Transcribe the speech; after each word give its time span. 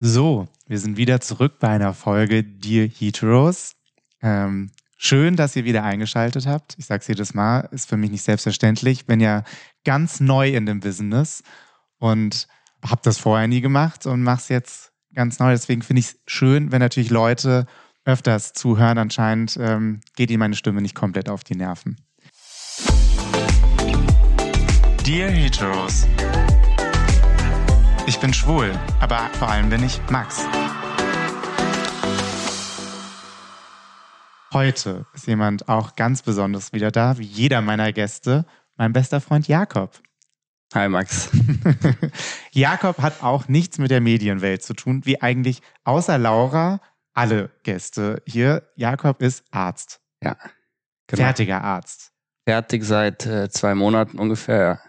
So, 0.00 0.46
wir 0.68 0.78
sind 0.78 0.96
wieder 0.96 1.20
zurück 1.20 1.58
bei 1.58 1.70
einer 1.70 1.92
Folge 1.92 2.44
Dear 2.44 2.86
Heteros. 2.86 3.72
Ähm, 4.22 4.70
schön, 4.96 5.34
dass 5.34 5.56
ihr 5.56 5.64
wieder 5.64 5.82
eingeschaltet 5.82 6.46
habt. 6.46 6.76
Ich 6.78 6.86
sage 6.86 7.00
es 7.00 7.08
jedes 7.08 7.34
Mal, 7.34 7.68
ist 7.72 7.88
für 7.88 7.96
mich 7.96 8.12
nicht 8.12 8.22
selbstverständlich. 8.22 9.06
Bin 9.06 9.18
ja 9.18 9.42
ganz 9.84 10.20
neu 10.20 10.50
in 10.50 10.66
dem 10.66 10.78
Business 10.78 11.42
und 11.98 12.46
habe 12.80 13.00
das 13.02 13.18
vorher 13.18 13.48
nie 13.48 13.60
gemacht 13.60 14.06
und 14.06 14.22
mache 14.22 14.38
es 14.42 14.48
jetzt 14.48 14.92
ganz 15.14 15.40
neu. 15.40 15.50
Deswegen 15.50 15.82
finde 15.82 15.98
ich 15.98 16.06
es 16.06 16.16
schön, 16.28 16.70
wenn 16.70 16.78
natürlich 16.78 17.10
Leute 17.10 17.66
öfters 18.04 18.52
zuhören. 18.52 18.98
Anscheinend 18.98 19.58
ähm, 19.60 20.00
geht 20.14 20.30
ihnen 20.30 20.38
meine 20.38 20.54
Stimme 20.54 20.80
nicht 20.80 20.94
komplett 20.94 21.28
auf 21.28 21.42
die 21.42 21.56
Nerven. 21.56 21.96
Dear 25.04 25.30
Heteros. 25.30 26.06
Ich 28.08 28.18
bin 28.20 28.32
schwul, 28.32 28.72
aber 29.00 29.28
vor 29.34 29.50
allem 29.50 29.68
bin 29.68 29.84
ich 29.84 30.00
Max. 30.08 30.42
Heute 34.50 35.04
ist 35.12 35.26
jemand 35.26 35.68
auch 35.68 35.94
ganz 35.94 36.22
besonders 36.22 36.72
wieder 36.72 36.90
da, 36.90 37.18
wie 37.18 37.26
jeder 37.26 37.60
meiner 37.60 37.92
Gäste, 37.92 38.46
mein 38.78 38.94
bester 38.94 39.20
Freund 39.20 39.46
Jakob. 39.46 40.00
Hi 40.72 40.88
Max. 40.88 41.28
Jakob 42.52 42.96
hat 43.02 43.22
auch 43.22 43.46
nichts 43.46 43.76
mit 43.76 43.90
der 43.90 44.00
Medienwelt 44.00 44.62
zu 44.62 44.72
tun, 44.72 45.04
wie 45.04 45.20
eigentlich 45.20 45.60
außer 45.84 46.16
Laura 46.16 46.80
alle 47.12 47.50
Gäste 47.62 48.22
hier. 48.24 48.70
Jakob 48.74 49.20
ist 49.20 49.44
Arzt. 49.50 50.00
Ja. 50.22 50.38
Genau. 51.08 51.24
Fertiger 51.24 51.62
Arzt. 51.62 52.12
Fertig 52.46 52.84
seit 52.84 53.26
äh, 53.26 53.50
zwei 53.50 53.74
Monaten 53.74 54.18
ungefähr, 54.18 54.62
ja. 54.62 54.80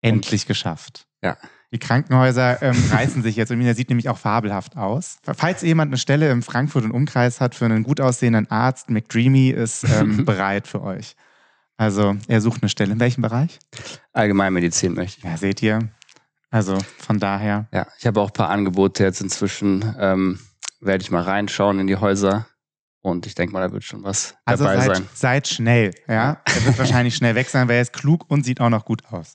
Endlich 0.00 0.46
geschafft. 0.46 1.08
Ja. 1.24 1.36
Die 1.72 1.78
Krankenhäuser 1.78 2.62
ähm, 2.62 2.76
reißen 2.90 3.22
sich 3.22 3.36
jetzt. 3.36 3.50
Und 3.50 3.60
der 3.60 3.74
sieht 3.74 3.88
nämlich 3.88 4.08
auch 4.08 4.18
fabelhaft 4.18 4.76
aus. 4.76 5.18
Falls 5.22 5.62
jemand 5.62 5.90
eine 5.90 5.98
Stelle 5.98 6.30
im 6.30 6.42
Frankfurt 6.42 6.84
und 6.84 6.90
Umkreis 6.90 7.40
hat 7.40 7.54
für 7.54 7.66
einen 7.66 7.82
gut 7.82 8.00
aussehenden 8.00 8.50
Arzt, 8.50 8.90
McDreamy 8.90 9.50
ist 9.50 9.84
ähm, 9.84 10.24
bereit 10.24 10.66
für 10.66 10.82
euch. 10.82 11.14
Also 11.76 12.16
er 12.26 12.40
sucht 12.40 12.62
eine 12.62 12.68
Stelle. 12.68 12.92
In 12.92 13.00
welchem 13.00 13.22
Bereich? 13.22 13.58
Allgemeinmedizin 14.12 14.94
möchte 14.94 15.18
ich. 15.18 15.24
Ja, 15.24 15.36
seht 15.36 15.62
ihr. 15.62 15.90
Also 16.50 16.78
von 16.98 17.18
daher. 17.18 17.68
Ja, 17.72 17.86
ich 17.98 18.06
habe 18.06 18.20
auch 18.20 18.30
ein 18.30 18.32
paar 18.32 18.48
Angebote 18.48 19.04
jetzt 19.04 19.20
inzwischen. 19.20 19.94
Ähm, 19.98 20.38
werde 20.80 21.02
ich 21.02 21.10
mal 21.10 21.22
reinschauen 21.22 21.78
in 21.80 21.86
die 21.86 21.96
Häuser. 21.96 22.46
Und 23.00 23.26
ich 23.26 23.34
denke 23.34 23.52
mal, 23.52 23.66
da 23.66 23.72
wird 23.72 23.84
schon 23.84 24.02
was 24.02 24.34
also 24.44 24.64
dabei 24.64 24.86
seid, 24.86 24.96
sein. 24.96 25.08
Seid 25.14 25.48
schnell, 25.48 25.94
ja. 26.08 26.42
Er 26.44 26.64
wird 26.66 26.78
wahrscheinlich 26.78 27.14
schnell 27.14 27.34
weg 27.34 27.48
sein, 27.48 27.68
weil 27.68 27.76
er 27.76 27.82
ist 27.82 27.92
klug 27.92 28.24
und 28.28 28.44
sieht 28.44 28.60
auch 28.60 28.70
noch 28.70 28.84
gut 28.84 29.02
aus. 29.10 29.34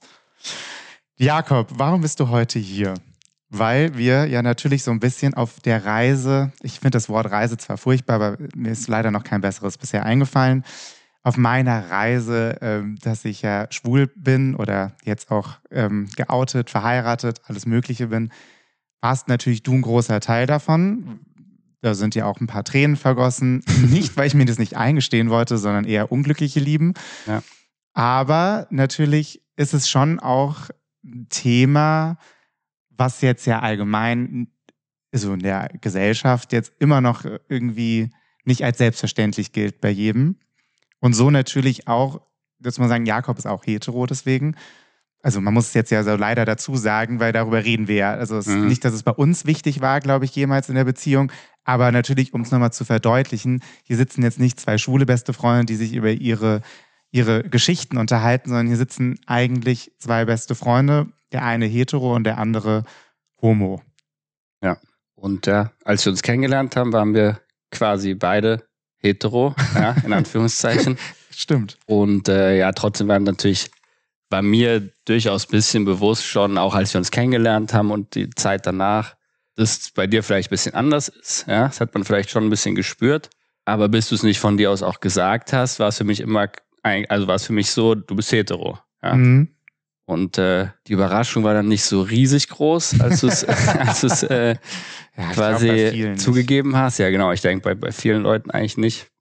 Jakob, 1.18 1.70
warum 1.78 2.02
bist 2.02 2.20
du 2.20 2.30
heute 2.30 2.60
hier? 2.60 2.96
Weil 3.50 3.96
wir 3.98 4.26
ja 4.26 4.42
natürlich 4.42 4.84
so 4.84 4.90
ein 4.90 5.00
bisschen 5.00 5.36
auf 5.36 5.60
der 5.60 5.86
Reise, 5.86 6.52
ich 6.64 6.80
finde 6.80 6.92
das 6.92 7.08
Wort 7.08 7.30
Reise 7.30 7.58
zwar 7.58 7.78
furchtbar, 7.78 8.16
aber 8.16 8.38
mir 8.56 8.72
ist 8.72 8.88
leider 8.88 9.12
noch 9.12 9.24
kein 9.24 9.42
besseres 9.42 9.78
bisher 9.78 10.06
eingefallen, 10.06 10.64
auf 11.22 11.38
meiner 11.38 11.90
Reise, 11.92 12.58
ähm, 12.62 12.98
dass 13.02 13.26
ich 13.26 13.44
ja 13.44 13.68
schwul 13.70 14.08
bin 14.16 14.56
oder 14.56 14.98
jetzt 15.04 15.32
auch 15.32 15.60
ähm, 15.72 16.10
geoutet, 16.16 16.70
verheiratet, 16.70 17.42
alles 17.46 17.66
Mögliche 17.66 18.08
bin, 18.08 18.32
warst 19.02 19.28
natürlich 19.28 19.64
du 19.64 19.74
ein 19.74 19.82
großer 19.82 20.20
Teil 20.20 20.48
davon. 20.48 21.20
Da 21.82 21.94
sind 21.94 22.16
ja 22.16 22.26
auch 22.26 22.42
ein 22.42 22.48
paar 22.48 22.64
Tränen 22.64 22.96
vergossen. 22.96 23.64
nicht, 23.90 24.18
weil 24.18 24.28
ich 24.28 24.34
mir 24.34 24.46
das 24.46 24.58
nicht 24.58 24.76
eingestehen 24.76 25.30
wollte, 25.30 25.58
sondern 25.58 25.86
eher 25.86 26.12
unglückliche 26.12 26.60
Lieben. 26.60 26.94
Ja. 27.28 27.44
Aber 27.94 28.68
natürlich 28.70 29.44
ist 29.56 29.74
es 29.74 29.90
schon 29.90 30.20
auch 30.20 30.70
Thema, 31.30 32.18
was 32.90 33.22
jetzt 33.22 33.46
ja 33.46 33.60
allgemein 33.60 34.48
so 35.12 35.34
in 35.34 35.40
der 35.40 35.70
Gesellschaft 35.82 36.54
jetzt 36.54 36.74
immer 36.80 37.02
noch 37.02 37.26
irgendwie 37.48 38.10
nicht 38.46 38.64
als 38.64 38.78
selbstverständlich 38.78 39.52
gilt 39.52 39.80
bei 39.80 39.90
jedem. 39.90 40.38
Und 41.00 41.14
so 41.14 41.30
natürlich 41.30 41.88
auch, 41.88 42.22
dass 42.60 42.80
man 42.80 42.90
sagen, 42.90 43.06
Jakob 43.06 43.38
ist 43.38 43.46
auch 43.46 43.66
hetero 43.66 44.06
deswegen. 44.06 44.56
Also 45.22 45.40
man 45.40 45.54
muss 45.54 45.68
es 45.68 45.74
jetzt 45.74 45.92
ja 45.92 46.04
so 46.04 46.16
leider 46.16 46.46
dazu 46.46 46.76
sagen, 46.76 47.20
weil 47.20 47.32
darüber 47.32 47.64
reden 47.64 47.88
wir 47.88 47.96
ja. 47.96 48.14
Also 48.14 48.38
es 48.38 48.48
mhm. 48.48 48.68
nicht, 48.68 48.84
dass 48.84 48.94
es 48.94 49.04
bei 49.04 49.12
uns 49.12 49.46
wichtig 49.46 49.82
war, 49.82 50.02
glaube 50.02 50.26
ich, 50.26 50.36
jemals 50.36 50.70
in 50.70 50.76
der 50.76 50.84
Beziehung. 50.84 51.32
Aber 51.64 51.92
natürlich, 51.92 52.34
um 52.34 52.42
es 52.42 52.52
nochmal 52.52 52.74
zu 52.74 52.84
verdeutlichen, 52.84 53.62
hier 53.84 53.96
sitzen 53.96 54.24
jetzt 54.24 54.40
nicht 54.40 54.60
zwei 54.60 54.78
schwule 54.78 55.06
beste 55.06 55.32
Freunde, 55.32 55.66
die 55.66 55.76
sich 55.76 55.94
über 55.94 56.12
ihre 56.12 56.62
ihre 57.14 57.44
Geschichten 57.44 57.98
unterhalten, 57.98 58.50
sondern 58.50 58.68
hier 58.68 58.76
sitzen 58.76 59.20
eigentlich 59.28 59.92
zwei 60.00 60.26
beste 60.26 60.56
Freunde, 60.56 61.08
der 61.32 61.46
eine 61.46 61.66
hetero 61.66 62.14
und 62.14 62.24
der 62.24 62.40
andere 62.40 62.84
homo. 63.40 63.82
Ja, 64.64 64.78
und 65.14 65.48
äh, 65.48 65.66
als 65.86 66.06
wir 66.06 66.12
uns 66.12 66.24
kennengelernt 66.24 66.76
haben, 66.76 66.92
waren 66.92 67.14
wir 67.14 67.40
quasi 67.72 68.16
beide 68.16 68.64
hetero, 68.98 69.56
ja, 69.76 69.96
in 70.04 70.12
Anführungszeichen. 70.14 70.98
Stimmt. 71.30 71.78
Und 71.86 72.30
äh, 72.30 72.58
ja, 72.58 72.72
trotzdem 72.72 73.08
waren 73.08 73.24
natürlich 73.24 73.70
bei 74.30 74.42
mir 74.42 74.90
durchaus 75.06 75.48
ein 75.48 75.52
bisschen 75.52 75.86
bewusst 75.86 76.26
schon, 76.26 76.58
auch 76.58 76.74
als 76.74 76.96
wir 76.96 76.98
uns 76.98 77.12
kennengelernt 77.12 77.76
haben 77.76 77.92
und 77.92 78.16
die 78.16 78.32
Zeit 78.32 78.66
danach, 78.66 79.16
dass 79.56 79.78
es 79.78 79.92
bei 79.92 80.08
dir 80.08 80.24
vielleicht 80.24 80.50
ein 80.50 80.56
bisschen 80.56 80.74
anders 80.74 81.10
ist. 81.10 81.46
Ja, 81.48 81.68
das 81.68 81.80
hat 81.80 81.94
man 81.94 82.06
vielleicht 82.06 82.32
schon 82.32 82.44
ein 82.44 82.50
bisschen 82.50 82.74
gespürt. 82.74 83.30
Aber 83.66 83.88
bis 83.88 84.10
du 84.10 84.16
es 84.16 84.24
nicht 84.24 84.40
von 84.40 84.58
dir 84.58 84.72
aus 84.72 84.82
auch 84.82 85.00
gesagt 85.00 85.54
hast, 85.54 85.80
war 85.80 85.90
es 85.90 85.98
für 85.98 86.04
mich 86.04 86.20
immer 86.20 86.50
also 86.84 87.28
war 87.28 87.36
es 87.36 87.46
für 87.46 87.54
mich 87.54 87.72
so, 87.72 87.96
du 87.96 88.16
bist 88.16 88.32
hetero. 88.32 88.78
Ja? 89.02 89.16
Mhm. 89.16 89.50
Und 90.06 90.38
äh, 90.38 90.68
die 90.88 90.94
Überraschung 90.94 91.44
war 91.44 91.54
dann 91.54 91.70
nicht 91.70 91.84
so 91.84 92.02
riesig 92.02 92.50
groß, 92.50 93.00
als 93.00 93.22
du 93.22 93.28
es 93.28 93.44
äh, 94.24 94.56
ja, 95.18 95.32
quasi 95.32 96.16
zugegeben 96.18 96.72
nicht. 96.72 96.78
hast. 96.78 96.98
Ja, 96.98 97.10
genau, 97.10 97.32
ich 97.32 97.42
denke 97.42 97.64
bei, 97.64 97.76
bei 97.76 97.92
vielen 97.92 98.22
Leuten 98.22 98.52
eigentlich 98.52 98.78
nicht. 98.78 99.12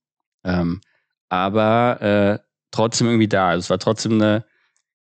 Ähm, 0.44 0.80
aber 1.28 2.02
äh, 2.02 2.38
trotzdem 2.72 3.06
irgendwie 3.06 3.28
da. 3.28 3.50
Also 3.50 3.60
es 3.60 3.70
war 3.70 3.78
trotzdem 3.78 4.14
eine 4.14 4.44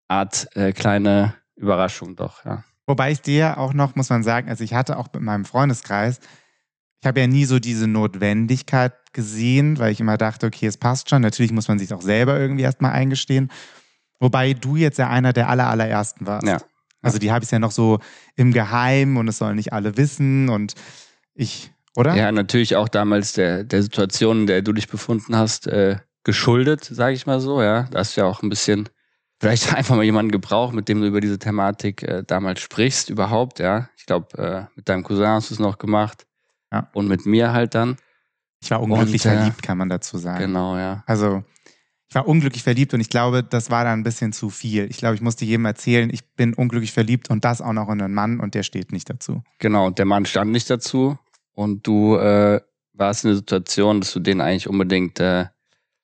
Art 0.07 0.47
äh, 0.56 0.72
kleine 0.72 1.33
Überraschung 1.56 2.16
doch, 2.16 2.45
ja. 2.45 2.63
Wobei 2.88 3.12
ich 3.12 3.22
dir 3.22 3.57
auch 3.57 3.73
noch, 3.73 3.95
muss 3.95 4.12
man 4.12 4.22
sagen, 4.22 4.47
also 4.47 4.63
ich 4.63 4.75
hatte 4.75 4.97
auch 4.97 5.07
mit 5.12 5.23
meinem 5.23 5.44
Freundeskreis, 5.44 6.19
ich 7.06 7.08
habe 7.08 7.20
ja 7.20 7.28
nie 7.28 7.46
so 7.46 7.60
diese 7.60 7.86
Notwendigkeit 7.86 8.94
gesehen, 9.14 9.78
weil 9.78 9.92
ich 9.92 10.00
immer 10.00 10.18
dachte, 10.18 10.48
okay, 10.48 10.66
es 10.66 10.76
passt 10.76 11.08
schon. 11.08 11.22
Natürlich 11.22 11.52
muss 11.52 11.68
man 11.68 11.78
sich 11.78 11.94
auch 11.94 12.02
selber 12.02 12.40
irgendwie 12.40 12.64
erstmal 12.64 12.94
eingestehen. 12.94 13.52
Wobei 14.20 14.54
du 14.54 14.76
jetzt 14.76 14.98
ja 14.98 15.08
einer 15.08 15.32
der 15.32 15.48
aller, 15.48 15.68
allerersten 15.68 16.26
warst. 16.26 16.48
Ja. 16.48 16.58
Also 17.04 17.20
die 17.20 17.32
habe 17.32 17.46
ich 17.46 17.52
ja 17.52 17.60
noch 17.60 17.70
so 17.70 18.00
im 18.36 18.52
Geheim 18.54 19.18
und 19.18 19.28
es 19.28 19.38
sollen 19.38 19.56
nicht 19.56 19.72
alle 19.72 19.98
wissen 19.98 20.50
und 20.50 20.74
ich, 21.36 21.72
oder? 21.96 22.16
Ja, 22.16 22.32
natürlich 22.32 22.76
auch 22.76 22.90
damals 22.90 23.34
der, 23.34 23.64
der 23.64 23.84
Situation, 23.84 24.40
in 24.40 24.48
der 24.48 24.64
du 24.64 24.74
dich 24.74 24.88
befunden 24.88 25.36
hast, 25.36 25.68
äh, 25.68 25.98
geschuldet, 26.24 26.86
sage 26.86 27.14
ich 27.14 27.28
mal 27.28 27.40
so, 27.40 27.62
ja. 27.62 27.84
Da 27.92 28.00
hast 28.00 28.18
du 28.18 28.22
ja 28.22 28.28
auch 28.28 28.42
ein 28.42 28.50
bisschen 28.50 28.90
vielleicht 29.40 29.72
einfach 29.76 29.96
mal 29.96 30.04
jemanden 30.04 30.32
gebraucht, 30.32 30.74
mit 30.74 30.90
dem 30.90 31.02
du 31.02 31.08
über 31.08 31.22
diese 31.22 31.38
Thematik 31.38 32.02
äh, 32.02 32.24
damals 32.26 32.62
sprichst, 32.62 33.12
überhaupt, 33.12 33.60
ja. 33.60 33.90
Ich 33.96 34.08
glaube, 34.08 34.36
äh, 34.40 34.76
mit 34.76 34.90
deinem 34.90 35.04
Cousin 35.04 35.28
hast 35.28 35.52
du 35.52 35.54
es 35.54 35.60
noch 35.60 35.78
gemacht. 35.78 36.26
Ja. 36.75 36.90
Und 36.94 37.08
mit 37.08 37.25
mir 37.25 37.53
halt 37.53 37.74
dann. 37.74 37.96
Ich 38.62 38.69
war 38.72 38.81
unglücklich 38.81 39.25
und, 39.25 39.31
äh, 39.31 39.36
verliebt, 39.36 39.63
kann 39.63 39.78
man 39.78 39.90
dazu 39.90 40.18
sagen. 40.18 40.40
Genau, 40.40 40.78
ja. 40.78 41.03
Also, 41.06 41.44
ich 42.08 42.16
war 42.16 42.28
unglücklich 42.28 42.63
verliebt 42.63 42.94
und 42.94 43.00
ich 43.00 43.09
glaube, 43.09 43.44
das 43.44 43.69
war 43.69 43.84
dann 43.84 44.00
ein 44.00 44.03
bisschen 44.03 44.34
zu 44.34 44.50
viel. 44.50 44.88
Ich 44.90 44.97
glaube, 44.97 45.16
ich 45.16 45.22
musste 45.22 45.46
jedem 45.46 45.66
erzählen, 45.66 46.09
ich 46.12 46.36
bin 46.36 46.53
unglücklich 46.53 46.91
verliebt 46.91 47.30
und 47.30 47.46
das 47.46 47.62
auch 47.62 47.74
noch 47.74 47.90
in 47.90 48.02
einen 48.02 48.13
Mann 48.13 48.40
und 48.40 48.56
der 48.56 48.63
steht 48.63 48.91
nicht 48.91 49.09
dazu. 49.09 49.44
Genau, 49.59 49.88
und 49.88 50.00
der 50.00 50.06
Mann 50.06 50.25
stand 50.25 50.52
nicht 50.52 50.69
dazu 50.69 51.18
und 51.53 51.88
du 51.88 52.16
äh, 52.18 52.62
warst 52.94 53.24
in 53.24 53.30
der 53.30 53.38
Situation, 53.38 54.02
dass 54.02 54.13
du 54.13 54.19
den 54.19 54.42
eigentlich 54.42 54.68
unbedingt 54.68 55.19
äh, 55.19 55.46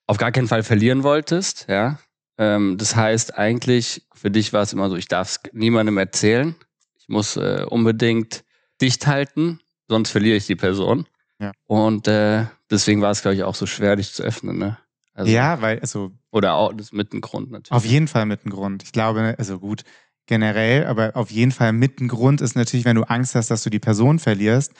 auf 0.06 0.16
gar 0.16 0.32
keinen 0.32 0.48
Fall 0.48 0.62
verlieren 0.62 1.02
wolltest, 1.02 1.66
ja. 1.68 1.98
Ähm, 2.38 2.76
das 2.78 2.96
heißt, 2.96 3.36
eigentlich 3.36 4.06
für 4.14 4.30
dich 4.30 4.52
war 4.52 4.62
es 4.62 4.72
immer 4.72 4.88
so, 4.88 4.96
ich 4.96 5.08
darf 5.08 5.28
es 5.28 5.40
niemandem 5.52 5.98
erzählen. 5.98 6.54
Ich 6.98 7.08
muss 7.08 7.36
äh, 7.36 7.64
unbedingt 7.68 8.44
dicht 8.80 9.06
halten 9.06 9.60
sonst 9.92 10.10
verliere 10.10 10.36
ich 10.36 10.46
die 10.46 10.56
Person. 10.56 11.06
Ja. 11.38 11.52
Und 11.66 12.08
äh, 12.08 12.46
deswegen 12.70 13.02
war 13.02 13.10
es, 13.10 13.20
glaube 13.20 13.34
ich, 13.34 13.42
auch 13.42 13.54
so 13.54 13.66
schwer, 13.66 13.96
dich 13.96 14.12
zu 14.12 14.22
öffnen. 14.22 14.56
Ne? 14.56 14.78
Also, 15.12 15.30
ja, 15.30 15.60
weil, 15.60 15.80
also. 15.80 16.12
Oder 16.30 16.54
auch 16.54 16.72
das 16.72 16.92
mit 16.92 17.12
einem 17.12 17.20
Grund 17.20 17.50
natürlich. 17.50 17.72
Auf 17.72 17.84
jeden 17.84 18.08
Fall 18.08 18.24
mit 18.24 18.44
einem 18.44 18.54
Grund. 18.54 18.82
Ich 18.82 18.92
glaube, 18.92 19.34
also 19.36 19.58
gut, 19.58 19.84
generell, 20.26 20.86
aber 20.86 21.14
auf 21.14 21.30
jeden 21.30 21.52
Fall 21.52 21.74
mit 21.74 21.98
einem 21.98 22.08
Grund 22.08 22.40
ist 22.40 22.54
natürlich, 22.54 22.86
wenn 22.86 22.96
du 22.96 23.02
Angst 23.02 23.34
hast, 23.34 23.50
dass 23.50 23.62
du 23.62 23.70
die 23.70 23.80
Person 23.80 24.18
verlierst 24.18 24.72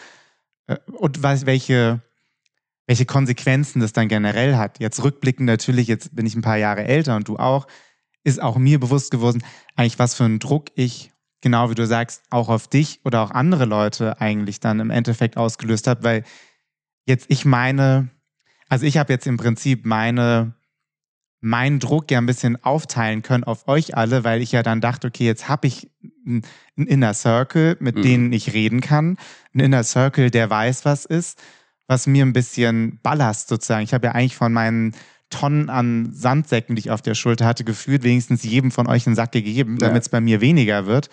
äh, 0.67 0.79
und 0.93 1.23
was, 1.23 1.45
welche, 1.45 2.01
welche 2.87 3.05
Konsequenzen 3.05 3.81
das 3.81 3.93
dann 3.93 4.09
generell 4.09 4.57
hat. 4.57 4.79
Jetzt 4.79 5.05
rückblickend 5.05 5.47
natürlich, 5.47 5.89
jetzt 5.89 6.17
bin 6.17 6.25
ich 6.25 6.35
ein 6.35 6.43
paar 6.43 6.57
Jahre 6.57 6.85
älter 6.85 7.17
und 7.17 7.29
du 7.29 7.37
auch, 7.37 7.67
ist 8.25 8.41
auch 8.41 8.57
mir 8.57 8.81
bewusst 8.81 9.11
geworden, 9.11 9.45
eigentlich 9.77 9.99
was 9.99 10.15
für 10.15 10.25
einen 10.25 10.39
Druck 10.39 10.71
ich 10.75 11.12
genau 11.43 11.69
wie 11.71 11.75
du 11.75 11.87
sagst, 11.87 12.23
auch 12.31 12.49
auf 12.49 12.69
dich 12.69 13.01
oder 13.05 13.21
auch 13.23 13.31
andere 13.31 13.67
Leute 13.67 14.21
eigentlich 14.21 14.61
dann 14.61 14.81
im 14.81 14.91
Endeffekt 14.91 15.37
ausgelöst 15.37 15.87
hat, 15.87 16.03
weil 16.03 16.25
jetzt 17.05 17.27
ich 17.29 17.45
meine, 17.45 18.09
also 18.69 18.87
ich 18.87 18.97
habe 18.97 19.13
jetzt 19.13 19.27
im 19.27 19.37
Prinzip 19.37 19.85
meine, 19.85 20.55
meinen 21.41 21.81
Druck 21.81 22.11
ja 22.11 22.19
ein 22.19 22.27
bisschen 22.27 22.63
aufteilen 22.65 23.23
können 23.23 23.45
auf 23.45 23.67
euch 23.69 23.97
alle, 23.97 24.23
weil 24.25 24.41
ich 24.41 24.53
ja 24.53 24.63
dann 24.63 24.81
dachte, 24.81 25.09
okay, 25.09 25.25
jetzt 25.27 25.49
habe 25.49 25.67
ich 25.67 25.91
ein, 26.25 26.43
ein 26.79 26.87
Inner 26.87 27.15
Circle, 27.15 27.77
mit 27.81 27.97
Mhm. 27.97 28.03
denen 28.03 28.33
ich 28.33 28.53
reden 28.53 28.81
kann. 28.81 29.19
Ein 29.53 29.61
Inner 29.61 29.83
Circle, 29.83 30.31
der 30.31 30.49
weiß, 30.49 30.85
was 30.85 31.05
ist, 31.05 31.43
was 31.89 32.07
mir 32.07 32.25
ein 32.25 32.33
bisschen 32.33 33.01
Ballast 33.03 33.49
sozusagen. 33.49 33.83
Ich 33.83 33.93
habe 33.93 34.07
ja 34.07 34.13
eigentlich 34.13 34.37
von 34.37 34.53
meinen 34.53 34.95
Tonnen 35.31 35.69
an 35.71 36.13
Sandsäcken, 36.13 36.77
die 36.77 36.81
ich 36.81 36.91
auf 36.91 37.03
der 37.03 37.15
Schulter 37.15 37.47
hatte, 37.47 37.65
gefühlt 37.65 38.05
wenigstens 38.05 38.45
jedem 38.45 38.71
von 38.71 38.87
euch 38.87 39.07
einen 39.07 39.17
Sack 39.17 39.33
gegeben, 39.33 39.79
Ja. 39.79 39.89
damit 39.89 40.03
es 40.03 40.09
bei 40.11 40.21
mir 40.21 40.41
weniger 40.41 40.87
wird. 40.87 41.09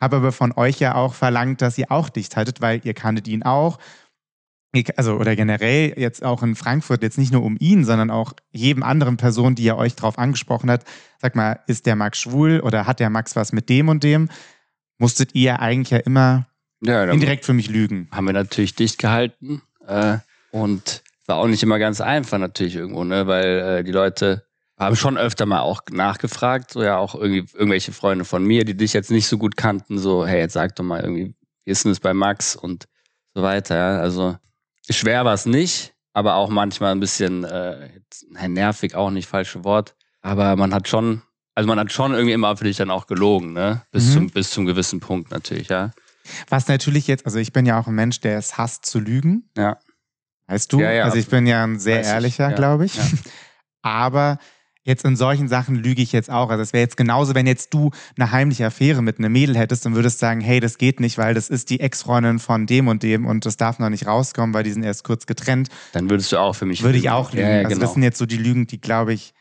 Habe 0.00 0.16
aber 0.16 0.32
von 0.32 0.52
euch 0.52 0.78
ja 0.78 0.94
auch 0.94 1.14
verlangt, 1.14 1.60
dass 1.62 1.76
ihr 1.78 1.90
auch 1.90 2.08
dicht 2.08 2.36
haltet, 2.36 2.60
weil 2.60 2.80
ihr 2.84 2.94
kanntet 2.94 3.26
ihn 3.28 3.42
auch. 3.42 3.78
Also, 4.96 5.14
oder 5.16 5.34
generell 5.34 5.94
jetzt 5.98 6.22
auch 6.22 6.42
in 6.42 6.54
Frankfurt, 6.54 7.02
jetzt 7.02 7.18
nicht 7.18 7.32
nur 7.32 7.42
um 7.42 7.56
ihn, 7.58 7.84
sondern 7.84 8.10
auch 8.10 8.34
jedem 8.52 8.82
anderen 8.82 9.16
Person, 9.16 9.54
die 9.54 9.64
ja 9.64 9.76
euch 9.76 9.96
drauf 9.96 10.18
angesprochen 10.18 10.70
hat. 10.70 10.84
Sag 11.20 11.34
mal, 11.34 11.60
ist 11.66 11.86
der 11.86 11.96
Max 11.96 12.18
schwul 12.18 12.60
oder 12.60 12.86
hat 12.86 13.00
der 13.00 13.10
Max 13.10 13.34
was 13.34 13.52
mit 13.52 13.68
dem 13.70 13.88
und 13.88 14.04
dem? 14.04 14.28
Musstet 14.98 15.34
ihr 15.34 15.60
eigentlich 15.60 15.90
ja 15.90 15.98
immer 15.98 16.46
Ja, 16.80 17.04
indirekt 17.10 17.44
für 17.44 17.54
mich 17.54 17.68
lügen. 17.70 18.08
haben 18.12 18.26
wir 18.26 18.34
natürlich 18.34 18.74
dicht 18.74 18.98
gehalten. 18.98 19.62
Äh, 19.86 20.18
und 20.52 21.02
war 21.26 21.38
auch 21.38 21.48
nicht 21.48 21.62
immer 21.62 21.78
ganz 21.78 22.00
einfach 22.00 22.38
natürlich 22.38 22.76
irgendwo, 22.76 23.04
ne? 23.04 23.26
Weil 23.26 23.78
äh, 23.80 23.84
die 23.84 23.92
Leute 23.92 24.44
haben 24.78 24.96
schon 24.96 25.18
öfter 25.18 25.46
mal 25.46 25.60
auch 25.60 25.82
nachgefragt, 25.90 26.70
so 26.72 26.82
ja 26.82 26.96
auch 26.98 27.14
irgendwie 27.14 27.44
irgendwelche 27.54 27.92
Freunde 27.92 28.24
von 28.24 28.44
mir, 28.44 28.64
die 28.64 28.76
dich 28.76 28.92
jetzt 28.92 29.10
nicht 29.10 29.26
so 29.26 29.38
gut 29.38 29.56
kannten, 29.56 29.98
so, 29.98 30.26
hey, 30.26 30.38
jetzt 30.40 30.52
sag 30.54 30.74
doch 30.76 30.84
mal 30.84 31.00
irgendwie, 31.00 31.34
wie 31.64 31.70
ist 31.70 31.84
denn 31.84 31.92
das 31.92 32.00
bei 32.00 32.14
Max 32.14 32.54
und 32.56 32.86
so 33.34 33.42
weiter, 33.42 33.76
ja. 33.76 33.98
Also 34.00 34.36
schwer 34.88 35.24
war 35.24 35.34
es 35.34 35.46
nicht, 35.46 35.94
aber 36.12 36.34
auch 36.36 36.48
manchmal 36.48 36.92
ein 36.92 37.00
bisschen 37.00 37.44
äh, 37.44 37.88
nervig 38.48 38.94
auch 38.94 39.10
nicht, 39.10 39.28
falsche 39.28 39.64
Wort. 39.64 39.94
Aber 40.20 40.56
man 40.56 40.72
hat 40.74 40.88
schon, 40.88 41.22
also 41.54 41.66
man 41.68 41.78
hat 41.78 41.92
schon 41.92 42.12
irgendwie 42.12 42.32
immer 42.32 42.56
für 42.56 42.64
dich 42.64 42.76
dann 42.76 42.90
auch 42.90 43.06
gelogen, 43.06 43.52
ne? 43.52 43.82
Bis 43.90 44.08
Mhm. 44.08 44.12
zum, 44.12 44.26
bis 44.30 44.50
zum 44.50 44.66
gewissen 44.66 45.00
Punkt 45.00 45.30
natürlich, 45.30 45.68
ja. 45.68 45.90
Was 46.48 46.68
natürlich 46.68 47.06
jetzt, 47.06 47.24
also 47.26 47.38
ich 47.38 47.52
bin 47.52 47.64
ja 47.66 47.80
auch 47.80 47.86
ein 47.86 47.94
Mensch, 47.94 48.20
der 48.20 48.38
es 48.38 48.58
hasst 48.58 48.84
zu 48.86 48.98
lügen. 49.00 49.48
Ja. 49.56 49.78
Weißt 50.46 50.72
du? 50.72 50.80
Ja, 50.80 50.90
ja, 50.92 51.04
also 51.04 51.16
ich 51.16 51.28
bin 51.28 51.46
ja 51.46 51.64
ein 51.64 51.78
sehr 51.78 52.00
ich, 52.00 52.06
ehrlicher, 52.06 52.52
glaube 52.52 52.84
ich. 52.86 52.96
ja. 52.96 53.04
Aber 53.82 54.38
jetzt 54.88 55.04
in 55.04 55.14
solchen 55.16 55.48
Sachen 55.48 55.76
lüge 55.76 56.02
ich 56.02 56.12
jetzt 56.12 56.30
auch. 56.30 56.50
Also 56.50 56.62
es 56.62 56.72
wäre 56.72 56.82
jetzt 56.82 56.96
genauso, 56.96 57.34
wenn 57.34 57.46
jetzt 57.46 57.72
du 57.74 57.90
eine 58.16 58.32
heimliche 58.32 58.66
Affäre 58.66 59.02
mit 59.02 59.18
einem 59.18 59.30
Mädel 59.30 59.56
hättest 59.56 59.86
und 59.86 59.94
würdest 59.94 60.18
sagen, 60.18 60.40
hey, 60.40 60.58
das 60.58 60.78
geht 60.78 60.98
nicht, 60.98 61.18
weil 61.18 61.34
das 61.34 61.48
ist 61.48 61.70
die 61.70 61.78
Ex-Freundin 61.80 62.38
von 62.38 62.66
dem 62.66 62.88
und 62.88 63.02
dem 63.02 63.26
und 63.26 63.46
das 63.46 63.56
darf 63.56 63.78
noch 63.78 63.90
nicht 63.90 64.06
rauskommen, 64.06 64.54
weil 64.54 64.64
die 64.64 64.72
sind 64.72 64.82
erst 64.82 65.04
kurz 65.04 65.26
getrennt. 65.26 65.68
Dann 65.92 66.10
würdest 66.10 66.32
du 66.32 66.38
auch 66.38 66.54
für 66.54 66.66
mich 66.66 66.82
Würde 66.82 66.98
ich 66.98 67.10
auch 67.10 67.32
lügen. 67.32 67.42
Ja, 67.46 67.50
ja, 67.50 67.58
Also 67.58 67.68
genau. 67.68 67.80
das 67.82 67.94
sind 67.94 68.02
jetzt 68.02 68.18
so 68.18 68.26
die 68.26 68.38
Lügen, 68.38 68.66
die, 68.66 68.80
glaube 68.80 69.12
ich, 69.12 69.34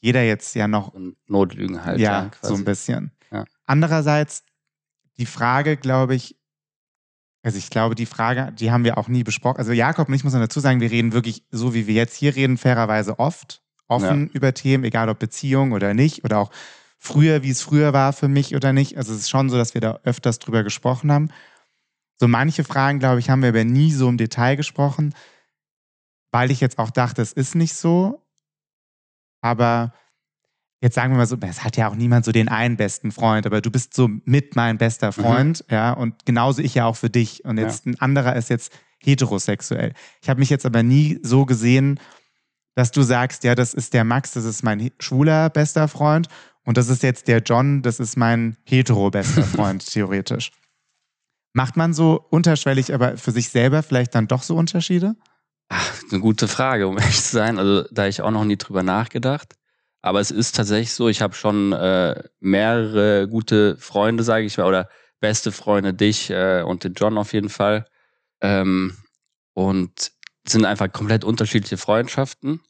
jeder 0.00 0.22
jetzt 0.22 0.54
ja 0.54 0.68
noch 0.68 0.92
Und 0.94 1.16
Notlügen 1.28 1.84
halt. 1.84 1.98
ja, 1.98 2.24
Ja, 2.24 2.30
so 2.42 2.54
ein 2.54 2.64
bisschen. 2.64 3.12
Ja. 3.30 3.44
Andererseits, 3.66 4.42
die 5.16 5.26
Frage, 5.26 5.76
glaube 5.76 6.14
ich, 6.14 6.36
also 7.42 7.56
ich 7.56 7.70
glaube, 7.70 7.94
die 7.94 8.06
Frage, 8.06 8.52
die 8.52 8.70
haben 8.72 8.84
wir 8.84 8.98
auch 8.98 9.08
nie 9.08 9.22
besprochen. 9.22 9.58
Also 9.58 9.72
Jakob 9.72 10.08
und 10.08 10.14
ich 10.14 10.24
muss 10.24 10.32
man 10.32 10.42
dazu 10.42 10.60
sagen, 10.60 10.80
wir 10.80 10.90
reden 10.90 11.12
wirklich 11.12 11.44
so, 11.50 11.72
wie 11.72 11.86
wir 11.86 11.94
jetzt 11.94 12.16
hier 12.16 12.34
reden, 12.34 12.58
fairerweise 12.58 13.18
oft, 13.18 13.62
offen 13.88 14.28
über 14.28 14.54
Themen, 14.54 14.84
egal 14.84 15.08
ob 15.08 15.18
Beziehung 15.18 15.72
oder 15.72 15.94
nicht, 15.94 16.24
oder 16.24 16.38
auch 16.38 16.50
früher, 16.98 17.42
wie 17.42 17.50
es 17.50 17.62
früher 17.62 17.92
war 17.92 18.12
für 18.12 18.28
mich 18.28 18.54
oder 18.54 18.72
nicht. 18.72 18.96
Also 18.96 19.12
es 19.12 19.20
ist 19.20 19.30
schon 19.30 19.50
so, 19.50 19.56
dass 19.56 19.74
wir 19.74 19.80
da 19.80 19.98
öfters 20.04 20.38
drüber 20.38 20.62
gesprochen 20.62 21.10
haben. 21.10 21.30
So 22.20 22.28
manche 22.28 22.64
Fragen, 22.64 22.98
glaube 22.98 23.20
ich, 23.20 23.30
haben 23.30 23.42
wir 23.42 23.50
aber 23.50 23.64
nie 23.64 23.92
so 23.92 24.08
im 24.08 24.18
Detail 24.18 24.56
gesprochen, 24.56 25.14
weil 26.32 26.50
ich 26.50 26.60
jetzt 26.60 26.78
auch 26.78 26.90
dachte, 26.90 27.22
es 27.22 27.32
ist 27.32 27.54
nicht 27.54 27.74
so. 27.74 28.22
Aber 29.40 29.94
jetzt 30.80 30.94
sagen 30.94 31.12
wir 31.12 31.18
mal 31.18 31.26
so, 31.26 31.36
es 31.40 31.64
hat 31.64 31.76
ja 31.76 31.88
auch 31.88 31.94
niemand 31.94 32.24
so 32.24 32.32
den 32.32 32.48
einen 32.48 32.76
besten 32.76 33.12
Freund, 33.12 33.46
aber 33.46 33.60
du 33.60 33.70
bist 33.70 33.94
so 33.94 34.08
mit 34.24 34.56
mein 34.56 34.78
bester 34.78 35.12
Freund, 35.12 35.64
ja, 35.70 35.92
und 35.92 36.26
genauso 36.26 36.60
ich 36.60 36.74
ja 36.74 36.86
auch 36.86 36.96
für 36.96 37.10
dich. 37.10 37.44
Und 37.44 37.58
jetzt 37.58 37.86
ein 37.86 38.00
anderer 38.00 38.34
ist 38.36 38.50
jetzt 38.50 38.72
heterosexuell. 38.98 39.92
Ich 40.20 40.28
habe 40.28 40.40
mich 40.40 40.50
jetzt 40.50 40.66
aber 40.66 40.82
nie 40.82 41.20
so 41.22 41.46
gesehen, 41.46 42.00
dass 42.78 42.92
du 42.92 43.02
sagst, 43.02 43.42
ja, 43.42 43.56
das 43.56 43.74
ist 43.74 43.92
der 43.92 44.04
Max, 44.04 44.34
das 44.34 44.44
ist 44.44 44.62
mein 44.62 44.92
schwuler 45.00 45.50
bester 45.50 45.88
Freund 45.88 46.28
und 46.62 46.76
das 46.76 46.88
ist 46.88 47.02
jetzt 47.02 47.26
der 47.26 47.40
John, 47.40 47.82
das 47.82 47.98
ist 47.98 48.16
mein 48.16 48.56
hetero 48.62 49.10
bester 49.10 49.42
Freund, 49.56 49.84
theoretisch. 49.84 50.52
Macht 51.54 51.76
man 51.76 51.92
so 51.92 52.24
unterschwellig 52.30 52.94
aber 52.94 53.16
für 53.16 53.32
sich 53.32 53.48
selber 53.48 53.82
vielleicht 53.82 54.14
dann 54.14 54.28
doch 54.28 54.44
so 54.44 54.54
Unterschiede? 54.54 55.16
Ach, 55.70 55.92
eine 56.08 56.20
gute 56.20 56.46
Frage, 56.46 56.86
um 56.86 56.96
ehrlich 56.98 57.20
zu 57.20 57.32
sein. 57.32 57.58
Also 57.58 57.82
da 57.90 58.02
habe 58.02 58.10
ich 58.10 58.22
auch 58.22 58.30
noch 58.30 58.44
nie 58.44 58.56
drüber 58.56 58.84
nachgedacht. 58.84 59.56
Aber 60.00 60.20
es 60.20 60.30
ist 60.30 60.54
tatsächlich 60.54 60.92
so, 60.92 61.08
ich 61.08 61.20
habe 61.20 61.34
schon 61.34 61.72
äh, 61.72 62.22
mehrere 62.38 63.26
gute 63.26 63.76
Freunde, 63.78 64.22
sage 64.22 64.46
ich 64.46 64.56
mal, 64.56 64.68
oder 64.68 64.88
beste 65.18 65.50
Freunde, 65.50 65.94
dich 65.94 66.30
äh, 66.30 66.62
und 66.62 66.84
den 66.84 66.94
John 66.94 67.18
auf 67.18 67.32
jeden 67.32 67.48
Fall. 67.48 67.86
Ähm, 68.40 68.96
und 69.54 70.12
es 70.44 70.52
sind 70.52 70.64
einfach 70.64 70.92
komplett 70.92 71.24
unterschiedliche 71.24 71.76
Freundschaften. 71.76 72.60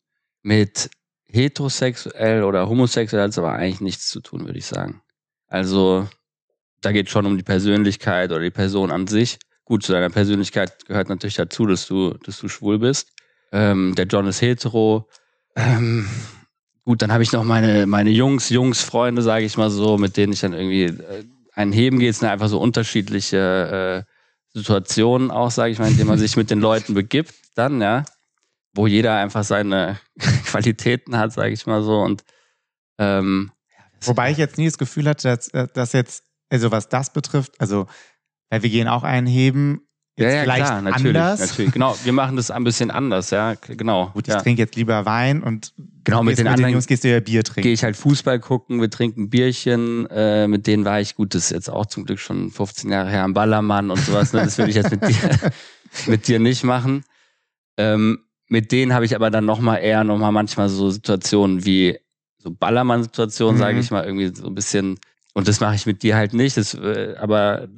Mit 0.49 0.89
heterosexuell 1.27 2.43
oder 2.43 2.71
homosexuell 2.71 3.23
hat 3.23 3.33
es 3.33 3.39
aber 3.39 3.53
eigentlich 3.53 3.83
nichts 3.83 4.09
zu 4.09 4.21
tun, 4.21 4.47
würde 4.47 4.59
ich 4.59 4.65
sagen. 4.65 5.03
Also 5.47 6.09
da 6.81 6.91
geht 6.91 7.11
schon 7.11 7.27
um 7.27 7.37
die 7.37 7.43
Persönlichkeit 7.43 8.31
oder 8.31 8.41
die 8.41 8.51
Person 8.51 8.91
an 8.91 9.07
sich. 9.07 9.39
Gut, 9.67 9.83
zu 9.83 9.93
deiner 9.93 10.09
Persönlichkeit 10.09 10.87
gehört 10.87 11.11
natürlich 11.11 11.35
dazu, 11.35 11.67
dass 11.67 11.87
du, 11.87 12.15
dass 12.25 12.39
du 12.39 12.49
schwul 12.49 12.79
bist. 12.79 13.13
Ähm, 13.53 13.95
der 13.95 14.07
John 14.07 14.27
ist 14.27 14.41
hetero. 14.41 15.07
Ähm, 15.55 16.09
gut, 16.83 17.03
dann 17.03 17.13
habe 17.13 17.23
ich 17.23 17.33
noch 17.33 17.45
meine, 17.45 17.87
meine 17.87 18.09
Jungs, 18.09 18.49
Jungs-Freunde, 18.49 19.21
sage 19.21 19.45
ich 19.45 19.59
mal 19.59 19.69
so, 19.69 19.99
mit 19.99 20.17
denen 20.17 20.33
ich 20.33 20.41
dann 20.41 20.55
irgendwie 20.55 20.85
äh, 20.85 21.25
einen 21.53 21.73
heben 21.73 21.99
gehe. 21.99 22.09
Es 22.09 22.21
sind 22.21 22.29
einfach 22.31 22.49
so 22.49 22.59
unterschiedliche 22.59 24.07
äh, 24.07 24.59
Situationen 24.59 25.31
auch, 25.31 25.51
sage 25.51 25.73
ich 25.73 25.79
mal, 25.79 25.91
in 25.91 25.99
denen 25.99 26.09
man 26.09 26.19
sich 26.19 26.39
mit 26.39 26.51
den 26.51 26.61
Leuten 26.61 26.95
begibt, 26.95 27.35
dann, 27.55 27.83
ja, 27.83 28.07
wo 28.75 28.87
jeder 28.87 29.17
einfach 29.17 29.45
seine 29.45 29.99
Qualitäten 30.51 31.17
hat, 31.17 31.33
sage 31.33 31.53
ich 31.53 31.67
mal 31.67 31.83
so. 31.83 32.01
Und 32.01 32.25
ähm, 32.99 33.53
Wobei 34.03 34.31
ich 34.31 34.39
jetzt 34.39 34.59
nie 34.59 34.67
das 34.67 34.79
Gefühl 34.79 35.09
hatte, 35.09 35.29
dass, 35.29 35.49
äh, 35.49 35.67
dass 35.73 35.93
jetzt, 35.93 36.25
also 36.51 36.71
was 36.71 36.89
das 36.89 37.13
betrifft, 37.13 37.61
also 37.61 37.87
weil 38.51 38.63
wir 38.63 38.71
gehen 38.71 38.89
auch 38.89 39.03
einheben, 39.03 39.83
jetzt 40.17 40.33
ja, 40.33 40.37
ja, 40.37 40.43
vielleicht 40.43 40.67
klar, 40.67 40.83
natürlich, 40.83 41.17
anders. 41.17 41.41
natürlich. 41.41 41.73
Genau, 41.73 41.97
wir 42.03 42.13
machen 42.13 42.37
das 42.37 42.51
ein 42.51 42.65
bisschen 42.65 42.91
anders, 42.91 43.31
ja, 43.31 43.55
genau. 43.55 44.11
Gut, 44.11 44.29
ich 44.29 44.35
ja. 44.35 44.41
trinke 44.41 44.63
jetzt 44.63 44.77
lieber 44.77 45.05
Wein 45.05 45.43
und 45.43 45.75
Genau, 46.05 46.23
mit 46.23 46.39
den 46.39 46.45
mit 46.45 46.47
den 46.47 46.49
anderen 46.49 46.73
Jungs 46.73 46.87
gehst 46.87 47.05
du 47.05 47.11
ja 47.11 47.21
Bier 47.21 47.43
gehe 47.43 47.43
trinken. 47.43 47.69
ich 47.69 47.85
halt 47.85 47.97
Fußball 47.97 48.41
gucken, 48.41 48.81
wir 48.81 48.89
trinken 48.89 49.29
Bierchen, 49.29 50.07
äh, 50.07 50.49
mit 50.49 50.67
denen 50.67 50.85
war 50.87 51.01
ich 51.01 51.15
gut, 51.15 51.35
das 51.35 51.45
ist 51.45 51.51
jetzt 51.51 51.69
auch 51.69 51.85
zum 51.85 52.07
Glück 52.07 52.19
schon 52.19 52.51
15 52.51 52.91
Jahre 52.91 53.11
her 53.11 53.25
am 53.25 53.35
Ballermann 53.35 53.91
und 53.91 53.99
sowas, 53.99 54.33
ne? 54.33 54.41
das 54.41 54.57
würde 54.57 54.71
ich 54.71 54.77
jetzt 54.77 54.91
mit 54.91 55.07
dir, 55.07 55.53
mit 56.07 56.27
dir 56.27 56.39
nicht 56.39 56.65
machen. 56.65 57.05
Ähm, 57.77 58.21
mit 58.49 58.73
denen 58.73 58.93
habe 58.95 59.05
ich 59.05 59.15
aber 59.15 59.31
dann 59.31 59.45
nochmal 59.45 59.83
eher 59.83 60.05
nochmal 60.05 60.33
manchmal 60.33 60.69
so 60.69 60.91
Situationen 60.91 61.65
wie 61.65 61.99
so 62.39 62.51
Ballermann-Situationen, 62.51 63.57
Mhm. 63.57 63.59
sage 63.59 63.79
ich 63.81 63.91
mal, 63.91 64.05
irgendwie 64.05 64.35
so 64.35 64.47
ein 64.47 64.55
bisschen, 64.55 64.99
und 65.35 65.49
das 65.49 65.61
mache 65.61 65.75
ich 65.75 65.87
mit 65.87 66.03
dir 66.03 66.17
halt 66.17 66.33
nicht, 66.35 66.57
das, 66.57 66.75
äh, 66.75 67.15
aber 67.19 67.69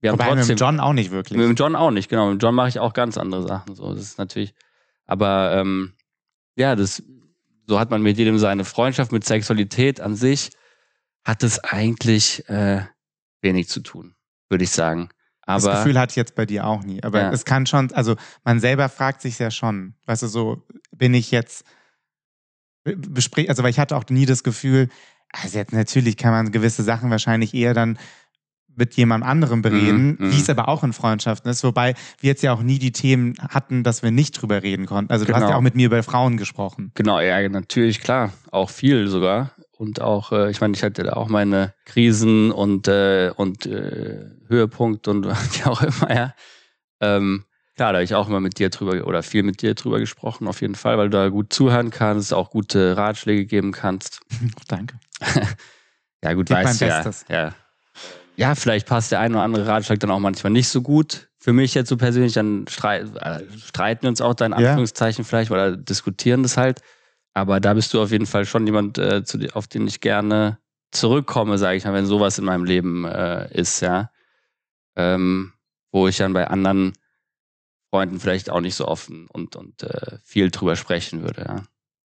wir 0.00 0.10
haben 0.10 0.18
Wobei 0.18 0.30
mit 0.30 0.38
trotzdem... 0.38 0.56
dem 0.56 0.60
John 0.60 0.80
auch 0.80 0.92
nicht 0.92 1.10
wirklich. 1.10 1.36
Mit 1.38 1.46
dem 1.48 1.54
John 1.54 1.74
auch 1.74 1.90
nicht, 1.90 2.08
genau. 2.08 2.30
Mit 2.30 2.40
dem 2.40 2.44
John 2.44 2.54
mache 2.54 2.68
ich 2.68 2.78
auch 2.78 2.92
ganz 2.92 3.18
andere 3.18 3.46
Sachen. 3.46 3.74
So, 3.74 3.92
das 3.94 4.02
ist 4.02 4.18
natürlich. 4.18 4.54
Aber 5.06 5.52
ähm, 5.54 5.94
ja, 6.54 6.76
das 6.76 7.02
so 7.66 7.80
hat 7.80 7.90
man 7.90 8.02
mit 8.02 8.16
jedem 8.18 8.38
seine 8.38 8.64
Freundschaft 8.64 9.10
mit 9.10 9.24
Sexualität 9.24 10.00
an 10.00 10.14
sich 10.14 10.50
hat 11.24 11.42
es 11.42 11.58
eigentlich 11.64 12.48
äh, 12.48 12.82
wenig 13.40 13.68
zu 13.68 13.80
tun, 13.80 14.14
würde 14.48 14.64
ich 14.64 14.70
sagen. 14.70 15.08
Das 15.46 15.64
Aber 15.64 15.76
Gefühl 15.78 15.98
hatte 15.98 16.10
ich 16.12 16.16
jetzt 16.16 16.34
bei 16.34 16.44
dir 16.44 16.66
auch 16.66 16.82
nie. 16.82 17.02
Aber 17.02 17.20
Ja. 17.20 17.30
es 17.30 17.44
kann 17.44 17.66
schon, 17.66 17.92
also 17.92 18.16
man 18.44 18.60
selber 18.60 18.88
fragt 18.88 19.22
sich 19.22 19.38
ja 19.38 19.50
schon, 19.50 19.94
weißt 20.06 20.22
du, 20.24 20.26
so 20.26 20.66
bin 20.92 21.14
ich 21.14 21.30
jetzt, 21.30 21.64
besprich, 22.84 23.48
also 23.48 23.62
weil 23.62 23.70
ich 23.70 23.78
hatte 23.78 23.96
auch 23.96 24.04
nie 24.10 24.26
das 24.26 24.42
Gefühl, 24.44 24.88
also 25.32 25.58
jetzt 25.58 25.72
natürlich 25.72 26.16
kann 26.16 26.30
man 26.32 26.52
gewisse 26.52 26.82
Sachen 26.82 27.10
wahrscheinlich 27.10 27.52
eher 27.54 27.74
dann 27.74 27.98
mit 28.78 28.94
jemand 28.94 29.24
anderem 29.24 29.62
bereden, 29.62 30.16
Mhm, 30.20 30.26
mhm. 30.26 30.32
wie 30.32 30.40
es 30.40 30.50
aber 30.50 30.68
auch 30.68 30.84
in 30.84 30.92
Freundschaften 30.92 31.50
ist, 31.50 31.64
wobei 31.64 31.94
wir 32.20 32.28
jetzt 32.28 32.42
ja 32.42 32.52
auch 32.52 32.62
nie 32.62 32.78
die 32.78 32.92
Themen 32.92 33.34
hatten, 33.40 33.82
dass 33.82 34.02
wir 34.02 34.10
nicht 34.10 34.32
drüber 34.40 34.62
reden 34.62 34.84
konnten. 34.86 35.10
Also 35.10 35.24
du 35.24 35.32
hast 35.32 35.40
Genau. 35.40 35.50
ja 35.52 35.56
auch 35.56 35.62
mit 35.62 35.74
mir 35.74 35.86
über 35.86 36.02
Frauen 36.02 36.36
gesprochen. 36.36 36.92
Genau, 36.94 37.18
ja, 37.20 37.48
natürlich, 37.48 38.00
klar. 38.00 38.32
Auch 38.50 38.68
viel 38.68 39.08
sogar. 39.08 39.52
Und 39.76 40.00
auch, 40.00 40.32
äh, 40.32 40.50
ich 40.50 40.60
meine, 40.60 40.74
ich 40.74 40.82
hatte 40.82 41.02
da 41.02 41.12
auch 41.12 41.28
meine 41.28 41.74
Krisen 41.84 42.50
und, 42.50 42.88
äh, 42.88 43.30
und 43.36 43.66
äh, 43.66 44.24
Höhepunkt 44.48 45.06
und 45.06 45.26
wie 45.26 45.64
auch 45.64 45.82
immer, 45.82 46.14
ja. 46.14 46.34
Ähm, 47.00 47.44
klar, 47.76 47.92
da 47.92 47.98
habe 47.98 48.04
ich 48.04 48.14
auch 48.14 48.26
immer 48.26 48.40
mit 48.40 48.58
dir 48.58 48.70
drüber 48.70 49.06
oder 49.06 49.22
viel 49.22 49.42
mit 49.42 49.60
dir 49.60 49.74
drüber 49.74 49.98
gesprochen, 49.98 50.48
auf 50.48 50.62
jeden 50.62 50.76
Fall, 50.76 50.96
weil 50.96 51.10
du 51.10 51.18
da 51.18 51.28
gut 51.28 51.52
zuhören 51.52 51.90
kannst, 51.90 52.32
auch 52.32 52.50
gute 52.50 52.96
Ratschläge 52.96 53.44
geben 53.44 53.72
kannst. 53.72 54.20
Danke. 54.68 54.98
Ja, 56.24 56.32
gut, 56.32 56.46
Gib 56.46 56.56
weißt 56.56 56.80
du 56.80 56.86
ja, 56.86 57.04
ja. 57.28 57.54
Ja, 58.36 58.54
vielleicht 58.54 58.88
passt 58.88 59.12
der 59.12 59.20
ein 59.20 59.32
oder 59.32 59.44
andere 59.44 59.66
Ratschlag 59.66 60.00
dann 60.00 60.10
auch 60.10 60.18
manchmal 60.18 60.50
nicht 60.50 60.68
so 60.68 60.82
gut. 60.82 61.28
Für 61.38 61.52
mich 61.52 61.74
jetzt 61.74 61.88
so 61.88 61.96
persönlich, 61.96 62.32
dann 62.32 62.66
streit, 62.68 63.14
äh, 63.16 63.42
streiten 63.64 64.02
wir 64.02 64.08
uns 64.08 64.20
auch 64.20 64.34
da 64.34 64.46
in 64.46 64.52
Ja. 64.52 64.58
Anführungszeichen 64.58 65.24
vielleicht 65.24 65.52
oder 65.52 65.76
diskutieren 65.76 66.42
das 66.42 66.56
halt. 66.56 66.80
Aber 67.36 67.60
da 67.60 67.74
bist 67.74 67.92
du 67.92 68.00
auf 68.00 68.12
jeden 68.12 68.24
Fall 68.24 68.46
schon 68.46 68.64
jemand, 68.66 68.96
äh, 68.96 69.20
dir- 69.20 69.54
auf 69.54 69.66
den 69.68 69.86
ich 69.86 70.00
gerne 70.00 70.58
zurückkomme, 70.90 71.58
sage 71.58 71.76
ich 71.76 71.84
mal, 71.84 71.92
wenn 71.92 72.06
sowas 72.06 72.38
in 72.38 72.46
meinem 72.46 72.64
Leben 72.64 73.04
äh, 73.04 73.52
ist, 73.52 73.80
ja. 73.80 74.10
Ähm, 74.96 75.52
wo 75.92 76.08
ich 76.08 76.16
dann 76.16 76.32
bei 76.32 76.48
anderen 76.48 76.94
Freunden 77.90 78.20
vielleicht 78.20 78.48
auch 78.48 78.62
nicht 78.62 78.74
so 78.74 78.88
offen 78.88 79.26
und, 79.26 79.54
und 79.54 79.82
äh, 79.82 80.16
viel 80.24 80.50
drüber 80.50 80.76
sprechen 80.76 81.20
würde, 81.20 81.44
ja. 81.46 81.62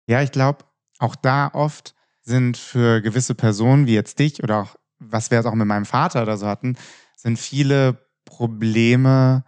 Ja, 0.09 0.23
ich 0.23 0.31
glaube, 0.31 0.65
auch 1.01 1.17
da 1.17 1.51
oft 1.53 1.97
sind 2.23 2.57
für 2.57 3.01
gewisse 3.03 3.35
Personen 3.35 3.89
wie 3.89 3.95
jetzt 3.95 4.21
dich 4.21 4.45
oder 4.45 4.59
auch, 4.63 4.77
was 5.01 5.33
wir 5.33 5.39
jetzt 5.39 5.47
auch 5.47 5.55
mit 5.55 5.67
meinem 5.67 5.87
Vater 5.87 6.23
oder 6.23 6.37
so 6.37 6.47
hatten, 6.47 6.77
sind 7.17 7.37
viele 7.37 7.99
Probleme 8.27 9.45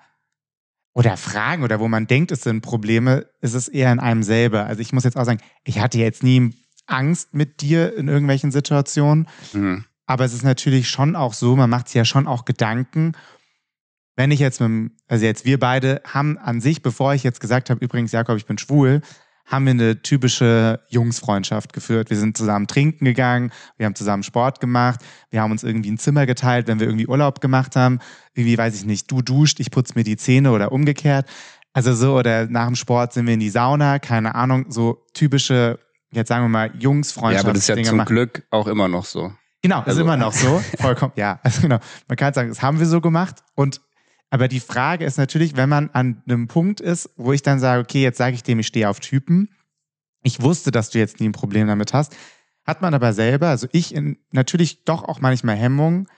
oder 0.99 1.17
Fragen 1.17 1.63
oder 1.63 1.79
wo 1.79 1.87
man 1.87 2.09
denkt, 2.09 2.33
es 2.33 2.41
sind 2.41 2.61
Probleme, 2.61 3.27
ist 3.41 3.55
es 3.55 3.69
eher 3.69 3.93
in 3.93 4.01
einem 4.01 4.25
selber. 4.25 4.67
Also 4.67 4.81
ich 4.81 4.93
muss 4.93 5.05
jetzt 5.05 5.17
auch 5.17 5.25
sagen, 5.25 5.41
ich 5.63 5.79
hatte 5.79 5.97
jetzt 5.97 6.25
nie 6.25 6.53
Angst 6.89 7.35
mit 7.35 7.61
dir 7.61 7.97
in 7.97 8.09
irgendwelchen 8.09 8.51
Situationen, 8.51 9.29
mhm. 9.53 9.85
aber 10.07 10.25
es 10.25 10.33
ist 10.33 10.43
natürlich 10.43 10.89
schon 10.91 11.15
auch 11.15 11.35
so, 11.35 11.55
man 11.55 11.71
macht 11.71 11.87
sich 11.87 11.95
ja 11.95 12.05
schon 12.05 12.27
auch 12.27 12.45
Gedanken. 12.45 13.13
Wenn 14.17 14.33
ich 14.33 14.41
jetzt 14.41 14.61
mit, 14.61 14.91
also 15.07 15.25
jetzt 15.25 15.45
wir 15.45 15.61
beide 15.61 16.03
haben 16.05 16.37
an 16.37 16.61
sich, 16.61 16.83
bevor 16.83 17.15
ich 17.15 17.23
jetzt 17.23 17.39
gesagt 17.39 17.71
habe, 17.71 17.85
übrigens 17.85 18.11
Jakob, 18.11 18.37
ich 18.37 18.47
bin 18.47 18.59
schwul, 18.59 19.01
haben 19.49 19.65
wir 19.65 19.71
eine 19.71 20.03
typische 20.03 20.81
Jungsfreundschaft 20.89 21.73
geführt. 21.73 22.11
Wir 22.11 22.19
sind 22.19 22.37
zusammen 22.37 22.67
trinken 22.67 23.07
gegangen, 23.07 23.51
wir 23.79 23.87
haben 23.87 23.95
zusammen 23.95 24.23
Sport 24.23 24.61
gemacht, 24.61 25.01
wir 25.31 25.41
haben 25.41 25.51
uns 25.51 25.65
irgendwie 25.65 25.91
ein 25.91 25.99
Zimmer 25.99 26.27
geteilt, 26.27 26.69
wenn 26.69 26.79
wir 26.81 26.87
irgendwie 26.87 27.09
Urlaub 27.09 27.41
gemacht 27.41 27.75
haben. 27.75 27.99
Irgendwie, 28.35 28.59
weiß 28.59 28.75
ich 28.77 28.85
nicht, 28.85 29.11
du 29.11 29.23
duscht, 29.23 29.59
ich 29.59 29.71
putze 29.71 29.95
mir 29.97 30.05
die 30.05 30.19
Zähne 30.19 30.53
oder 30.53 30.71
umgekehrt. 30.71 31.27
Also 31.73 31.95
so, 31.95 32.17
oder 32.17 32.47
nach 32.47 32.67
dem 32.67 32.77
Sport 32.77 33.15
sind 33.15 33.27
wir 33.27 33.35
in 33.35 33.41
die 33.41 33.51
Sauna, 33.51 33.99
keine 33.99 34.35
Ahnung, 34.35 34.67
so 34.69 35.07
typische, 35.15 35.79
jetzt 36.11 36.29
sagen 36.29 36.45
wir 36.45 36.49
mal, 36.49 36.71
Jungsfreundschaft. 36.79 37.45
Ja, 37.45 37.49
aber 37.49 37.55
das 37.55 37.69
ist 37.69 37.69
ja 37.69 37.83
zum 37.83 37.97
machen. 37.97 38.09
Glück 38.09 38.47
auch 38.51 38.67
immer 38.67 38.89
noch 38.89 39.07
so. 39.07 39.33
Genau, 39.63 39.81
also, 39.81 39.91
ist 39.93 39.99
immer 39.99 40.17
noch 40.17 40.33
so. 40.33 40.63
Vollkommen, 40.79 41.13
ja. 41.17 41.41
Also 41.43 41.63
genau. 41.63 41.79
Man 42.07 42.17
kann 42.17 42.35
sagen, 42.35 42.49
das 42.49 42.63
haben 42.63 42.79
wir 42.79 42.87
so 42.87 43.01
gemacht. 43.01 43.37
Und 43.55 43.81
aber 44.31 44.49
die 44.49 44.61
Frage 44.61 45.05
ist 45.05 45.17
natürlich, 45.17 45.57
wenn 45.57 45.69
man 45.69 45.91
an 45.91 46.23
einem 46.27 46.49
Punkt 46.49 46.81
ist, 46.81 47.11
wo 47.17 47.33
ich 47.33 47.43
dann 47.43 47.61
sage, 47.61 47.81
okay, 47.81 48.03
jetzt 48.03 48.19
sage 48.19 48.35
ich 48.35 48.43
dem, 48.43 48.59
ich 48.59 48.67
stehe 48.67 48.89
auf 48.89 49.01
Typen. 49.01 49.49
Ich 50.23 50.43
wusste, 50.43 50.71
dass 50.71 50.91
du 50.91 50.99
jetzt 50.99 51.21
nie 51.21 51.29
ein 51.29 51.33
Problem 51.33 51.67
damit 51.67 51.95
hast. 51.95 52.15
Hat 52.65 52.83
man 52.83 52.93
aber 52.93 53.15
selber, 53.15 53.49
also 53.49 53.67
ich 53.73 53.95
in, 53.95 54.19
natürlich 54.31 54.85
doch 54.85 55.05
auch 55.05 55.21
manchmal 55.21 55.57
Hemmungen, 55.57 56.09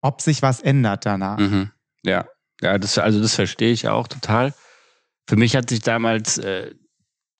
ob 0.00 0.20
sich 0.20 0.42
was 0.42 0.60
ändert 0.60 1.06
danach. 1.06 1.38
Mhm. 1.38 1.70
Ja, 2.04 2.26
ja, 2.60 2.78
das, 2.78 2.98
also 2.98 3.20
das 3.20 3.34
verstehe 3.34 3.72
ich 3.72 3.88
auch 3.88 4.06
total. 4.06 4.54
Für 5.26 5.36
mich 5.36 5.56
hat 5.56 5.70
sich 5.70 5.80
damals 5.80 6.38
äh, 6.38 6.74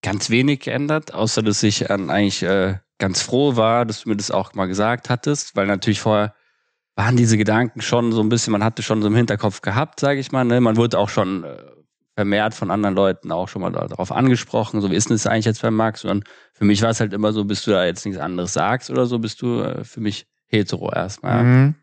ganz 0.03 0.31
wenig 0.31 0.61
geändert, 0.61 1.15
außer 1.15 1.43
dass 1.43 1.63
ich 1.63 1.83
äh, 1.83 1.93
eigentlich 1.93 2.43
äh, 2.43 2.79
ganz 2.99 3.23
froh 3.23 3.57
war, 3.57 3.85
dass 3.85 4.03
du 4.03 4.09
mir 4.09 4.17
das 4.17 4.31
auch 4.31 4.55
mal 4.55 4.67
gesagt 4.67 5.11
hattest, 5.11 5.55
weil 5.55 5.67
natürlich 5.67 6.01
vorher 6.01 6.35
waren 6.97 7.17
diese 7.17 7.37
Gedanken 7.37 7.81
schon 7.81 8.13
so 8.13 8.21
ein 8.21 8.29
bisschen, 8.29 8.53
man 8.53 8.65
hatte 8.65 8.83
schon 8.83 9.03
so 9.03 9.09
im 9.09 9.17
Hinterkopf 9.17 9.61
gehabt, 9.61 10.01
sage 10.01 10.21
ich 10.21 10.33
mal. 10.33 10.45
Ne? 10.45 10.61
Man 10.61 10.77
wurde 10.77 10.99
auch 10.99 11.09
schon 11.09 11.45
äh, 11.45 11.57
vermehrt 12.15 12.55
von 12.55 12.71
anderen 12.71 12.95
Leuten 12.95 13.33
auch 13.33 13.49
schon 13.49 13.63
mal 13.63 13.73
darauf 13.73 14.13
angesprochen, 14.13 14.81
so 14.81 14.91
wie 14.91 14.95
ist 14.95 15.09
denn 15.09 15.17
das 15.17 15.27
eigentlich 15.27 15.47
jetzt 15.47 15.63
bei 15.63 15.71
Max? 15.71 16.05
Und 16.05 16.25
für 16.53 16.65
mich 16.65 16.83
war 16.83 16.91
es 16.91 17.01
halt 17.01 17.13
immer 17.13 17.33
so, 17.33 17.45
bis 17.45 17.65
du 17.65 17.73
da 17.73 17.85
jetzt 17.85 18.05
nichts 18.05 18.21
anderes 18.21 18.53
sagst 18.53 18.91
oder 18.91 19.07
so, 19.07 19.19
bist 19.19 19.43
du 19.43 19.61
äh, 19.61 19.85
für 19.85 20.01
mich 20.01 20.27
hetero 20.47 20.93
erstmal. 20.93 21.43
Mhm. 21.43 21.75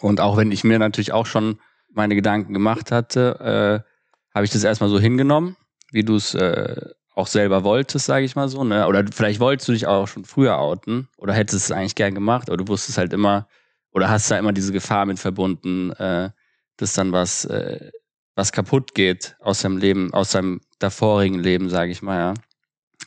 Und 0.00 0.20
auch 0.20 0.36
wenn 0.36 0.52
ich 0.52 0.64
mir 0.64 0.78
natürlich 0.78 1.12
auch 1.12 1.26
schon 1.26 1.58
meine 1.90 2.14
Gedanken 2.14 2.52
gemacht 2.52 2.92
hatte, 2.92 3.84
äh, 3.84 4.34
habe 4.34 4.44
ich 4.44 4.50
das 4.50 4.64
erstmal 4.64 4.90
so 4.90 4.98
hingenommen, 4.98 5.56
wie 5.90 6.04
du 6.04 6.16
es 6.16 6.34
äh, 6.34 6.76
auch 7.14 7.26
selber 7.26 7.64
wolltest, 7.64 8.06
sage 8.06 8.24
ich 8.24 8.36
mal 8.36 8.48
so. 8.48 8.64
Ne? 8.64 8.86
Oder 8.86 9.04
vielleicht 9.12 9.40
wolltest 9.40 9.68
du 9.68 9.72
dich 9.72 9.86
auch 9.86 10.08
schon 10.08 10.24
früher 10.24 10.58
outen 10.58 11.08
oder 11.18 11.34
hättest 11.34 11.64
es 11.64 11.72
eigentlich 11.72 11.94
gern 11.94 12.14
gemacht, 12.14 12.48
aber 12.48 12.56
du 12.56 12.68
wusstest 12.68 12.98
halt 12.98 13.12
immer, 13.12 13.46
oder 13.92 14.08
hast 14.08 14.30
da 14.30 14.38
immer 14.38 14.52
diese 14.52 14.72
Gefahr 14.72 15.06
mit 15.06 15.18
verbunden, 15.18 15.92
äh, 15.92 16.30
dass 16.76 16.94
dann 16.94 17.12
was, 17.12 17.44
äh, 17.44 17.90
was 18.34 18.52
kaputt 18.52 18.94
geht 18.94 19.36
aus 19.40 19.60
seinem 19.60 19.76
Leben, 19.76 20.12
aus 20.14 20.32
seinem 20.32 20.60
davorigen 20.78 21.38
Leben, 21.38 21.68
sage 21.68 21.92
ich 21.92 22.02
mal, 22.02 22.18
ja. 22.18 22.34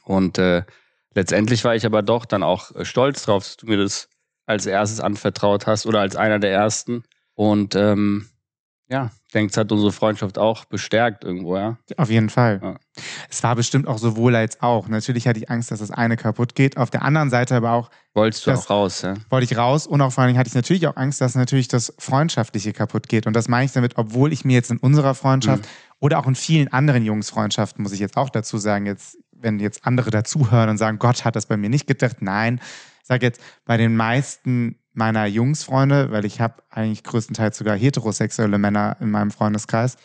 Und 0.04 0.38
äh, 0.38 0.64
letztendlich 1.14 1.64
war 1.64 1.76
ich 1.76 1.86
aber 1.86 2.04
doch 2.04 2.26
dann 2.26 2.44
auch 2.44 2.74
äh, 2.76 2.86
stolz 2.86 3.24
drauf, 3.24 3.44
dass 3.44 3.58
du 3.58 3.66
mir 3.66 3.78
das 3.78 4.10
als 4.46 4.66
erstes 4.66 5.00
anvertraut 5.00 5.66
hast 5.66 5.86
oder 5.86 6.02
als 6.02 6.16
einer 6.16 6.40
der 6.40 6.52
ersten. 6.52 7.04
Und 7.34 7.76
ähm, 7.76 8.30
ja, 8.88 9.10
ich 9.26 9.34
denke, 9.34 9.50
es 9.50 9.58
hat 9.58 9.72
unsere 9.72 9.92
Freundschaft 9.92 10.38
auch 10.38 10.66
bestärkt 10.66 11.24
irgendwo, 11.24 11.58
ja. 11.58 11.78
Auf 11.98 12.12
jeden 12.12 12.30
Fall. 12.30 12.60
Ja. 12.62 12.76
Es 13.30 13.42
war 13.42 13.56
bestimmt 13.56 13.88
auch 13.88 13.98
sowohl 13.98 14.36
als 14.36 14.62
auch. 14.62 14.88
Natürlich 14.88 15.28
hatte 15.28 15.40
ich 15.40 15.50
Angst, 15.50 15.72
dass 15.72 15.80
das 15.80 15.90
eine 15.90 16.18
kaputt 16.18 16.54
geht. 16.54 16.78
Auf 16.78 16.92
der 16.92 17.02
anderen 17.02 17.32
Seite 17.32 17.56
aber 17.56 17.72
auch. 17.72 17.90
Wolltest 18.14 18.46
du 18.46 18.52
auch 18.52 18.70
raus, 18.70 19.02
ja? 19.02 19.16
Wollte 19.30 19.46
ich 19.46 19.58
raus 19.58 19.88
und 19.88 20.02
auch 20.02 20.12
vor 20.12 20.24
allem 20.24 20.38
hatte 20.38 20.50
ich 20.50 20.54
natürlich 20.54 20.86
auch 20.88 20.96
Angst, 20.98 21.20
dass 21.20 21.34
natürlich 21.34 21.68
das 21.68 21.94
Freundschaftliche 21.98 22.74
kaputt 22.74 23.10
geht. 23.10 23.26
Und 23.26 23.36
das 23.36 23.48
meine 23.48 23.66
ich 23.66 23.72
damit, 23.72 23.98
obwohl 23.98 24.32
ich 24.32 24.46
mir 24.46 24.54
jetzt 24.54 24.70
in 24.70 24.78
unserer 24.78 25.16
Freundschaft 25.16 25.64
mhm. 25.64 25.96
oder 26.00 26.20
auch 26.20 26.28
in 26.28 26.36
vielen 26.36 26.72
anderen 26.72 27.04
Jungsfreundschaften, 27.04 27.82
muss 27.82 27.92
ich 27.92 28.00
jetzt 28.00 28.18
auch 28.18 28.30
dazu 28.30 28.60
sagen, 28.60 28.86
jetzt, 28.86 29.18
wenn 29.32 29.60
jetzt 29.60 29.88
andere 29.88 30.12
dazuhören 30.12 30.70
und 30.70 30.78
sagen, 30.78 31.00
Gott 31.00 31.26
hat 31.26 31.36
das 31.36 31.48
bei 31.48 31.58
mir 31.58 31.70
nicht 31.70 31.88
gedacht, 31.88 32.18
nein. 32.22 32.62
Ich 33.02 33.08
sage 33.08 33.26
jetzt, 33.26 33.42
bei 33.66 33.78
den 33.78 33.96
meisten 33.96 34.80
meiner 34.96 35.26
Jungsfreunde, 35.26 36.12
weil 36.12 36.26
ich 36.26 36.42
habe 36.42 36.64
eigentlich 36.70 37.04
größtenteils 37.04 37.58
sogar 37.58 37.76
heterosexuelle 37.76 38.58
Männer 38.58 38.98
in 39.00 39.12
meinem 39.12 39.32
Freundeskreis, 39.32 39.98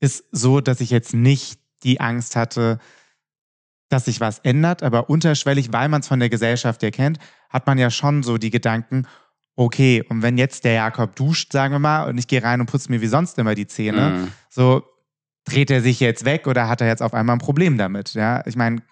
ist 0.00 0.24
so, 0.32 0.60
dass 0.60 0.80
ich 0.80 0.90
jetzt 0.90 1.14
nicht 1.14 1.60
die 1.82 2.00
Angst 2.00 2.36
hatte, 2.36 2.78
dass 3.88 4.06
sich 4.06 4.20
was 4.20 4.38
ändert, 4.40 4.82
aber 4.82 5.08
unterschwellig, 5.08 5.72
weil 5.72 5.88
man 5.88 6.00
es 6.00 6.08
von 6.08 6.20
der 6.20 6.28
Gesellschaft 6.28 6.82
ja 6.82 6.90
kennt, 6.90 7.18
hat 7.48 7.66
man 7.66 7.78
ja 7.78 7.90
schon 7.90 8.22
so 8.22 8.38
die 8.38 8.50
Gedanken, 8.50 9.06
okay, 9.56 10.02
und 10.08 10.22
wenn 10.22 10.36
jetzt 10.36 10.64
der 10.64 10.72
Jakob 10.72 11.14
duscht, 11.16 11.52
sagen 11.52 11.74
wir 11.74 11.78
mal, 11.78 12.08
und 12.08 12.18
ich 12.18 12.26
gehe 12.26 12.42
rein 12.42 12.60
und 12.60 12.66
putze 12.66 12.90
mir 12.90 13.00
wie 13.00 13.06
sonst 13.06 13.38
immer 13.38 13.54
die 13.54 13.66
Zähne, 13.66 14.10
mm. 14.10 14.32
so 14.48 14.82
dreht 15.44 15.70
er 15.70 15.80
sich 15.80 16.00
jetzt 16.00 16.24
weg 16.24 16.46
oder 16.46 16.68
hat 16.68 16.80
er 16.80 16.88
jetzt 16.88 17.02
auf 17.02 17.14
einmal 17.14 17.36
ein 17.36 17.40
Problem 17.40 17.78
damit? 17.78 18.14
Ja, 18.14 18.44
ich 18.46 18.56
meine, 18.56 18.82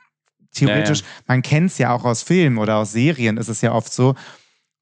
theoretisch, 0.53 1.01
ja, 1.01 1.07
ja. 1.07 1.25
man 1.27 1.43
kennt 1.43 1.71
es 1.71 1.79
ja 1.79 1.93
auch 1.93 2.05
aus 2.05 2.23
Filmen 2.23 2.59
oder 2.59 2.77
aus 2.77 2.93
Serien, 2.93 3.39
ist 3.39 3.49
es 3.49 3.61
ja 3.61 3.73
oft 3.73 3.93
so, 3.93 4.15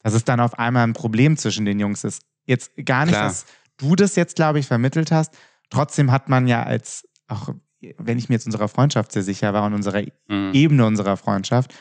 dass 0.03 0.15
es 0.15 0.25
dann 0.25 0.41
auf 0.41 0.59
einmal 0.59 0.85
ein 0.85 0.93
Problem 0.93 1.37
zwischen 1.37 1.65
den 1.65 1.79
Jungs 1.79 2.05
ist. 2.05 2.23
Jetzt 2.47 2.73
gar 2.85 3.05
nicht, 3.05 3.15
Klar. 3.15 3.29
dass 3.29 3.47
du 3.77 3.97
das 3.97 4.17
jetzt, 4.17 4.37
glaube 4.37 4.59
ich, 4.59 4.67
vermittelt 4.67 5.11
hast. 5.11 5.35
Trotzdem 5.71 6.11
hat 6.11 6.29
man 6.29 6.47
ja 6.49 6.63
als, 6.63 7.09
auch 7.29 7.55
wenn 7.99 8.19
ich 8.19 8.29
mir 8.29 8.35
jetzt 8.35 8.47
unserer 8.47 8.69
Freundschaft 8.69 9.13
sehr 9.13 9.23
sicher 9.23 9.53
war 9.53 9.65
und 9.65 9.75
unserer 9.75 10.03
mhm. 10.29 10.53
Ebene 10.53 10.85
unserer 10.85 11.17
Freundschaft, 11.17 11.75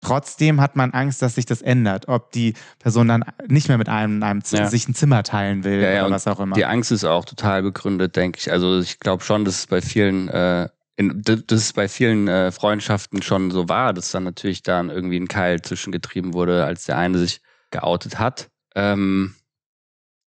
trotzdem 0.00 0.60
hat 0.60 0.76
man 0.76 0.92
Angst, 0.92 1.22
dass 1.22 1.34
sich 1.34 1.46
das 1.46 1.62
ändert. 1.62 2.08
Ob 2.08 2.30
die 2.32 2.54
Person 2.78 3.08
dann 3.08 3.24
nicht 3.48 3.68
mehr 3.68 3.78
mit 3.78 3.88
einem, 3.88 4.16
in 4.16 4.22
einem 4.22 4.42
ja. 4.50 4.66
sich 4.66 4.88
ein 4.88 4.94
Zimmer 4.94 5.22
teilen 5.22 5.64
will 5.64 5.80
ja, 5.80 5.90
ja, 5.90 6.02
oder 6.04 6.14
was 6.14 6.26
auch 6.26 6.40
immer. 6.40 6.56
Die 6.56 6.64
Angst 6.64 6.92
ist 6.92 7.04
auch 7.04 7.24
total 7.24 7.62
begründet, 7.62 8.16
denke 8.16 8.38
ich. 8.38 8.52
Also 8.52 8.80
ich 8.80 8.98
glaube 9.00 9.22
schon, 9.24 9.44
dass 9.44 9.60
es 9.60 9.66
bei 9.66 9.80
vielen 9.80 10.28
äh, 10.28 10.68
in, 11.00 11.22
dass 11.22 11.44
es 11.50 11.72
bei 11.72 11.88
vielen 11.88 12.28
äh, 12.28 12.52
Freundschaften 12.52 13.22
schon 13.22 13.50
so 13.50 13.70
war, 13.70 13.94
dass 13.94 14.10
dann 14.10 14.24
natürlich 14.24 14.62
dann 14.62 14.90
irgendwie 14.90 15.18
ein 15.18 15.28
Keil 15.28 15.62
zwischengetrieben 15.62 16.34
wurde, 16.34 16.66
als 16.66 16.84
der 16.84 16.98
eine 16.98 17.16
sich 17.16 17.40
geoutet 17.70 18.18
hat. 18.18 18.50
Ähm, 18.74 19.34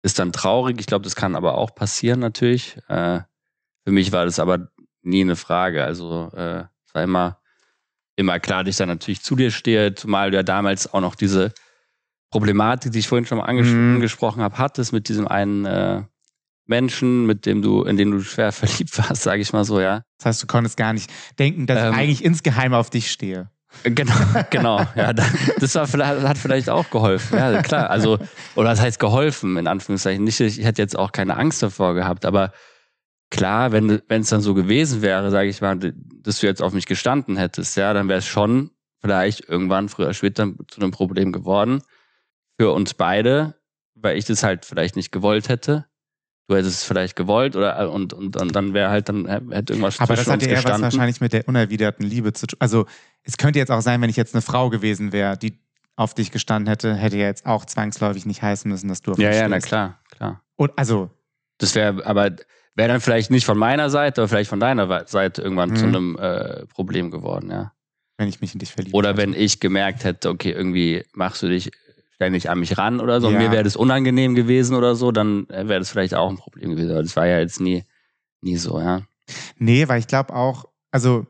ist 0.01 0.17
dann 0.17 0.31
traurig. 0.31 0.79
Ich 0.79 0.87
glaube, 0.87 1.03
das 1.03 1.15
kann 1.15 1.35
aber 1.35 1.59
auch 1.59 1.75
passieren 1.75 2.19
natürlich. 2.19 2.77
Äh, 2.87 3.19
für 3.83 3.91
mich 3.91 4.11
war 4.11 4.25
das 4.25 4.39
aber 4.39 4.69
nie 5.03 5.21
eine 5.21 5.35
Frage. 5.35 5.83
Also 5.83 6.31
äh, 6.33 6.63
es 6.87 6.95
war 6.95 7.03
immer, 7.03 7.39
immer 8.15 8.39
klar, 8.39 8.63
dass 8.63 8.71
ich 8.71 8.77
dann 8.77 8.89
natürlich 8.89 9.21
zu 9.21 9.35
dir 9.35 9.51
stehe, 9.51 9.93
zumal 9.93 10.31
du 10.31 10.37
ja 10.37 10.43
damals 10.43 10.91
auch 10.91 11.01
noch 11.01 11.13
diese 11.13 11.53
Problematik, 12.31 12.91
die 12.91 12.99
ich 12.99 13.07
vorhin 13.07 13.27
schon 13.27 13.37
mal 13.37 13.53
mhm. 13.53 13.97
angesprochen 13.97 14.41
habe, 14.41 14.57
hattest 14.57 14.91
mit 14.91 15.07
diesem 15.07 15.27
einen 15.27 15.65
äh, 15.65 16.01
Menschen, 16.73 17.27
mit 17.27 17.45
dem 17.45 17.61
du, 17.61 17.83
in 17.83 17.97
den 17.97 18.09
du 18.09 18.21
schwer 18.21 18.51
verliebt 18.63 18.97
warst, 18.97 19.21
sage 19.21 19.43
ich 19.43 19.53
mal 19.53 19.63
so, 19.63 19.79
ja. 19.79 20.01
Das 20.17 20.25
heißt, 20.25 20.43
du 20.43 20.47
konntest 20.47 20.75
gar 20.75 20.91
nicht 20.91 21.11
denken, 21.37 21.67
dass 21.67 21.77
ähm, 21.77 21.91
ich 21.91 21.99
eigentlich 21.99 22.25
insgeheim 22.25 22.73
auf 22.73 22.89
dich 22.89 23.11
stehe. 23.11 23.51
Genau, 23.83 24.13
genau. 24.49 24.81
Ja, 24.95 25.13
das 25.13 25.75
war 25.75 25.87
hat 25.87 26.37
vielleicht 26.39 26.71
auch 26.71 26.89
geholfen. 26.89 27.37
Ja, 27.37 27.61
klar. 27.61 27.91
Also, 27.91 28.17
oder 28.55 28.69
das 28.71 28.81
heißt 28.81 28.99
geholfen, 28.99 29.57
in 29.57 29.67
Anführungszeichen. 29.67 30.23
Nicht, 30.23 30.39
ich 30.39 30.63
hätte 30.63 30.81
jetzt 30.81 30.97
auch 30.97 31.11
keine 31.11 31.37
Angst 31.37 31.61
davor 31.61 31.93
gehabt, 31.93 32.25
aber 32.25 32.53
klar, 33.29 33.71
wenn 33.71 34.01
es 34.09 34.29
dann 34.29 34.41
so 34.41 34.55
gewesen 34.55 35.03
wäre, 35.03 35.29
sage 35.29 35.49
ich 35.49 35.61
mal, 35.61 35.77
dass 35.77 36.39
du 36.39 36.47
jetzt 36.47 36.61
auf 36.63 36.73
mich 36.73 36.87
gestanden 36.87 37.37
hättest, 37.37 37.77
ja, 37.77 37.93
dann 37.93 38.07
wäre 38.07 38.19
es 38.19 38.27
schon 38.27 38.71
vielleicht 38.99 39.47
irgendwann 39.47 39.89
früher 39.89 40.05
oder 40.05 40.13
später 40.15 40.51
zu 40.67 40.81
einem 40.81 40.91
Problem 40.91 41.31
geworden. 41.31 41.83
Für 42.59 42.71
uns 42.71 42.95
beide, 42.95 43.55
weil 43.93 44.17
ich 44.17 44.25
das 44.25 44.41
halt 44.41 44.65
vielleicht 44.65 44.95
nicht 44.95 45.11
gewollt 45.11 45.49
hätte 45.49 45.85
du 46.47 46.55
hättest 46.55 46.79
es 46.79 46.83
vielleicht 46.83 47.15
gewollt 47.15 47.55
oder 47.55 47.79
äh, 47.79 47.85
und, 47.85 48.13
und, 48.13 48.35
und 48.35 48.55
dann 48.55 48.73
wäre 48.73 48.89
halt 48.89 49.09
dann 49.09 49.27
hätte 49.27 49.73
irgendwas 49.73 49.99
Aber 49.99 50.15
das 50.15 50.27
hat 50.27 50.41
ja 50.41 50.49
eher 50.49 50.63
was 50.63 50.81
wahrscheinlich 50.81 51.21
mit 51.21 51.33
der 51.33 51.47
unerwiderten 51.47 52.05
Liebe 52.05 52.33
zu 52.33 52.47
tun. 52.47 52.57
Also 52.59 52.85
es 53.23 53.37
könnte 53.37 53.59
jetzt 53.59 53.71
auch 53.71 53.81
sein, 53.81 54.01
wenn 54.01 54.09
ich 54.09 54.17
jetzt 54.17 54.35
eine 54.35 54.41
Frau 54.41 54.69
gewesen 54.69 55.11
wäre, 55.11 55.37
die 55.37 55.59
auf 55.95 56.13
dich 56.13 56.31
gestanden 56.31 56.67
hätte, 56.67 56.95
hätte 56.95 57.17
ja 57.17 57.27
jetzt 57.27 57.45
auch 57.45 57.65
zwangsläufig 57.65 58.25
nicht 58.25 58.41
heißen 58.41 58.69
müssen, 58.69 58.87
dass 58.87 59.01
du 59.01 59.11
auf 59.11 59.19
Ja, 59.19 59.33
ja, 59.33 59.47
na 59.47 59.59
klar, 59.59 59.99
klar. 60.09 60.41
Und 60.55 60.71
also 60.75 61.11
das 61.59 61.75
wäre 61.75 62.05
aber 62.05 62.31
wäre 62.75 62.89
dann 62.89 63.01
vielleicht 63.01 63.29
nicht 63.31 63.45
von 63.45 63.57
meiner 63.57 63.89
Seite, 63.89 64.21
aber 64.21 64.27
vielleicht 64.27 64.49
von 64.49 64.59
deiner 64.59 65.07
Seite 65.07 65.41
irgendwann 65.41 65.71
mhm. 65.71 65.75
zu 65.75 65.85
einem 65.85 66.17
äh, 66.17 66.65
Problem 66.67 67.11
geworden, 67.11 67.51
ja. 67.51 67.71
wenn 68.17 68.27
ich 68.27 68.41
mich 68.41 68.53
in 68.53 68.59
dich 68.59 68.71
verliebt 68.71 68.95
Oder 68.95 69.09
hätte. 69.09 69.21
wenn 69.21 69.33
ich 69.33 69.59
gemerkt 69.59 70.03
hätte, 70.03 70.29
okay, 70.29 70.51
irgendwie 70.51 71.05
machst 71.13 71.43
du 71.43 71.47
dich 71.47 71.71
ständig 72.15 72.49
an 72.49 72.59
mich 72.59 72.77
ran 72.77 72.99
oder 72.99 73.19
so, 73.21 73.27
und 73.27 73.33
Ja. 73.33 73.39
mir 73.39 73.51
wäre 73.51 73.63
das 73.63 73.75
unangenehm 73.75 74.35
gewesen 74.35 74.75
oder 74.75 74.95
so, 74.95 75.11
dann 75.11 75.47
äh, 75.49 75.67
wäre 75.67 75.79
das 75.79 75.89
vielleicht 75.89 76.13
auch 76.13 76.29
ein 76.29 76.37
Problem 76.37 76.71
gewesen. 76.71 76.91
Aber 76.91 77.01
das 77.03 77.15
war 77.15 77.25
ja 77.27 77.39
jetzt 77.39 77.59
nie, 77.59 77.83
nie 78.41 78.57
so, 78.57 78.79
ja. 78.79 79.01
Nee, 79.57 79.87
weil 79.87 79.99
ich 79.99 80.07
glaube 80.07 80.33
auch, 80.35 80.65
also 80.91 81.25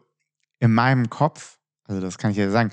in 0.59 0.73
meinem 0.73 1.09
Kopf, 1.09 1.57
also 1.85 2.01
das 2.01 2.17
kann 2.17 2.31
ich 2.31 2.37
ja 2.37 2.49
sagen, 2.49 2.71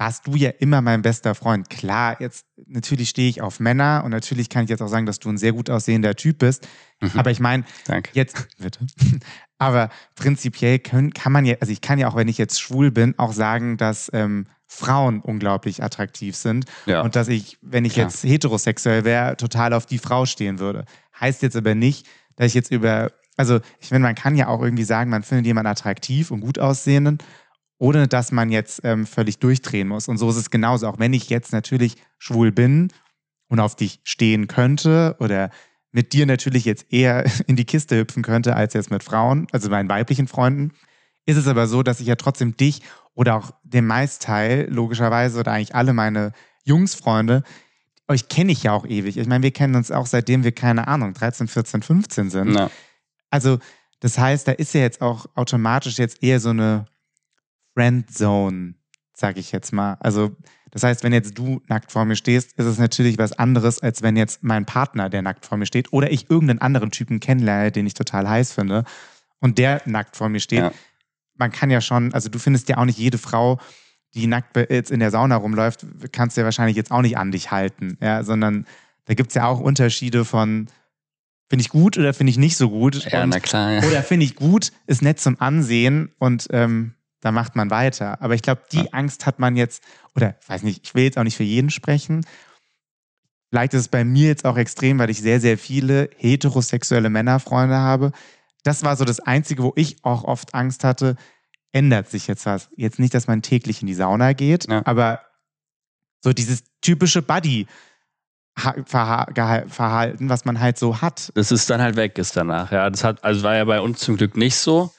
warst 0.00 0.26
du 0.26 0.34
ja 0.34 0.48
immer 0.48 0.80
mein 0.80 1.02
bester 1.02 1.34
Freund. 1.34 1.68
Klar, 1.68 2.18
jetzt 2.22 2.46
natürlich 2.66 3.10
stehe 3.10 3.28
ich 3.28 3.42
auf 3.42 3.60
Männer 3.60 4.00
und 4.02 4.12
natürlich 4.12 4.48
kann 4.48 4.64
ich 4.64 4.70
jetzt 4.70 4.80
auch 4.80 4.88
sagen, 4.88 5.04
dass 5.04 5.18
du 5.18 5.28
ein 5.28 5.36
sehr 5.36 5.52
gut 5.52 5.68
aussehender 5.68 6.16
Typ 6.16 6.38
bist. 6.38 6.66
Mhm. 7.02 7.10
Aber 7.16 7.30
ich 7.30 7.38
meine, 7.38 7.64
jetzt, 8.14 8.48
bitte. 8.58 8.80
Aber 9.58 9.90
prinzipiell 10.14 10.78
können, 10.78 11.12
kann 11.12 11.32
man 11.32 11.44
ja, 11.44 11.56
also 11.60 11.70
ich 11.70 11.82
kann 11.82 11.98
ja 11.98 12.08
auch, 12.08 12.16
wenn 12.16 12.28
ich 12.28 12.38
jetzt 12.38 12.58
schwul 12.58 12.90
bin, 12.90 13.14
auch 13.18 13.34
sagen, 13.34 13.76
dass 13.76 14.10
ähm, 14.14 14.46
Frauen 14.66 15.20
unglaublich 15.20 15.82
attraktiv 15.82 16.34
sind 16.34 16.64
Ja. 16.86 17.02
und 17.02 17.14
dass 17.14 17.28
ich, 17.28 17.58
wenn 17.60 17.84
ich 17.84 17.92
Klar. 17.92 18.06
jetzt 18.06 18.24
heterosexuell 18.24 19.04
wäre, 19.04 19.36
total 19.36 19.74
auf 19.74 19.84
die 19.84 19.98
Frau 19.98 20.24
stehen 20.24 20.60
würde. 20.60 20.86
Heißt 21.20 21.42
jetzt 21.42 21.56
aber 21.56 21.74
nicht, 21.74 22.06
dass 22.36 22.46
ich 22.46 22.54
jetzt 22.54 22.70
über, 22.70 23.12
also 23.36 23.60
ich 23.78 23.88
finde, 23.88 24.00
man 24.04 24.14
kann 24.14 24.34
ja 24.34 24.48
auch 24.48 24.62
irgendwie 24.62 24.84
sagen, 24.84 25.10
man 25.10 25.24
findet 25.24 25.44
jemanden 25.44 25.68
attraktiv 25.68 26.30
und 26.30 26.40
gut 26.40 26.58
aussehenden, 26.58 27.18
ohne 27.80 28.06
dass 28.08 28.30
man 28.30 28.50
jetzt 28.50 28.82
ähm, 28.84 29.06
völlig 29.06 29.38
durchdrehen 29.38 29.88
muss. 29.88 30.06
Und 30.06 30.18
so 30.18 30.28
ist 30.28 30.36
es 30.36 30.50
genauso. 30.50 30.86
Auch 30.86 30.98
wenn 30.98 31.14
ich 31.14 31.30
jetzt 31.30 31.52
natürlich 31.52 31.96
schwul 32.18 32.52
bin 32.52 32.92
und 33.48 33.58
auf 33.58 33.74
dich 33.74 34.00
stehen 34.04 34.48
könnte 34.48 35.16
oder 35.18 35.50
mit 35.90 36.12
dir 36.12 36.26
natürlich 36.26 36.66
jetzt 36.66 36.92
eher 36.92 37.24
in 37.46 37.56
die 37.56 37.64
Kiste 37.64 37.98
hüpfen 37.98 38.22
könnte 38.22 38.54
als 38.54 38.74
jetzt 38.74 38.90
mit 38.90 39.02
Frauen, 39.02 39.46
also 39.50 39.70
meinen 39.70 39.88
weiblichen 39.88 40.28
Freunden, 40.28 40.72
ist 41.24 41.38
es 41.38 41.46
aber 41.46 41.66
so, 41.66 41.82
dass 41.82 42.00
ich 42.00 42.06
ja 42.06 42.16
trotzdem 42.16 42.54
dich 42.54 42.82
oder 43.14 43.34
auch 43.34 43.52
den 43.62 43.86
Meistteil, 43.86 44.68
logischerweise, 44.70 45.40
oder 45.40 45.52
eigentlich 45.52 45.74
alle 45.74 45.94
meine 45.94 46.32
Jungsfreunde, 46.64 47.44
euch 48.08 48.28
kenne 48.28 48.52
ich 48.52 48.62
ja 48.62 48.72
auch 48.72 48.84
ewig. 48.84 49.16
Ich 49.16 49.26
meine, 49.26 49.42
wir 49.42 49.52
kennen 49.52 49.74
uns 49.74 49.90
auch 49.90 50.06
seitdem 50.06 50.44
wir, 50.44 50.52
keine 50.52 50.86
Ahnung, 50.86 51.14
13, 51.14 51.48
14, 51.48 51.82
15 51.82 52.30
sind. 52.30 52.54
Ja. 52.54 52.70
Also, 53.30 53.58
das 54.00 54.18
heißt, 54.18 54.48
da 54.48 54.52
ist 54.52 54.74
ja 54.74 54.80
jetzt 54.82 55.00
auch 55.00 55.26
automatisch 55.34 55.98
jetzt 55.98 56.22
eher 56.22 56.40
so 56.40 56.50
eine 56.50 56.86
Friendzone, 57.74 58.74
sag 59.14 59.36
ich 59.36 59.52
jetzt 59.52 59.72
mal. 59.72 59.94
Also, 60.00 60.36
das 60.70 60.82
heißt, 60.82 61.02
wenn 61.02 61.12
jetzt 61.12 61.36
du 61.36 61.60
nackt 61.68 61.90
vor 61.90 62.04
mir 62.04 62.16
stehst, 62.16 62.52
ist 62.52 62.66
es 62.66 62.78
natürlich 62.78 63.18
was 63.18 63.32
anderes, 63.32 63.80
als 63.80 64.02
wenn 64.02 64.16
jetzt 64.16 64.42
mein 64.42 64.66
Partner, 64.66 65.10
der 65.10 65.22
nackt 65.22 65.44
vor 65.44 65.58
mir 65.58 65.66
steht, 65.66 65.92
oder 65.92 66.10
ich 66.10 66.30
irgendeinen 66.30 66.60
anderen 66.60 66.90
Typen 66.90 67.20
kennenlerne, 67.20 67.72
den 67.72 67.86
ich 67.86 67.94
total 67.94 68.28
heiß 68.28 68.52
finde, 68.52 68.84
und 69.40 69.58
der 69.58 69.82
nackt 69.84 70.16
vor 70.16 70.28
mir 70.28 70.40
steht. 70.40 70.60
Ja. 70.60 70.72
Man 71.34 71.50
kann 71.50 71.70
ja 71.70 71.80
schon, 71.80 72.12
also 72.14 72.28
du 72.28 72.38
findest 72.38 72.68
ja 72.68 72.76
auch 72.76 72.84
nicht 72.84 72.98
jede 72.98 73.18
Frau, 73.18 73.58
die 74.14 74.26
nackt 74.26 74.56
jetzt 74.56 74.90
in 74.90 75.00
der 75.00 75.10
Sauna 75.10 75.36
rumläuft, 75.36 75.86
kannst 76.12 76.36
du 76.36 76.42
ja 76.42 76.44
wahrscheinlich 76.44 76.76
jetzt 76.76 76.90
auch 76.90 77.02
nicht 77.02 77.16
an 77.16 77.30
dich 77.30 77.50
halten, 77.50 77.96
ja, 78.00 78.22
sondern 78.22 78.66
da 79.06 79.14
gibt 79.14 79.30
es 79.30 79.34
ja 79.34 79.46
auch 79.46 79.60
Unterschiede 79.60 80.24
von, 80.24 80.68
finde 81.48 81.62
ich 81.62 81.68
gut 81.68 81.98
oder 81.98 82.14
finde 82.14 82.30
ich 82.30 82.38
nicht 82.38 82.56
so 82.56 82.70
gut. 82.70 83.10
Ja, 83.10 83.24
und 83.24 83.30
na 83.30 83.40
klar. 83.40 83.72
Ja. 83.72 83.88
oder 83.88 84.02
finde 84.02 84.24
ich 84.24 84.36
gut, 84.36 84.72
ist 84.86 85.02
nett 85.02 85.20
zum 85.20 85.40
Ansehen 85.40 86.12
und 86.18 86.48
ähm, 86.50 86.94
da 87.20 87.32
macht 87.32 87.56
man 87.56 87.70
weiter. 87.70 88.20
Aber 88.22 88.34
ich 88.34 88.42
glaube, 88.42 88.62
die 88.72 88.78
Ja. 88.84 88.92
Angst 88.92 89.26
hat 89.26 89.38
man 89.38 89.56
jetzt, 89.56 89.82
oder 90.16 90.36
weiß 90.46 90.62
nicht, 90.62 90.80
ich 90.84 90.94
will 90.94 91.04
jetzt 91.04 91.18
auch 91.18 91.22
nicht 91.24 91.36
für 91.36 91.42
jeden 91.44 91.70
sprechen. 91.70 92.24
Vielleicht 93.50 93.74
ist 93.74 93.80
es 93.80 93.88
bei 93.88 94.04
mir 94.04 94.28
jetzt 94.28 94.44
auch 94.44 94.56
extrem, 94.56 94.98
weil 94.98 95.10
ich 95.10 95.20
sehr, 95.20 95.40
sehr 95.40 95.58
viele 95.58 96.08
heterosexuelle 96.16 97.10
Männerfreunde 97.10 97.76
habe. 97.76 98.12
Das 98.62 98.84
war 98.84 98.96
so 98.96 99.04
das 99.04 99.20
Einzige, 99.20 99.62
wo 99.62 99.72
ich 99.76 100.04
auch 100.04 100.24
oft 100.24 100.54
Angst 100.54 100.84
hatte, 100.84 101.16
ändert 101.72 102.08
sich 102.08 102.26
jetzt 102.26 102.46
was. 102.46 102.68
Jetzt 102.76 102.98
nicht, 102.98 103.12
dass 103.14 103.26
man 103.26 103.42
täglich 103.42 103.80
in 103.80 103.86
die 103.86 103.94
Sauna 103.94 104.32
geht, 104.34 104.68
Ja. 104.70 104.82
aber 104.84 105.20
so 106.22 106.32
dieses 106.32 106.62
typische 106.80 107.22
Buddy. 107.22 107.66
Verhalten, 108.86 110.28
was 110.28 110.44
man 110.44 110.60
halt 110.60 110.76
so 110.78 111.00
hat. 111.00 111.32
das 111.34 111.50
ist 111.50 111.70
dann 111.70 111.80
halt 111.80 111.96
weg 111.96 112.18
ist 112.18 112.36
danach. 112.36 112.70
Ja, 112.72 112.90
das 112.90 113.04
hat, 113.04 113.24
also 113.24 113.42
war 113.42 113.56
ja 113.56 113.64
bei 113.64 113.80
uns 113.80 114.00
zum 114.00 114.16
Glück 114.16 114.36
nicht 114.36 114.56
so. 114.56 114.92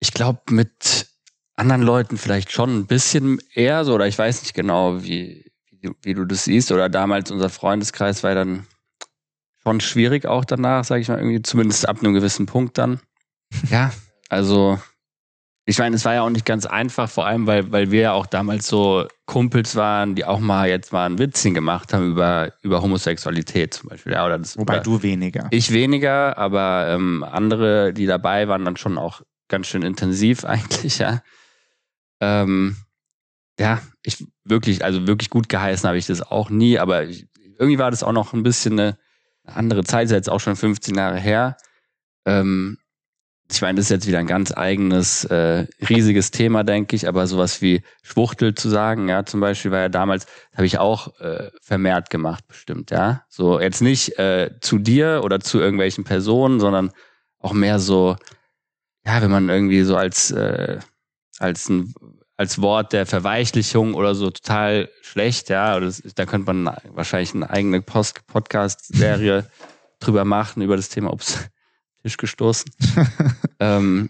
Ich 0.00 0.12
glaube, 0.12 0.40
mit 0.50 1.08
anderen 1.60 1.82
Leuten 1.82 2.16
vielleicht 2.16 2.50
schon 2.50 2.78
ein 2.78 2.86
bisschen 2.86 3.38
eher 3.54 3.84
so, 3.84 3.94
oder 3.94 4.06
ich 4.06 4.18
weiß 4.18 4.42
nicht 4.42 4.54
genau, 4.54 5.02
wie, 5.02 5.44
wie, 5.70 5.88
du, 5.88 5.94
wie 6.02 6.14
du 6.14 6.24
das 6.24 6.44
siehst. 6.44 6.72
Oder 6.72 6.88
damals 6.88 7.30
unser 7.30 7.50
Freundeskreis 7.50 8.22
war 8.22 8.30
ja 8.30 8.36
dann 8.36 8.66
schon 9.62 9.80
schwierig 9.80 10.26
auch 10.26 10.44
danach, 10.44 10.84
sage 10.84 11.02
ich 11.02 11.08
mal, 11.08 11.18
irgendwie, 11.18 11.42
zumindest 11.42 11.88
ab 11.88 11.98
einem 12.00 12.14
gewissen 12.14 12.46
Punkt 12.46 12.78
dann. 12.78 13.00
Ja, 13.70 13.92
also 14.28 14.78
ich 15.66 15.78
meine, 15.78 15.94
es 15.94 16.04
war 16.04 16.14
ja 16.14 16.22
auch 16.22 16.30
nicht 16.30 16.46
ganz 16.46 16.66
einfach, 16.66 17.08
vor 17.08 17.26
allem, 17.26 17.46
weil, 17.46 17.70
weil 17.70 17.90
wir 17.90 18.00
ja 18.00 18.12
auch 18.12 18.26
damals 18.26 18.66
so 18.66 19.06
Kumpels 19.26 19.76
waren, 19.76 20.14
die 20.14 20.24
auch 20.24 20.40
mal 20.40 20.68
jetzt 20.68 20.92
mal 20.92 21.06
ein 21.06 21.18
Witzchen 21.18 21.54
gemacht 21.54 21.92
haben 21.92 22.10
über, 22.10 22.52
über 22.62 22.82
Homosexualität 22.82 23.74
zum 23.74 23.90
Beispiel. 23.90 24.12
Ja, 24.12 24.24
oder 24.26 24.38
das, 24.38 24.56
Wobei 24.56 24.74
oder, 24.74 24.82
du 24.82 25.02
weniger. 25.02 25.46
ich 25.50 25.72
weniger, 25.72 26.38
aber 26.38 26.88
ähm, 26.88 27.22
andere, 27.22 27.92
die 27.92 28.06
dabei 28.06 28.48
waren, 28.48 28.64
dann 28.64 28.76
schon 28.76 28.98
auch 28.98 29.20
ganz 29.48 29.66
schön 29.66 29.82
intensiv 29.82 30.44
eigentlich, 30.46 30.98
ja. 30.98 31.22
Ähm, 32.20 32.76
ja, 33.58 33.80
ich 34.02 34.26
wirklich, 34.44 34.84
also 34.84 35.06
wirklich 35.06 35.30
gut 35.30 35.48
geheißen 35.48 35.86
habe 35.86 35.98
ich 35.98 36.06
das 36.06 36.22
auch 36.22 36.50
nie, 36.50 36.78
aber 36.78 37.04
ich, 37.04 37.26
irgendwie 37.58 37.78
war 37.78 37.90
das 37.90 38.02
auch 38.02 38.12
noch 38.12 38.32
ein 38.32 38.42
bisschen 38.42 38.78
eine 38.78 38.98
andere 39.44 39.84
Zeit, 39.84 40.06
ist 40.06 40.12
jetzt 40.12 40.30
auch 40.30 40.40
schon 40.40 40.56
15 40.56 40.94
Jahre 40.94 41.18
her. 41.18 41.56
Ähm, 42.24 42.78
ich 43.52 43.62
meine, 43.62 43.76
das 43.76 43.86
ist 43.86 43.90
jetzt 43.90 44.06
wieder 44.06 44.18
ein 44.20 44.26
ganz 44.26 44.56
eigenes, 44.56 45.24
äh, 45.24 45.66
riesiges 45.88 46.30
Thema, 46.30 46.62
denke 46.62 46.94
ich, 46.94 47.08
aber 47.08 47.26
sowas 47.26 47.60
wie 47.60 47.82
Schwuchtel 48.02 48.54
zu 48.54 48.68
sagen, 48.68 49.08
ja, 49.08 49.24
zum 49.24 49.40
Beispiel 49.40 49.70
war 49.72 49.80
ja 49.80 49.88
damals, 49.88 50.26
habe 50.54 50.66
ich 50.66 50.78
auch 50.78 51.18
äh, 51.20 51.50
vermehrt 51.60 52.10
gemacht, 52.10 52.46
bestimmt, 52.46 52.90
ja. 52.90 53.24
So 53.28 53.60
jetzt 53.60 53.82
nicht 53.82 54.18
äh, 54.18 54.50
zu 54.60 54.78
dir 54.78 55.22
oder 55.24 55.40
zu 55.40 55.58
irgendwelchen 55.58 56.04
Personen, 56.04 56.60
sondern 56.60 56.92
auch 57.38 57.52
mehr 57.52 57.78
so, 57.78 58.16
ja, 59.04 59.20
wenn 59.20 59.30
man 59.30 59.48
irgendwie 59.48 59.82
so 59.82 59.96
als, 59.96 60.30
äh, 60.30 60.78
als 61.40 61.68
ein 61.68 61.94
als 62.36 62.62
Wort 62.62 62.94
der 62.94 63.04
Verweichlichung 63.04 63.92
oder 63.92 64.14
so 64.14 64.30
total 64.30 64.88
schlecht, 65.02 65.50
ja. 65.50 65.76
Oder 65.76 65.84
das, 65.84 66.02
da 66.14 66.24
könnte 66.24 66.54
man 66.54 66.74
wahrscheinlich 66.94 67.34
eine 67.34 67.50
eigene 67.50 67.82
Post 67.82 68.26
Podcast-Serie 68.28 69.44
drüber 70.00 70.24
machen, 70.24 70.62
über 70.62 70.74
das 70.76 70.88
Thema, 70.88 71.12
ups, 71.12 71.38
Tisch 72.02 72.16
gestoßen. 72.16 72.72
ähm, 73.60 74.08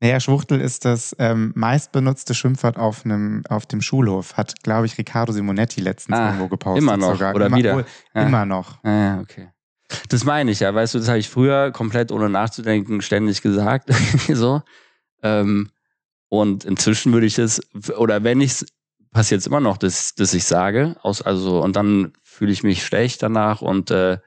Naja, 0.00 0.18
Schwuchtel 0.18 0.60
ist 0.60 0.84
das 0.84 1.14
ähm, 1.20 1.52
meistbenutzte 1.54 2.34
Schimpfwort 2.34 2.76
auf, 2.76 3.04
einem, 3.04 3.44
auf 3.48 3.66
dem 3.66 3.82
Schulhof. 3.82 4.36
Hat, 4.36 4.64
glaube 4.64 4.86
ich, 4.86 4.98
Riccardo 4.98 5.30
Simonetti 5.30 5.80
letztens 5.80 6.18
Ah, 6.18 6.26
irgendwo 6.26 6.48
gepostet. 6.48 6.82
immer 6.82 6.96
noch, 6.96 7.12
sogar. 7.12 7.36
oder 7.36 7.46
immer, 7.46 7.56
wieder? 7.56 7.76
wohl, 7.76 7.84
Ja. 8.16 8.22
Immer 8.22 8.46
noch. 8.46 8.82
Ah, 8.82 8.90
ja, 8.90 9.20
okay. 9.20 9.50
Das 10.08 10.24
meine 10.24 10.50
ich 10.50 10.58
ja, 10.58 10.74
weißt 10.74 10.94
du, 10.94 10.98
das 10.98 11.06
habe 11.06 11.18
ich 11.18 11.28
früher 11.28 11.70
komplett 11.70 12.10
ohne 12.10 12.28
nachzudenken 12.28 13.00
ständig 13.00 13.42
gesagt. 13.42 13.90
so. 14.32 14.60
Ähm, 15.22 15.70
und 16.30 16.64
inzwischen 16.64 17.12
würde 17.12 17.26
ich 17.26 17.38
es, 17.38 17.60
oder 17.98 18.24
wenn 18.24 18.40
ich 18.40 18.52
es, 18.52 18.66
passiert 19.10 19.40
es 19.40 19.48
immer 19.48 19.60
noch, 19.60 19.76
dass, 19.76 20.14
dass 20.14 20.32
ich 20.32 20.44
sage, 20.44 20.96
aus, 21.02 21.20
also, 21.20 21.60
und 21.60 21.74
dann 21.74 22.12
fühle 22.22 22.52
ich 22.52 22.62
mich 22.62 22.86
schlecht 22.86 23.22
danach 23.22 23.60
und 23.60 23.90
äh, 23.90 24.18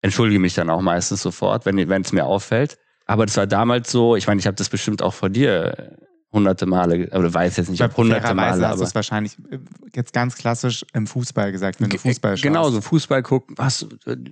entschuldige 0.00 0.40
mich 0.40 0.54
dann 0.54 0.70
auch 0.70 0.80
meistens 0.80 1.20
sofort, 1.20 1.66
wenn 1.66 1.78
es 1.78 2.12
mir 2.12 2.24
auffällt. 2.24 2.78
Aber 3.04 3.26
das 3.26 3.36
war 3.36 3.46
damals 3.46 3.92
so, 3.92 4.16
ich 4.16 4.26
meine, 4.26 4.40
ich 4.40 4.46
habe 4.46 4.56
das 4.56 4.70
bestimmt 4.70 5.02
auch 5.02 5.12
vor 5.12 5.28
dir 5.28 5.78
äh, 5.78 6.06
hunderte 6.32 6.64
Male, 6.64 7.10
oder 7.12 7.32
weiß 7.32 7.58
jetzt 7.58 7.68
nicht, 7.68 7.82
ob 7.82 7.94
hunderte 7.98 8.34
Male, 8.34 8.52
hast 8.52 8.60
du 8.60 8.66
aber 8.66 8.82
es 8.82 8.94
wahrscheinlich 8.94 9.36
äh, 9.50 9.58
jetzt 9.94 10.14
ganz 10.14 10.36
klassisch 10.36 10.86
im 10.94 11.06
Fußball 11.06 11.52
gesagt, 11.52 11.82
wenn 11.82 11.90
du 11.90 11.98
Fußball 11.98 12.38
schaust. 12.38 12.42
Genau, 12.44 12.70
so 12.70 12.80
Fußball 12.80 13.22
gucken, 13.22 13.56
was, 13.58 13.86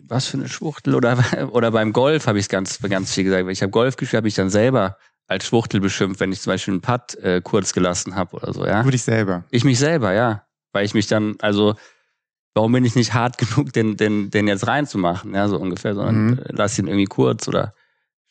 was 0.09 0.27
für 0.27 0.39
eine 0.39 0.49
Schwuchtel 0.49 0.95
oder, 0.95 1.19
oder 1.53 1.71
beim 1.71 1.93
Golf 1.93 2.27
habe 2.27 2.39
ich 2.39 2.47
es 2.47 2.49
ganz, 2.49 2.81
ganz 2.81 3.13
viel 3.13 3.25
gesagt. 3.25 3.47
Ich 3.51 3.61
habe 3.61 3.71
Golf 3.71 3.97
gespielt, 3.97 4.17
habe 4.17 4.29
ich 4.29 4.35
dann 4.35 4.49
selber 4.49 4.97
als 5.27 5.47
Schwuchtel 5.47 5.81
beschimpft, 5.81 6.21
wenn 6.21 6.33
ich 6.33 6.41
zum 6.41 6.53
Beispiel 6.53 6.75
einen 6.75 6.81
Putt 6.81 7.15
äh, 7.17 7.41
kurz 7.43 7.73
gelassen 7.73 8.15
habe 8.15 8.37
oder 8.37 8.53
so, 8.53 8.67
ja. 8.67 8.83
Du 8.83 8.91
dich 8.91 9.03
selber. 9.03 9.45
Ich 9.51 9.65
mich 9.65 9.79
selber, 9.79 10.13
ja. 10.13 10.45
Weil 10.73 10.85
ich 10.85 10.95
mich 10.95 11.07
dann, 11.07 11.37
also, 11.41 11.75
warum 12.55 12.73
bin 12.73 12.85
ich 12.85 12.95
nicht 12.95 13.15
hart 13.15 13.39
genug, 13.39 13.73
den, 13.73 13.97
den, 13.97 14.31
den 14.31 14.49
jetzt 14.49 14.67
reinzumachen, 14.67 15.35
ja, 15.35 15.49
so 15.49 15.59
ungefähr, 15.59 15.95
sondern 15.95 16.27
Mhm. 16.27 16.39
äh, 16.39 16.45
lass 16.51 16.79
ihn 16.79 16.89
irgendwie 16.89 17.07
kurz 17.07 17.49
oder 17.49 17.75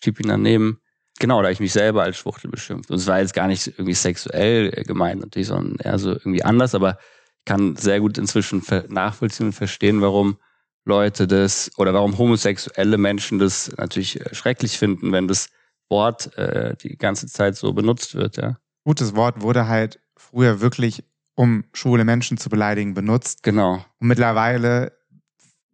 schieb 0.03 0.19
ihn 0.19 0.27
daneben. 0.29 0.79
Genau, 1.19 1.41
da 1.41 1.47
hab 1.47 1.53
ich 1.53 1.59
mich 1.59 1.73
selber 1.73 2.03
als 2.03 2.17
Schwuchtel 2.17 2.49
beschimpft. 2.49 2.89
Und 2.89 2.97
es 2.97 3.07
war 3.07 3.19
jetzt 3.19 3.33
gar 3.33 3.47
nicht 3.47 3.67
irgendwie 3.67 3.93
sexuell 3.93 4.71
äh, 4.75 4.83
gemeint 4.83 5.21
natürlich, 5.21 5.47
sondern 5.47 5.77
eher 5.77 5.97
so 5.99 6.11
irgendwie 6.11 6.43
anders, 6.43 6.75
aber 6.75 6.97
ich 7.39 7.45
kann 7.45 7.75
sehr 7.75 7.99
gut 7.99 8.17
inzwischen 8.17 8.63
nachvollziehen 8.87 9.47
und 9.47 9.53
verstehen, 9.53 10.01
warum 10.01 10.37
Leute 10.85 11.27
das 11.27 11.71
oder 11.77 11.93
warum 11.93 12.17
homosexuelle 12.17 12.97
Menschen 12.97 13.39
das 13.39 13.71
natürlich 13.77 14.21
äh, 14.21 14.33
schrecklich 14.35 14.77
finden, 14.77 15.11
wenn 15.11 15.27
das 15.27 15.49
Wort 15.93 16.35
äh, 16.37 16.75
die 16.77 16.97
ganze 16.97 17.27
Zeit 17.27 17.55
so 17.55 17.73
benutzt 17.73 18.15
wird, 18.15 18.37
ja. 18.37 18.57
Gutes 18.83 19.15
Wort 19.15 19.41
wurde 19.41 19.67
halt 19.67 19.99
früher 20.17 20.59
wirklich, 20.59 21.03
um 21.35 21.63
schwule 21.73 22.03
Menschen 22.03 22.37
zu 22.37 22.49
beleidigen, 22.49 22.93
benutzt. 22.95 23.43
Genau. 23.43 23.75
Und 23.99 24.07
mittlerweile 24.07 24.91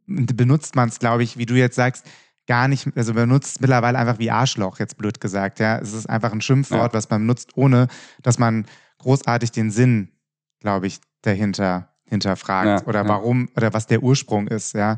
benutzt 0.05 0.75
man 0.75 0.89
es, 0.89 0.99
glaube 0.99 1.23
ich, 1.23 1.37
wie 1.37 1.45
du 1.45 1.55
jetzt 1.55 1.75
sagst, 1.75 2.05
gar 2.47 2.67
nicht, 2.67 2.87
also 2.95 3.13
benutzt 3.13 3.55
es 3.55 3.59
mittlerweile 3.61 3.97
einfach 3.97 4.19
wie 4.19 4.31
Arschloch, 4.31 4.79
jetzt 4.79 4.97
blöd 4.97 5.19
gesagt. 5.21 5.59
Ja, 5.59 5.77
es 5.79 5.93
ist 5.93 6.09
einfach 6.09 6.31
ein 6.31 6.41
Schimpfwort, 6.41 6.93
Ja. 6.93 6.97
was 6.97 7.09
man 7.09 7.21
benutzt, 7.21 7.51
ohne 7.55 7.87
dass 8.23 8.39
man 8.39 8.65
großartig 8.99 9.51
den 9.51 9.71
Sinn, 9.71 10.11
glaube 10.59 10.87
ich, 10.87 10.99
dahinter 11.21 11.93
hinterfragt 12.05 12.81
Ja, 12.81 12.87
oder 12.87 13.03
ja. 13.03 13.07
warum 13.07 13.49
oder 13.55 13.71
was 13.73 13.85
der 13.85 14.01
Ursprung 14.01 14.47
ist, 14.47 14.73
ja. 14.73 14.97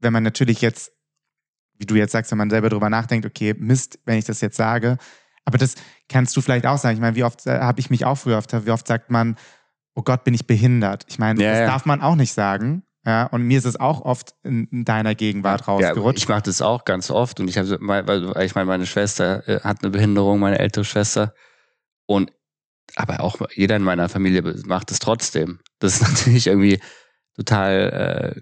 Wenn 0.00 0.12
man 0.12 0.22
natürlich 0.22 0.60
jetzt, 0.60 0.92
wie 1.78 1.86
du 1.86 1.94
jetzt 1.94 2.12
sagst, 2.12 2.30
wenn 2.30 2.38
man 2.38 2.50
selber 2.50 2.68
drüber 2.68 2.90
nachdenkt, 2.90 3.26
okay, 3.26 3.54
Mist, 3.58 3.98
wenn 4.04 4.18
ich 4.18 4.24
das 4.24 4.40
jetzt 4.40 4.56
sage, 4.56 4.98
aber 5.44 5.58
das 5.58 5.74
kannst 6.08 6.36
du 6.36 6.40
vielleicht 6.40 6.66
auch 6.66 6.78
sagen. 6.78 6.94
Ich 6.96 7.00
meine, 7.00 7.16
wie 7.16 7.24
oft 7.24 7.46
äh, 7.46 7.60
habe 7.60 7.80
ich 7.80 7.90
mich 7.90 8.04
auch 8.04 8.16
früher 8.16 8.38
oft, 8.38 8.52
wie 8.66 8.70
oft 8.70 8.86
sagt 8.86 9.10
man, 9.10 9.36
oh 9.94 10.02
Gott, 10.02 10.24
bin 10.24 10.34
ich 10.34 10.46
behindert? 10.46 11.04
Ich 11.08 11.18
meine, 11.18 11.42
Ja, 11.42 11.50
das 11.50 11.60
ja. 11.60 11.66
darf 11.66 11.86
man 11.86 12.02
auch 12.02 12.16
nicht 12.16 12.32
sagen. 12.32 12.82
Ja, 13.06 13.26
und 13.26 13.42
mir 13.42 13.56
ist 13.56 13.64
es 13.66 13.78
auch 13.78 14.00
oft 14.00 14.34
in, 14.42 14.66
in 14.72 14.84
deiner 14.84 15.14
Gegenwart 15.14 15.60
Ja, 15.60 15.66
rausgerutscht. 15.68 16.18
ich 16.18 16.28
mache 16.28 16.42
das 16.42 16.60
auch 16.60 16.84
ganz 16.84 17.08
oft 17.12 17.38
und 17.38 17.46
ich 17.46 17.56
habe, 17.56 17.78
weil 17.80 18.44
ich 18.44 18.56
meine, 18.56 18.66
meine 18.66 18.84
Schwester 18.86 19.46
äh, 19.48 19.60
hat 19.60 19.82
eine 19.82 19.90
Behinderung, 19.90 20.40
meine 20.40 20.58
ältere 20.58 20.84
Schwester 20.84 21.32
und 22.06 22.32
aber 22.96 23.20
auch 23.20 23.40
jeder 23.54 23.76
in 23.76 23.82
meiner 23.82 24.08
Familie 24.08 24.42
macht 24.66 24.90
es 24.90 24.98
trotzdem. 24.98 25.60
Das 25.78 25.94
ist 25.94 26.02
natürlich 26.08 26.48
irgendwie 26.48 26.80
total 27.36 28.34
äh, 28.36 28.40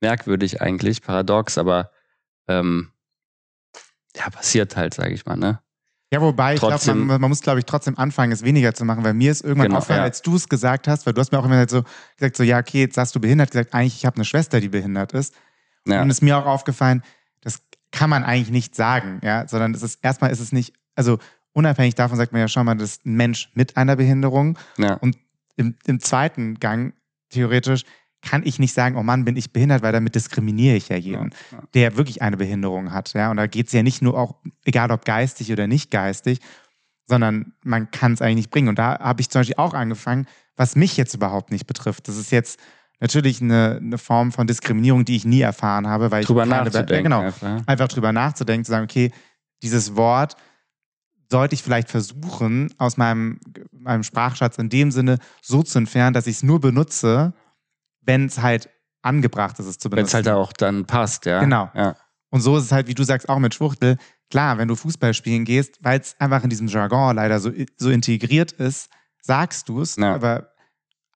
merkwürdig 0.00 0.62
eigentlich, 0.62 1.02
paradox, 1.02 1.58
aber 1.58 1.90
ähm, 2.48 2.90
ja 4.16 4.28
passiert 4.30 4.76
halt, 4.76 4.94
sage 4.94 5.12
ich 5.14 5.26
mal, 5.26 5.36
ne? 5.36 5.60
Ja, 6.12 6.20
wobei, 6.20 6.54
ich 6.54 6.60
glaube, 6.60 6.74
Trotzdem- 6.74 7.06
man, 7.06 7.20
man 7.20 7.30
muss, 7.30 7.40
glaube 7.40 7.58
ich, 7.58 7.64
trotzdem 7.64 7.98
anfangen, 7.98 8.30
es 8.30 8.44
weniger 8.44 8.72
zu 8.74 8.84
machen, 8.84 9.02
weil 9.02 9.12
mir 9.12 9.32
ist 9.32 9.42
irgendwann 9.42 9.66
Genau, 9.66 9.78
aufgefallen, 9.78 9.98
ja. 9.98 10.04
als 10.04 10.22
du 10.22 10.36
es 10.36 10.48
gesagt 10.48 10.86
hast, 10.86 11.04
weil 11.04 11.12
du 11.12 11.20
hast 11.20 11.32
mir 11.32 11.38
auch 11.38 11.44
immer 11.44 11.68
so 11.68 11.82
gesagt, 12.16 12.36
so, 12.36 12.44
ja, 12.44 12.58
okay, 12.60 12.80
jetzt 12.82 12.96
hast 12.96 13.14
du 13.16 13.20
behindert, 13.20 13.50
gesagt, 13.50 13.74
eigentlich, 13.74 13.96
ich 13.96 14.06
habe 14.06 14.14
eine 14.16 14.24
Schwester, 14.24 14.60
die 14.60 14.68
behindert 14.68 15.12
ist. 15.14 15.34
Ja. 15.86 16.02
Und 16.02 16.10
es 16.10 16.18
ist 16.18 16.22
mir 16.22 16.38
auch 16.38 16.46
aufgefallen, 16.46 17.02
das 17.40 17.60
kann 17.90 18.08
man 18.08 18.22
eigentlich 18.22 18.50
nicht 18.50 18.76
sagen, 18.76 19.20
ja, 19.24 19.48
sondern 19.48 19.74
es 19.74 19.82
ist, 19.82 19.98
erstmal 20.04 20.30
ist 20.30 20.38
es 20.40 20.52
nicht, 20.52 20.74
also 20.94 21.18
unabhängig 21.52 21.96
davon 21.96 22.16
sagt 22.16 22.30
man 22.32 22.40
ja 22.40 22.48
schon 22.48 22.66
mal, 22.66 22.76
das 22.76 22.90
ist 22.92 23.06
ein 23.06 23.16
Mensch 23.16 23.50
mit 23.54 23.76
einer 23.76 23.96
Behinderung. 23.96 24.56
Ja. 24.78 25.00
Im, 25.56 25.74
im 25.86 26.00
zweiten 26.00 26.54
Gang, 26.60 26.94
theoretisch, 27.30 27.82
kann 28.22 28.42
ich 28.44 28.58
nicht 28.58 28.74
sagen, 28.74 28.96
oh 28.96 29.02
Mann, 29.02 29.24
bin 29.24 29.36
ich 29.36 29.52
behindert, 29.52 29.82
weil 29.82 29.92
damit 29.92 30.14
diskriminiere 30.14 30.76
ich 30.76 30.88
ja 30.88 30.96
jeden, 30.96 31.30
Ja, 31.52 31.58
ja. 31.58 31.64
der 31.74 31.96
wirklich 31.96 32.22
eine 32.22 32.36
Behinderung 32.36 32.92
hat. 32.92 33.12
Ja? 33.12 33.30
Und 33.30 33.36
da 33.36 33.46
geht 33.46 33.68
es 33.68 33.72
ja 33.72 33.82
nicht 33.82 34.02
nur 34.02 34.18
auch, 34.18 34.36
egal 34.64 34.90
ob 34.90 35.04
geistig 35.04 35.52
oder 35.52 35.66
nicht 35.66 35.90
geistig, 35.90 36.40
sondern 37.06 37.52
man 37.62 37.90
kann 37.90 38.12
es 38.12 38.22
eigentlich 38.22 38.36
nicht 38.36 38.50
bringen. 38.50 38.68
Und 38.68 38.78
da 38.78 38.98
habe 38.98 39.20
ich 39.20 39.30
zum 39.30 39.40
Beispiel 39.40 39.56
auch 39.58 39.74
angefangen, 39.74 40.26
was 40.56 40.74
mich 40.74 40.96
jetzt 40.96 41.14
überhaupt 41.14 41.52
nicht 41.52 41.66
betrifft. 41.66 42.08
Das 42.08 42.16
ist 42.16 42.32
jetzt 42.32 42.58
natürlich 42.98 43.40
eine, 43.40 43.78
eine 43.80 43.98
Form 43.98 44.32
von 44.32 44.46
Diskriminierung, 44.46 45.04
die 45.04 45.16
ich 45.16 45.24
nie 45.24 45.42
erfahren 45.42 45.86
habe, 45.86 46.10
weil 46.10 46.24
Drüber 46.24 46.44
ich 46.44 46.48
nachzudenken. 46.48 46.94
Ja, 46.94 47.00
genau, 47.02 47.20
einfach, 47.20 47.66
einfach 47.66 47.88
drüber 47.88 48.12
nachzudenken, 48.12 48.64
zu 48.64 48.72
sagen, 48.72 48.84
okay, 48.84 49.12
dieses 49.62 49.96
Wort 49.96 50.36
sollte 51.30 51.54
ich 51.54 51.62
vielleicht 51.62 51.90
versuchen, 51.90 52.72
aus 52.78 52.96
meinem, 52.96 53.40
meinem 53.72 54.02
Sprachschatz 54.02 54.58
in 54.58 54.68
dem 54.68 54.90
Sinne 54.90 55.18
so 55.42 55.62
zu 55.62 55.78
entfernen, 55.78 56.14
dass 56.14 56.26
ich 56.26 56.36
es 56.36 56.42
nur 56.42 56.60
benutze, 56.60 57.34
wenn 58.06 58.26
es 58.26 58.40
halt 58.40 58.68
angebracht 59.02 59.58
ist, 59.58 59.66
es 59.66 59.78
zu 59.78 59.90
Wenn 59.90 59.96
benutzen. 59.96 60.08
es 60.08 60.14
halt 60.14 60.28
auch 60.28 60.52
dann 60.52 60.86
passt, 60.86 61.26
ja. 61.26 61.40
Genau. 61.40 61.70
Ja. 61.74 61.96
Und 62.30 62.40
so 62.40 62.56
ist 62.56 62.64
es 62.64 62.72
halt, 62.72 62.88
wie 62.88 62.94
du 62.94 63.04
sagst, 63.04 63.28
auch 63.28 63.38
mit 63.38 63.54
Schwuchtel. 63.54 63.96
Klar, 64.30 64.58
wenn 64.58 64.66
du 64.68 64.74
Fußball 64.74 65.14
spielen 65.14 65.44
gehst, 65.44 65.78
weil 65.82 66.00
es 66.00 66.16
einfach 66.18 66.42
in 66.42 66.50
diesem 66.50 66.66
Jargon 66.66 67.14
leider 67.16 67.38
so, 67.38 67.52
so 67.76 67.90
integriert 67.90 68.52
ist, 68.52 68.88
sagst 69.22 69.68
du 69.68 69.80
es, 69.80 69.96
Ja. 69.96 70.14
aber 70.14 70.50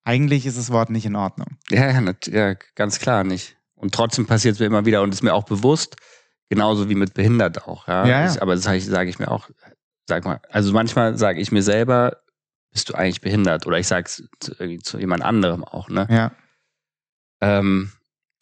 eigentlich 0.04 0.46
ist 0.46 0.56
das 0.58 0.70
Wort 0.70 0.90
nicht 0.90 1.06
in 1.06 1.16
Ordnung. 1.16 1.48
Ja, 1.70 1.90
ja, 1.90 2.12
ja, 2.26 2.54
ganz 2.74 2.98
klar 3.00 3.24
nicht. 3.24 3.56
Und 3.74 3.94
trotzdem 3.94 4.26
passiert 4.26 4.54
es 4.54 4.60
mir 4.60 4.66
immer 4.66 4.84
wieder 4.86 5.02
und 5.02 5.12
ist 5.12 5.22
mir 5.22 5.34
auch 5.34 5.44
bewusst, 5.44 5.96
genauso 6.48 6.88
wie 6.88 6.94
mit 6.94 7.14
behindert 7.14 7.66
auch. 7.66 7.88
Ja, 7.88 8.06
Ja, 8.06 8.24
ja. 8.26 8.42
Aber 8.42 8.54
das 8.54 8.64
sage 8.64 9.08
ich, 9.08 9.18
mir 9.18 9.30
auch, 9.30 9.48
sag 10.06 10.24
mal, 10.24 10.40
also 10.50 10.72
manchmal 10.72 11.16
sage 11.18 11.40
ich 11.40 11.50
mir 11.52 11.62
selber, 11.62 12.18
bist 12.72 12.88
du 12.88 12.94
eigentlich 12.94 13.20
behindert? 13.20 13.66
Oder 13.66 13.78
ich 13.78 13.88
sage 13.88 14.04
es 14.06 14.28
zu, 14.38 14.52
irgendwie 14.58 14.78
zu 14.78 14.98
jemand 14.98 15.22
anderem 15.24 15.64
auch. 15.64 15.88
Ne? 15.88 16.06
Ja. 16.10 16.32
Ähm, 17.40 17.92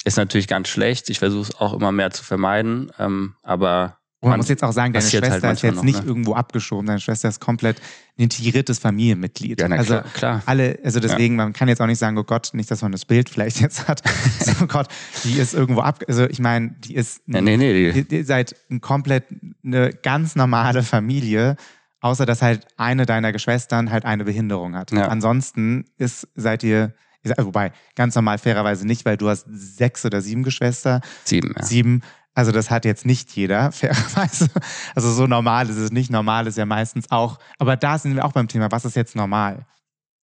ist 0.04 0.16
natürlich 0.16 0.48
ganz 0.48 0.68
schlecht. 0.68 1.11
Ich 1.11 1.18
versuche 1.18 1.42
es 1.42 1.61
auch 1.61 1.74
immer 1.74 1.92
mehr 1.92 2.11
zu 2.11 2.24
vermeiden. 2.24 2.90
Ähm, 2.98 3.34
aber 3.42 3.98
Und 4.20 4.30
man 4.30 4.38
muss 4.38 4.48
jetzt 4.48 4.64
auch 4.64 4.72
sagen, 4.72 4.92
deine 4.92 5.04
passiert 5.04 5.24
Schwester 5.24 5.46
halt 5.46 5.56
ist 5.56 5.62
jetzt 5.62 5.74
manchmal 5.74 5.84
nicht 5.84 5.96
noch, 5.96 6.02
ne? 6.04 6.08
irgendwo 6.08 6.34
abgeschoben. 6.34 6.87
Deine 6.87 7.00
Schwester 7.00 7.28
ist 7.28 7.40
komplett 7.40 7.78
ein 8.16 8.22
integriertes 8.22 8.78
Familienmitglied. 8.78 9.61
ja, 9.61 9.68
na 9.68 9.76
also 9.76 9.94
klar, 9.94 10.04
klar. 10.14 10.42
alle, 10.46 10.78
also 10.82 11.00
deswegen, 11.00 11.37
man 11.37 11.52
kann 11.52 11.68
jetzt 11.68 11.80
auch 11.80 11.87
nicht 11.87 11.98
sagen, 11.98 12.16
oh 12.16 12.24
Gott, 12.24 12.50
nicht, 12.52 12.70
dass 12.70 12.82
man 12.82 12.92
das 12.92 13.04
Bild 13.04 13.28
vielleicht 13.28 13.61
jetzt 13.61 13.87
hat. 13.88 14.02
so, 14.40 14.52
oh 14.62 14.66
Gott, 14.66 14.88
die 15.24 15.38
ist 15.38 15.52
irgendwo 15.52 15.80
ab. 15.80 16.02
Also 16.08 16.28
ich 16.28 16.38
meine, 16.38 16.74
die 16.84 16.94
ist 16.94 17.22
Ja, 17.26 17.40
nee, 17.40 17.56
nee, 17.56 17.92
die, 17.92 17.98
ihr, 17.98 18.11
ihr 18.11 18.24
seid 18.24 18.56
ein 18.70 18.80
komplett 18.80 19.24
eine 19.64 19.90
ganz 19.90 20.37
normale 20.37 20.82
Familie, 20.82 21.56
außer 22.00 22.24
dass 22.24 22.40
halt 22.40 22.66
eine 22.76 23.04
deiner 23.04 23.32
Geschwistern 23.32 23.90
halt 23.90 24.04
eine 24.04 24.24
Behinderung 24.24 24.76
hat. 24.76 24.92
Ja. 24.92 25.08
Ansonsten 25.08 25.84
ist, 25.98 26.28
seid 26.34 26.62
ihr, 26.62 26.94
wobei, 27.38 27.72
ganz 27.94 28.14
normal 28.14 28.38
fairerweise 28.38 28.87
nicht, 28.87 29.04
weil 29.04 29.16
du 29.16 29.28
hast 29.28 29.46
sechs 29.48 30.04
oder 30.04 30.20
sieben 30.20 30.42
Geschwister. 30.42 31.00
sieben, 31.24 31.54
ja. 31.57 31.62
Sieben. 31.64 32.02
Also 32.35 32.52
das 32.52 32.70
hat 32.70 32.85
jetzt 32.85 33.04
nicht 33.04 33.31
jeder, 33.35 33.72
fairerweise. 33.72 34.48
Also 34.94 35.12
so 35.12 35.26
normal 35.26 35.68
ist 35.70 35.76
es 35.76 35.90
nicht. 35.90 36.11
Normal 36.11 36.46
ist 36.46 36.57
ja 36.59 36.66
meistens 36.66 37.11
auch, 37.11 37.38
aber 37.59 37.76
da 37.76 37.98
sind 37.98 38.14
wir 38.14 38.24
auch 38.24 38.33
beim 38.33 38.46
Thema, 38.48 38.70
was 38.70 38.85
ist 38.85 38.96
jetzt 38.96 39.16
normal? 39.16 39.66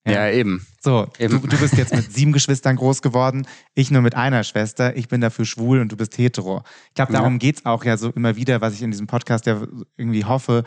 Ja, 0.08 0.30
eben. 0.30 0.66
So, 0.82 1.08
du, 1.18 1.24
Eben. 1.24 1.42
du 1.50 1.58
bist 1.58 1.74
jetzt 1.78 1.92
mit 1.96 2.14
sieben 2.14 2.32
Geschwistern 2.32 2.76
groß 2.76 3.02
geworden, 3.02 3.48
ich 3.74 3.90
nur 3.90 4.04
mit 4.04 4.14
einer 4.14 4.44
Schwester, 4.44 4.96
ich 4.96 5.08
bin 5.08 5.20
dafür 5.20 5.46
schwul 5.46 5.80
und 5.80 5.92
du 5.92 5.98
bist 5.98 6.16
hetero. 6.20 6.62
Ich 6.90 6.94
glaube, 6.94 7.12
Ja. 7.12 7.20
darum 7.20 7.40
geht's 7.40 7.66
auch 7.66 7.84
ja 7.84 7.98
so 7.98 8.12
immer 8.12 8.36
wieder, 8.36 8.62
was 8.62 8.76
ich 8.76 8.84
in 8.84 8.92
diesem 8.92 9.08
Podcast 9.08 9.48
ja 9.48 9.64
irgendwie 9.98 10.24
hoffe, 10.24 10.64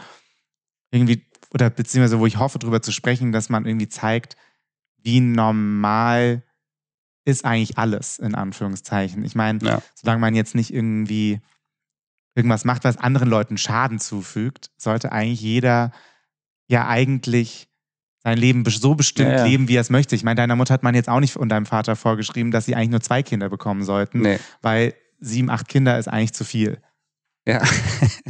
irgendwie, 0.91 1.25
oder 1.55 1.71
beziehungsweise 1.71 2.19
wo 2.19 2.27
ich 2.27 2.38
hoffe, 2.38 2.59
drüber 2.59 2.83
zu 2.83 2.91
sprechen, 2.91 3.31
dass 3.31 3.49
man 3.49 3.64
irgendwie 3.64 3.88
zeigt, 3.88 4.37
wie 5.09 5.21
normal 5.21 6.42
ist 7.25 7.44
eigentlich 7.47 7.79
alles, 7.79 8.18
in 8.18 8.35
Anführungszeichen. 8.35 9.25
Ich 9.25 9.35
meine, 9.35 9.59
Ja. 9.62 9.83
solange 9.94 10.21
man 10.21 10.35
jetzt 10.35 10.55
nicht 10.55 10.73
irgendwie 10.73 11.40
irgendwas 12.35 12.64
macht, 12.66 12.85
was 12.85 12.99
anderen 12.99 13.29
Leuten 13.31 13.57
Schaden 13.57 13.99
zufügt, 13.99 14.71
sollte 14.77 15.11
eigentlich 15.12 15.40
jeder 15.40 15.92
ja 16.68 16.87
eigentlich 16.87 17.68
sein 18.23 18.37
Leben 18.37 18.64
so 18.66 18.94
bestimmt 18.94 19.31
Ja, 19.31 19.37
ja. 19.38 19.44
leben, 19.47 19.68
wie 19.68 19.77
er 19.77 19.81
es 19.81 19.88
möchte. 19.90 20.14
Ich 20.14 20.25
meine, 20.25 20.37
deiner 20.37 20.57
Mutter 20.57 20.75
hat 20.75 20.83
man 20.83 20.94
jetzt 20.94 21.09
auch 21.09 21.21
nicht 21.21 21.37
und 21.37 21.49
deinem 21.49 21.64
Vater 21.66 21.97
vorgeschrieben, 21.97 22.51
dass 22.51 22.66
sie 22.66 22.75
eigentlich 22.75 22.90
nur 22.90 23.01
zwei 23.01 23.23
Kinder 23.23 23.49
bekommen 23.49 23.83
sollten, 23.85 24.21
Nee. 24.21 24.38
weil 24.61 24.94
sieben, 25.21 25.49
acht 25.51 25.68
Kinder 25.68 25.99
ist 25.99 26.09
eigentlich 26.09 26.35
zu 26.35 26.44
viel. 26.44 26.83
Ja. 27.47 27.62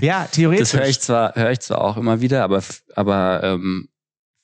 Ja, 0.00 0.26
theoretisch. 0.30 0.70
Das 0.70 0.80
höre 0.80 0.88
ich 0.88 1.00
zwar, 1.00 1.34
höre 1.34 1.50
ich 1.50 1.60
zwar 1.60 1.80
auch 1.80 1.96
immer 1.96 2.20
wieder, 2.20 2.44
aber, 2.44 2.62
aber 2.94 3.42
ähm, 3.42 3.88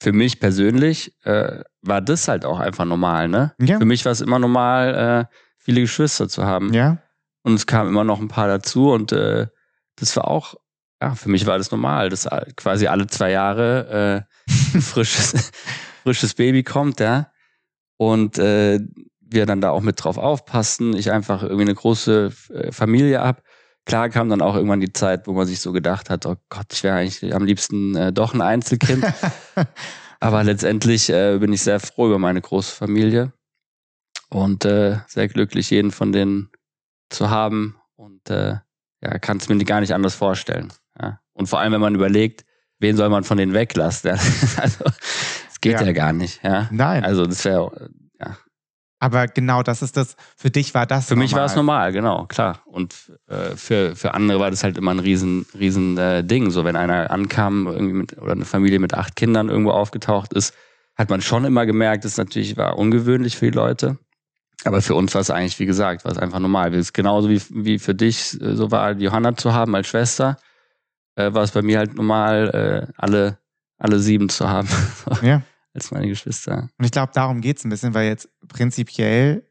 für 0.05 0.13
mich 0.13 0.39
persönlich 0.39 1.17
äh, 1.25 1.63
war 1.81 2.03
das 2.03 2.29
halt 2.29 2.45
auch 2.45 2.61
einfach 2.61 2.85
normal, 2.85 3.27
ne? 3.27 3.55
Ja. 3.59 3.79
Für 3.79 3.87
mich 3.87 4.05
war 4.05 4.13
es 4.13 4.21
immer 4.21 4.39
normal, 4.39 4.95
äh, 5.31 5.35
viele 5.57 5.81
Geschwister 5.81 6.29
zu 6.29 6.45
haben. 6.45 6.75
Ja, 6.75 6.99
Und 7.43 7.55
es 7.55 7.67
kamen 7.67 7.89
immer 7.89 8.05
noch 8.05 8.21
ein 8.21 8.29
paar 8.29 8.47
dazu 8.47 8.93
und 8.93 9.13
äh, 9.13 9.47
das 9.97 10.15
war 10.17 10.29
auch, 10.29 10.57
ja, 11.01 11.15
für 11.15 11.31
mich 11.31 11.47
war 11.47 11.57
das 11.57 11.71
normal, 11.71 12.11
dass 12.11 12.29
quasi 12.55 12.87
alle 12.87 13.07
zwei 13.07 13.31
Jahre 13.31 14.27
äh, 14.47 14.75
ein 14.77 14.83
frisches, 14.83 15.51
frisches 16.03 16.35
Baby 16.35 16.65
kommt, 16.65 17.01
ja. 17.01 17.31
Und 17.97 18.37
äh, 18.39 18.81
wir 19.23 19.47
dann 19.47 19.63
da 19.63 19.71
auch 19.71 19.81
mit 19.81 20.05
drauf 20.05 20.19
aufpassen, 20.19 20.95
ich 20.95 21.13
einfach 21.13 21.43
irgendwie 21.43 21.63
eine 21.63 21.75
große 21.75 22.31
äh, 22.53 22.73
Familie 22.73 23.23
ab. 23.23 23.43
Klar 23.87 24.09
kam 24.09 24.31
dann 24.31 24.41
auch 24.41 24.55
irgendwann 24.55 24.81
die 24.81 24.93
Zeit, 24.93 25.27
wo 25.27 25.33
man 25.33 25.47
sich 25.47 25.61
so 25.61 25.73
gedacht 25.73 26.09
hat, 26.09 26.25
oh 26.27 26.37
Gott, 26.49 26.67
ich 26.73 26.83
wäre 26.83 26.97
eigentlich 26.97 27.35
am 27.35 27.45
liebsten 27.45 27.95
äh, 27.97 28.13
doch 28.13 28.33
ein 28.33 28.41
Einzelkind. 28.41 29.05
Aber 30.21 30.43
letztendlich 30.43 31.11
äh, 31.11 31.39
bin 31.39 31.53
ich 31.53 31.63
sehr 31.63 31.81
froh 31.81 32.07
über 32.07 32.19
meine 32.19 32.41
große 32.41 32.75
Familie 32.75 33.33
und 34.31 34.65
äh, 34.65 34.99
sehr 35.07 35.29
glücklich, 35.29 35.69
jeden 35.71 35.91
von 35.91 36.13
denen 36.13 36.51
zu 37.11 37.29
haben 37.29 37.77
und 37.97 38.31
äh, 38.31 38.57
ja, 39.03 39.19
kann 39.19 39.37
es 39.37 39.49
mir 39.51 39.63
gar 39.65 39.81
nicht 39.81 39.93
anders 39.93 40.15
vorstellen. 40.15 40.73
Ja. 41.01 41.21
Und 41.35 41.49
vor 41.49 41.61
allem, 41.61 41.75
wenn 41.75 41.81
man 41.81 41.95
überlegt, 41.95 42.45
wen 42.79 42.97
soll 42.97 43.11
man 43.11 43.25
von 43.25 43.37
denen 43.37 43.53
weglassen? 43.53 44.11
Ja. 44.11 44.15
also, 44.63 44.85
das 44.85 45.61
geht 45.61 45.73
Ja. 45.73 45.83
ja. 45.83 45.93
gar 45.93 46.13
nicht. 46.15 46.43
Ja. 46.43 46.69
nein. 46.71 47.05
Also 47.05 47.27
das 47.27 47.45
wäre, 47.45 47.91
aber 49.05 49.27
genau 49.27 49.63
das 49.63 49.83
ist 49.83 49.99
das, 49.99 50.17
für 50.35 50.51
dich 50.51 50.73
war 50.73 50.87
das 50.87 51.09
für 51.09 51.15
mich 51.17 51.35
war 51.35 51.45
es 51.45 51.55
normal, 51.55 51.93
genau, 51.93 52.25
klar. 52.25 52.61
Und 52.65 53.13
äh, 53.29 53.55
für, 53.55 53.95
für 53.95 54.15
andere 54.15 54.41
war 54.41 54.51
das 54.51 54.65
halt 54.65 54.79
immer 54.79 54.93
ein 54.93 54.99
riesen, 54.99 55.45
riesen 55.59 55.99
äh, 55.99 56.25
Ding. 56.25 56.51
So, 56.51 56.65
wenn 56.65 56.75
einer 56.75 57.11
ankam 57.11 57.67
irgendwie 57.67 57.93
mit, 57.93 58.17
oder 58.17 58.33
eine 58.33 58.47
Familie 58.47 58.79
mit 58.79 58.95
acht 58.95 59.15
Kindern 59.15 59.51
irgendwo 59.51 59.73
aufgetaucht 59.73 60.33
ist, 60.33 60.55
hat 60.97 61.11
man 61.11 61.21
schon 61.21 61.45
immer 61.45 61.67
gemerkt, 61.67 62.07
das 62.07 62.17
natürlich 62.17 62.57
war 62.57 62.79
ungewöhnlich 62.79 63.37
für 63.37 63.51
die 63.51 63.57
Leute. 63.57 63.99
Aber 64.65 64.81
für 64.81 64.95
uns 64.95 65.13
war 65.13 65.21
es 65.21 65.29
eigentlich, 65.29 65.59
wie 65.59 65.67
gesagt, 65.67 66.07
war 66.07 66.13
es 66.13 66.19
einfach 66.19 66.39
normal. 66.39 66.73
Es 66.73 66.87
ist 66.87 66.93
genauso 66.95 67.29
wie, 67.29 67.43
wie 67.51 67.79
für 67.79 67.95
dich 67.95 68.41
äh, 68.41 68.57
so 68.57 68.71
war, 68.71 68.93
Johanna 68.93 69.37
zu 69.37 69.53
haben 69.53 69.75
als 69.75 69.87
Schwester, 69.87 70.39
äh, 71.17 71.35
war 71.35 71.43
es 71.43 71.51
bei 71.51 71.61
mir 71.61 71.77
halt 71.77 71.95
normal, 71.95 72.87
äh, 72.89 72.93
alle, 72.97 73.37
alle 73.77 73.99
sieben 73.99 74.31
zu 74.31 74.49
haben 74.49 74.69
Ja. 75.23 75.43
Als 75.75 75.91
meine 75.91 76.09
Geschwister. 76.09 76.71
Und 76.79 76.85
ich 76.85 76.93
glaube, 76.93 77.13
darum 77.15 77.41
geht 77.41 77.59
es 77.59 77.65
ein 77.65 77.71
bisschen, 77.71 77.95
weil 77.95 78.07
jetzt 78.07 78.29
prinzipiell 78.49 79.47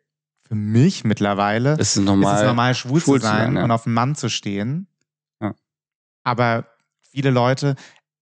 für 0.47 0.55
mich 0.55 1.03
mittlerweile 1.03 1.73
Es 1.79 1.95
ist 1.95 2.03
normal. 2.03 2.35
ist 2.35 2.41
es 2.41 2.47
normal, 2.47 2.75
schwul, 2.75 3.01
schwul 3.01 3.19
zu 3.19 3.25
zu 3.25 3.27
sein 3.27 3.37
sein, 3.37 3.55
ja. 3.57 3.63
und 3.63 3.71
auf 3.71 3.85
einen 3.85 3.95
Mann 3.95 4.15
zu 4.15 4.29
stehen. 4.29 4.87
Ja. 5.41 5.53
Aber 6.23 6.67
viele 7.01 7.29
Leute, 7.29 7.75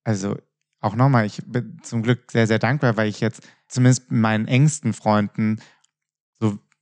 also 0.04 0.36
auch 0.80 0.96
nochmal, 0.96 1.26
ich 1.26 1.42
bin 1.46 1.78
zum 1.84 2.02
Glück 2.02 2.32
sehr, 2.32 2.48
sehr 2.48 2.60
dankbar, 2.60 2.98
weil 2.98 3.08
ich 3.08 3.20
jetzt 3.20 3.48
zumindest 3.68 4.12
meinen 4.12 4.48
engsten 4.48 4.94
Freunden 4.94 5.62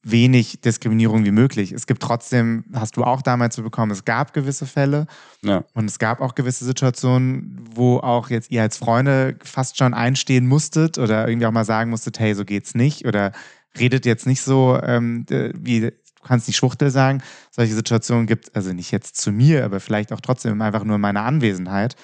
wenig 0.01 0.61
Diskriminierung 0.61 1.25
wie 1.25 1.31
möglich. 1.31 1.71
Es 1.73 1.85
gibt 1.85 2.01
trotzdem, 2.01 2.63
hast 2.73 2.95
du 2.95 3.03
auch 3.03 3.21
damals 3.21 3.55
so 3.55 3.63
bekommen, 3.63 3.91
es 3.91 4.05
gab 4.05 4.33
gewisse 4.33 4.65
Fälle 4.65 5.07
Ja. 5.41 5.63
und 5.73 5.85
es 5.89 5.99
gab 5.99 6.21
auch 6.21 6.35
gewisse 6.35 6.63
Situationen, 6.63 7.59
wo 7.75 7.97
auch 7.97 8.29
jetzt 8.29 8.49
ihr 8.49 8.61
als 8.61 8.77
Freunde 8.77 9.37
fast 9.43 9.77
schon 9.77 9.93
einstehen 9.93 10.47
musstet 10.47 10.97
oder 10.97 11.27
irgendwie 11.27 11.47
auch 11.47 11.51
mal 11.51 11.65
sagen 11.65 11.89
musstet, 11.89 12.17
hey, 12.19 12.33
so 12.33 12.45
geht's 12.45 12.75
nicht 12.75 13.05
oder 13.05 13.33
redet 13.77 14.05
jetzt 14.05 14.25
nicht 14.25 14.41
so, 14.41 14.79
ähm, 14.81 15.25
wie 15.29 15.81
du 15.81 15.93
kannst 16.23 16.47
nicht 16.47 16.57
Schwuchtel 16.57 16.91
sagen. 16.91 17.21
Solche 17.51 17.73
Situationen 17.73 18.25
gibt 18.27 18.55
also 18.55 18.71
nicht 18.73 18.91
jetzt 18.91 19.17
zu 19.17 19.31
mir, 19.31 19.63
aber 19.65 19.79
vielleicht 19.79 20.11
auch 20.13 20.21
trotzdem 20.21 20.61
einfach 20.61 20.83
nur 20.83 20.95
in 20.95 21.01
meiner 21.01 21.23
Anwesenheit. 21.23 21.95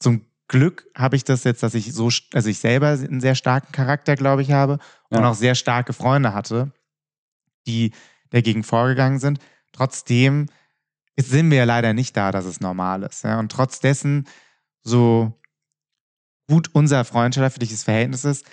Zum 0.00 0.22
Glück 0.48 0.86
habe 0.94 1.16
ich 1.16 1.24
das 1.24 1.44
jetzt, 1.44 1.62
dass 1.62 1.74
ich 1.74 1.92
so, 1.94 2.10
also 2.34 2.48
ich 2.48 2.58
selber 2.58 2.88
einen 2.88 3.20
sehr 3.20 3.34
starken 3.34 3.72
Charakter, 3.72 4.16
glaube 4.16 4.42
ich, 4.42 4.52
habe 4.52 4.78
und 5.10 5.20
Ja. 5.20 5.30
auch 5.30 5.34
sehr 5.34 5.54
starke 5.54 5.92
Freunde 5.92 6.34
hatte, 6.34 6.72
die 7.66 7.92
dagegen 8.30 8.64
vorgegangen 8.64 9.18
sind. 9.18 9.38
Trotzdem 9.72 10.46
sind 11.16 11.50
wir 11.50 11.58
ja 11.58 11.64
leider 11.64 11.92
nicht 11.92 12.16
da, 12.16 12.32
dass 12.32 12.44
es 12.44 12.60
normal 12.60 13.02
ist. 13.02 13.24
Ja? 13.24 13.38
Und 13.38 13.52
trotz 13.52 13.80
dessen, 13.80 14.26
so 14.82 15.38
gut 16.48 16.70
unser 16.72 17.04
freundschaftliches 17.04 17.84
Verhältnis 17.84 18.24
ist, 18.24 18.46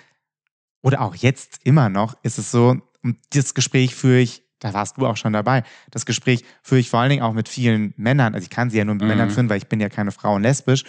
oder 0.82 1.02
auch 1.02 1.14
jetzt 1.14 1.60
immer 1.64 1.88
noch, 1.88 2.16
ist 2.22 2.38
es 2.38 2.50
so, 2.50 2.76
und 3.02 3.18
das 3.34 3.54
Gespräch 3.54 3.94
führe 3.94 4.20
ich, 4.20 4.42
da 4.60 4.72
warst 4.74 4.96
du 4.96 5.06
auch 5.06 5.16
schon 5.16 5.32
dabei, 5.32 5.62
das 5.90 6.06
Gespräch 6.06 6.44
führe 6.62 6.80
ich 6.80 6.90
vor 6.90 7.00
allen 7.00 7.10
Dingen 7.10 7.22
auch 7.22 7.32
mit 7.32 7.48
vielen 7.48 7.94
Männern. 7.96 8.34
Also 8.34 8.44
ich 8.44 8.50
kann 8.50 8.70
sie 8.70 8.78
ja 8.78 8.84
nur 8.84 8.94
mit 8.94 9.02
Mhm. 9.02 9.08
Männern 9.08 9.30
führen, 9.30 9.48
weil 9.48 9.58
ich 9.58 9.68
bin 9.68 9.80
ja 9.80 9.88
keine 9.88 10.12
Frau 10.12 10.34
und 10.34 10.42
lesbisch. 10.42 10.84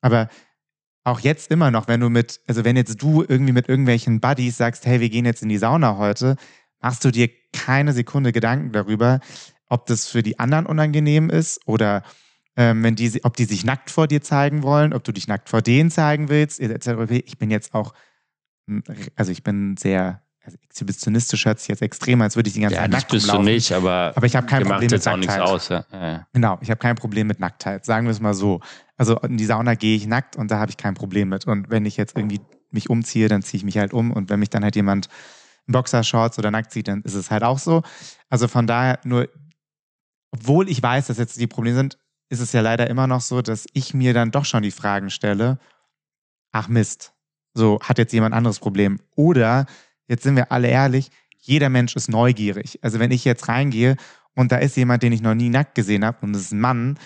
Aber 0.00 0.28
auch 1.04 1.20
jetzt 1.20 1.50
immer 1.50 1.70
noch, 1.70 1.88
wenn 1.88 2.00
du 2.00 2.10
mit, 2.10 2.40
also 2.46 2.64
wenn 2.64 2.76
jetzt 2.76 3.00
du 3.02 3.24
irgendwie 3.26 3.52
mit 3.52 3.68
irgendwelchen 3.68 4.20
Buddies 4.20 4.56
sagst, 4.56 4.86
hey, 4.86 5.00
wir 5.00 5.08
gehen 5.08 5.24
jetzt 5.24 5.42
in 5.42 5.48
die 5.48 5.58
Sauna 5.58 5.96
heute, 5.96 6.36
machst 6.80 7.04
du 7.04 7.10
dir 7.10 7.28
keine 7.52 7.92
Sekunde 7.92 8.32
Gedanken 8.32 8.72
darüber, 8.72 9.20
ob 9.68 9.86
das 9.86 10.06
für 10.06 10.22
die 10.22 10.38
anderen 10.38 10.66
unangenehm 10.66 11.30
ist 11.30 11.60
oder 11.66 12.02
ähm, 12.56 12.82
wenn 12.82 12.96
die, 12.96 13.22
ob 13.24 13.36
die 13.36 13.44
sich 13.44 13.64
nackt 13.64 13.90
vor 13.90 14.06
dir 14.08 14.20
zeigen 14.22 14.62
wollen, 14.62 14.92
ob 14.92 15.04
du 15.04 15.12
dich 15.12 15.28
nackt 15.28 15.48
vor 15.48 15.62
denen 15.62 15.90
zeigen 15.90 16.28
willst, 16.28 16.58
etc. 16.60 17.10
Ich 17.24 17.38
bin 17.38 17.50
jetzt 17.50 17.74
auch, 17.74 17.94
also 19.16 19.30
ich 19.32 19.42
bin 19.42 19.76
sehr, 19.76 20.22
also 20.44 20.58
exhibitionistisch 20.62 21.44
hört 21.46 21.58
sich 21.60 21.68
jetzt 21.68 21.82
extrem, 21.82 22.20
als 22.22 22.36
würde 22.36 22.48
ich 22.48 22.54
die 22.54 22.60
ganze 22.60 22.76
Ja, 22.76 22.82
Zeit 22.82 22.90
nackt 22.90 23.10
bist 23.10 23.30
du 23.32 23.42
nicht, 23.42 23.70
aber, 23.72 24.12
Aber 24.16 24.26
ich 24.26 24.34
habe 24.34 24.46
kein 24.46 24.64
Problem 24.64 24.90
mit 24.90 25.04
Nacktheit. 25.04 25.40
aus. 25.40 25.68
Ja. 25.68 25.84
Ja. 25.92 26.26
Genau, 26.32 26.58
ich 26.60 26.70
habe 26.70 26.78
kein 26.78 26.96
Problem 26.96 27.26
mit 27.26 27.38
Nacktheit, 27.38 27.84
sagen 27.84 28.06
wir 28.06 28.12
es 28.12 28.20
mal 28.20 28.34
so. 28.34 28.60
Also 28.96 29.16
in 29.20 29.36
die 29.36 29.44
Sauna 29.44 29.74
gehe 29.74 29.96
ich 29.96 30.06
nackt 30.06 30.36
und 30.36 30.50
da 30.50 30.58
habe 30.58 30.70
ich 30.70 30.76
kein 30.76 30.94
Problem 30.94 31.28
mit. 31.28 31.46
Und 31.46 31.70
wenn 31.70 31.86
ich 31.86 31.96
jetzt 31.96 32.16
irgendwie 32.16 32.40
mich 32.70 32.90
umziehe, 32.90 33.28
dann 33.28 33.42
ziehe 33.42 33.58
ich 33.58 33.64
mich 33.64 33.78
halt 33.78 33.92
um. 33.92 34.10
Und 34.10 34.30
wenn 34.30 34.40
mich 34.40 34.50
dann 34.50 34.64
halt 34.64 34.74
jemand 34.74 35.08
Boxershorts 35.72 36.38
oder 36.38 36.50
nackt 36.50 36.72
sieht, 36.72 36.88
dann 36.88 37.02
ist 37.02 37.14
es 37.14 37.30
halt 37.30 37.42
auch 37.42 37.58
so. 37.58 37.82
Also 38.28 38.48
von 38.48 38.66
daher 38.66 38.98
nur, 39.04 39.28
obwohl 40.30 40.68
ich 40.68 40.82
weiß, 40.82 41.06
dass 41.06 41.18
jetzt 41.18 41.40
die 41.40 41.46
Probleme 41.46 41.76
sind, 41.76 41.98
ist 42.30 42.40
es 42.40 42.52
ja 42.52 42.60
leider 42.60 42.88
immer 42.90 43.06
noch 43.06 43.20
so, 43.22 43.40
dass 43.42 43.66
ich 43.72 43.94
mir 43.94 44.12
dann 44.12 44.30
doch 44.30 44.44
schon 44.44 44.62
die 44.62 44.70
Fragen 44.70 45.10
stelle, 45.10 45.58
ach 46.52 46.68
Mist, 46.68 47.12
so 47.54 47.80
hat 47.82 47.98
jetzt 47.98 48.12
jemand 48.12 48.34
anderes 48.34 48.58
Problem. 48.58 49.00
Oder, 49.16 49.66
jetzt 50.08 50.22
sind 50.22 50.36
wir 50.36 50.52
alle 50.52 50.68
ehrlich, 50.68 51.10
jeder 51.38 51.68
Mensch 51.70 51.96
ist 51.96 52.08
neugierig. 52.10 52.78
Also 52.82 52.98
wenn 52.98 53.10
ich 53.10 53.24
jetzt 53.24 53.48
reingehe 53.48 53.96
und 54.34 54.52
da 54.52 54.56
ist 54.58 54.76
jemand, 54.76 55.02
den 55.02 55.12
ich 55.12 55.22
noch 55.22 55.34
nie 55.34 55.48
nackt 55.48 55.74
gesehen 55.74 56.04
habe 56.04 56.18
und 56.22 56.32
das 56.34 56.42
ist 56.42 56.52
ein 56.52 56.60
Mann, 56.60 56.98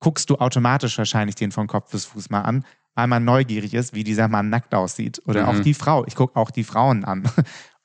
guckst 0.00 0.28
du 0.30 0.36
automatisch 0.36 0.98
wahrscheinlich 0.98 1.36
den 1.36 1.52
von 1.52 1.66
Kopf 1.66 1.90
bis 1.92 2.04
Fuß 2.06 2.30
mal 2.30 2.42
an, 2.42 2.64
weil 2.94 3.06
man 3.06 3.24
neugierig 3.24 3.74
ist, 3.74 3.94
wie 3.94 4.04
dieser 4.04 4.26
Mann 4.28 4.48
nackt 4.48 4.74
aussieht. 4.74 5.22
Oder 5.26 5.42
Mhm. 5.44 5.48
auch 5.48 5.60
die 5.62 5.74
Frau. 5.74 6.04
Ich 6.06 6.16
gucke 6.16 6.36
auch 6.36 6.50
die 6.50 6.64
Frauen 6.64 7.04
an. 7.04 7.30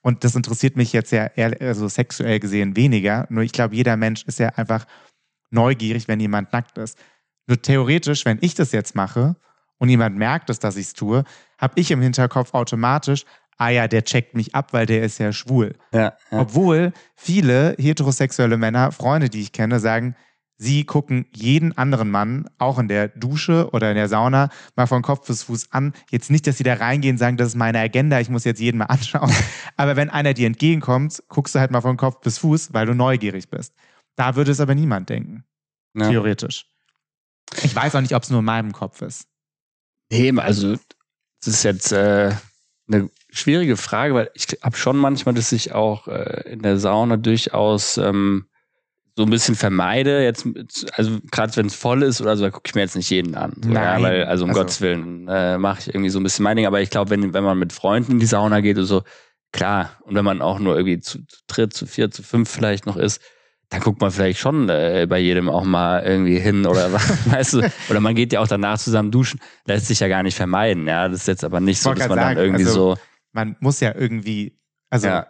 Und 0.03 0.25
das 0.25 0.35
interessiert 0.35 0.75
mich 0.75 0.91
jetzt 0.93 1.11
ja 1.11 1.27
eher, 1.27 1.55
also 1.61 1.87
sexuell 1.87 2.39
gesehen 2.39 2.75
weniger. 2.75 3.25
Nur 3.29 3.43
ich 3.43 3.53
glaube, 3.53 3.75
jeder 3.75 3.95
Mensch 3.97 4.23
ist 4.25 4.37
ja 4.37 4.49
einfach 4.49 4.85
neugierig, 5.49 6.07
wenn 6.07 6.19
jemand 6.19 6.51
nackt 6.51 6.77
ist. 6.77 6.97
Nur 7.47 7.61
theoretisch, 7.61 8.25
wenn 8.25 8.37
ich 8.41 8.53
das 8.53 8.73
jetzt 8.73 8.95
mache 8.95 9.35
und 9.77 9.89
jemand 9.89 10.17
merkt 10.17 10.49
es, 10.49 10.59
dass 10.59 10.75
ich 10.75 10.87
es 10.87 10.93
tue, 10.93 11.23
habe 11.57 11.79
ich 11.79 11.89
im 11.89 12.01
Hinterkopf 12.01 12.53
automatisch, 12.53 13.23
ah 13.57 13.69
ja, 13.69 13.87
der 13.87 14.03
checkt 14.03 14.35
mich 14.35 14.53
ab, 14.53 14.73
weil 14.73 14.85
der 14.85 15.03
ist 15.03 15.19
ja 15.19 15.31
schwul. 15.31 15.75
Ja, 15.93 16.17
ja. 16.31 16.39
Obwohl 16.39 16.91
viele 17.15 17.75
heterosexuelle 17.79 18.57
Männer, 18.57 18.91
Freunde, 18.91 19.29
die 19.29 19.41
ich 19.41 19.53
kenne, 19.53 19.79
sagen, 19.79 20.15
sie 20.57 20.85
gucken 20.85 21.25
jeden 21.33 21.77
anderen 21.77 22.09
Mann, 22.09 22.49
auch 22.57 22.79
in 22.79 22.87
der 22.87 23.09
Dusche 23.09 23.69
oder 23.71 23.89
in 23.89 23.95
der 23.95 24.07
Sauna, 24.07 24.49
mal 24.75 24.87
von 24.87 25.01
Kopf 25.01 25.27
bis 25.27 25.43
Fuß 25.43 25.71
an. 25.71 25.93
Jetzt 26.09 26.31
nicht, 26.31 26.47
dass 26.47 26.57
sie 26.57 26.63
da 26.63 26.75
reingehen 26.75 27.15
und 27.15 27.17
sagen, 27.17 27.37
das 27.37 27.49
ist 27.49 27.55
meine 27.55 27.79
Agenda, 27.79 28.19
ich 28.19 28.29
muss 28.29 28.43
jetzt 28.43 28.59
jeden 28.59 28.77
mal 28.77 28.85
anschauen. 28.89 29.31
Aber 29.77 29.95
wenn 29.95 30.09
einer 30.09 30.33
dir 30.33 30.47
entgegenkommt, 30.47 31.21
guckst 31.27 31.55
du 31.55 31.59
halt 31.59 31.71
mal 31.71 31.81
von 31.81 31.97
Kopf 31.97 32.21
bis 32.21 32.37
Fuß, 32.37 32.73
weil 32.73 32.85
du 32.85 32.93
neugierig 32.93 33.49
bist. 33.49 33.73
Da 34.15 34.35
würde 34.35 34.51
es 34.51 34.59
aber 34.59 34.75
niemand 34.75 35.09
denken, 35.09 35.43
Ja. 35.95 36.09
theoretisch. 36.09 36.67
Ich 37.63 37.75
weiß 37.75 37.95
auch 37.95 38.01
nicht, 38.01 38.15
ob 38.15 38.23
es 38.23 38.29
nur 38.29 38.39
in 38.39 38.45
meinem 38.45 38.71
Kopf 38.71 39.01
ist. 39.01 39.27
Nee, 40.11 40.31
also 40.37 40.73
das 41.43 41.47
ist 41.55 41.63
jetzt 41.63 41.91
äh, 41.91 42.31
eine 42.87 43.09
schwierige 43.29 43.75
Frage, 43.77 44.13
weil 44.13 44.31
ich 44.33 44.47
habe 44.61 44.77
schon 44.77 44.97
manchmal, 44.97 45.35
dass 45.35 45.51
ich 45.51 45.73
auch 45.73 46.07
äh, 46.07 46.43
in 46.51 46.61
der 46.61 46.77
Sauna 46.77 47.17
durchaus 47.17 47.97
ähm, 47.97 48.45
so 49.15 49.23
ein 49.23 49.29
bisschen 49.29 49.55
vermeide. 49.55 50.23
Jetzt, 50.23 50.47
also 50.93 51.19
gerade 51.31 51.55
wenn 51.55 51.67
es 51.67 51.75
voll 51.75 52.03
ist 52.03 52.21
oder 52.21 52.35
so, 52.35 52.43
da 52.43 52.49
gucke 52.49 52.63
ich 52.67 52.75
mir 52.75 52.81
jetzt 52.81 52.95
nicht 52.95 53.09
jeden 53.09 53.35
an. 53.35 53.53
So, 53.63 53.71
ja, 53.71 54.01
weil, 54.01 54.23
also 54.25 54.43
um 54.43 54.49
also- 54.49 54.61
Gottes 54.61 54.81
Willen, 54.81 55.27
äh, 55.27 55.57
mache 55.57 55.79
ich 55.81 55.87
irgendwie 55.87 56.09
so 56.09 56.19
ein 56.19 56.23
bisschen 56.23 56.43
mein 56.43 56.57
Ding. 56.57 56.65
Aber 56.65 56.81
ich 56.81 56.89
glaube, 56.89 57.11
wenn, 57.11 57.33
wenn 57.33 57.43
man 57.43 57.59
mit 57.59 57.73
Freunden 57.73 58.13
in 58.13 58.19
die 58.19 58.25
Sauna 58.25 58.61
geht 58.61 58.77
oder 58.77 58.85
so, 58.85 59.03
klar. 59.51 59.91
Und 60.01 60.15
wenn 60.15 60.25
man 60.25 60.41
auch 60.41 60.59
nur 60.59 60.75
irgendwie 60.75 60.99
zu, 60.99 61.19
zu 61.25 61.37
dritt, 61.47 61.73
zu 61.73 61.85
vier, 61.85 62.09
zu 62.11 62.23
fünf 62.23 62.49
vielleicht 62.49 62.85
noch 62.85 62.97
ist, 62.97 63.21
dann 63.69 63.81
guckt 63.81 64.01
man 64.01 64.11
vielleicht 64.11 64.39
schon 64.39 64.69
äh, 64.69 65.07
bei 65.09 65.17
jedem 65.19 65.49
auch 65.49 65.63
mal 65.63 66.03
irgendwie 66.03 66.39
hin 66.39 66.65
oder 66.65 66.93
was, 66.93 67.25
weißt 67.31 67.53
du, 67.53 67.71
oder 67.89 67.99
man 67.99 68.13
geht 68.13 68.31
ja 68.31 68.39
auch 68.39 68.47
danach 68.47 68.77
zusammen 68.77 69.09
duschen, 69.09 69.39
lässt 69.65 69.87
sich 69.87 69.99
ja 69.99 70.07
gar 70.07 70.21
nicht 70.21 70.35
vermeiden, 70.35 70.85
ja, 70.85 71.07
das 71.07 71.21
ist 71.21 71.27
jetzt 71.27 71.43
aber 71.43 71.59
nicht 71.59 71.81
so, 71.81 71.91
dass 71.91 72.07
man 72.07 72.09
grad 72.09 72.17
dann 72.17 72.27
sagen, 72.35 72.39
irgendwie 72.39 72.65
also- 72.65 72.93
so, 72.95 73.01
Man 73.31 73.55
muss 73.61 73.79
ja 73.79 73.95
irgendwie, 73.95 74.59
also 74.91 75.07
Ja. 75.07 75.27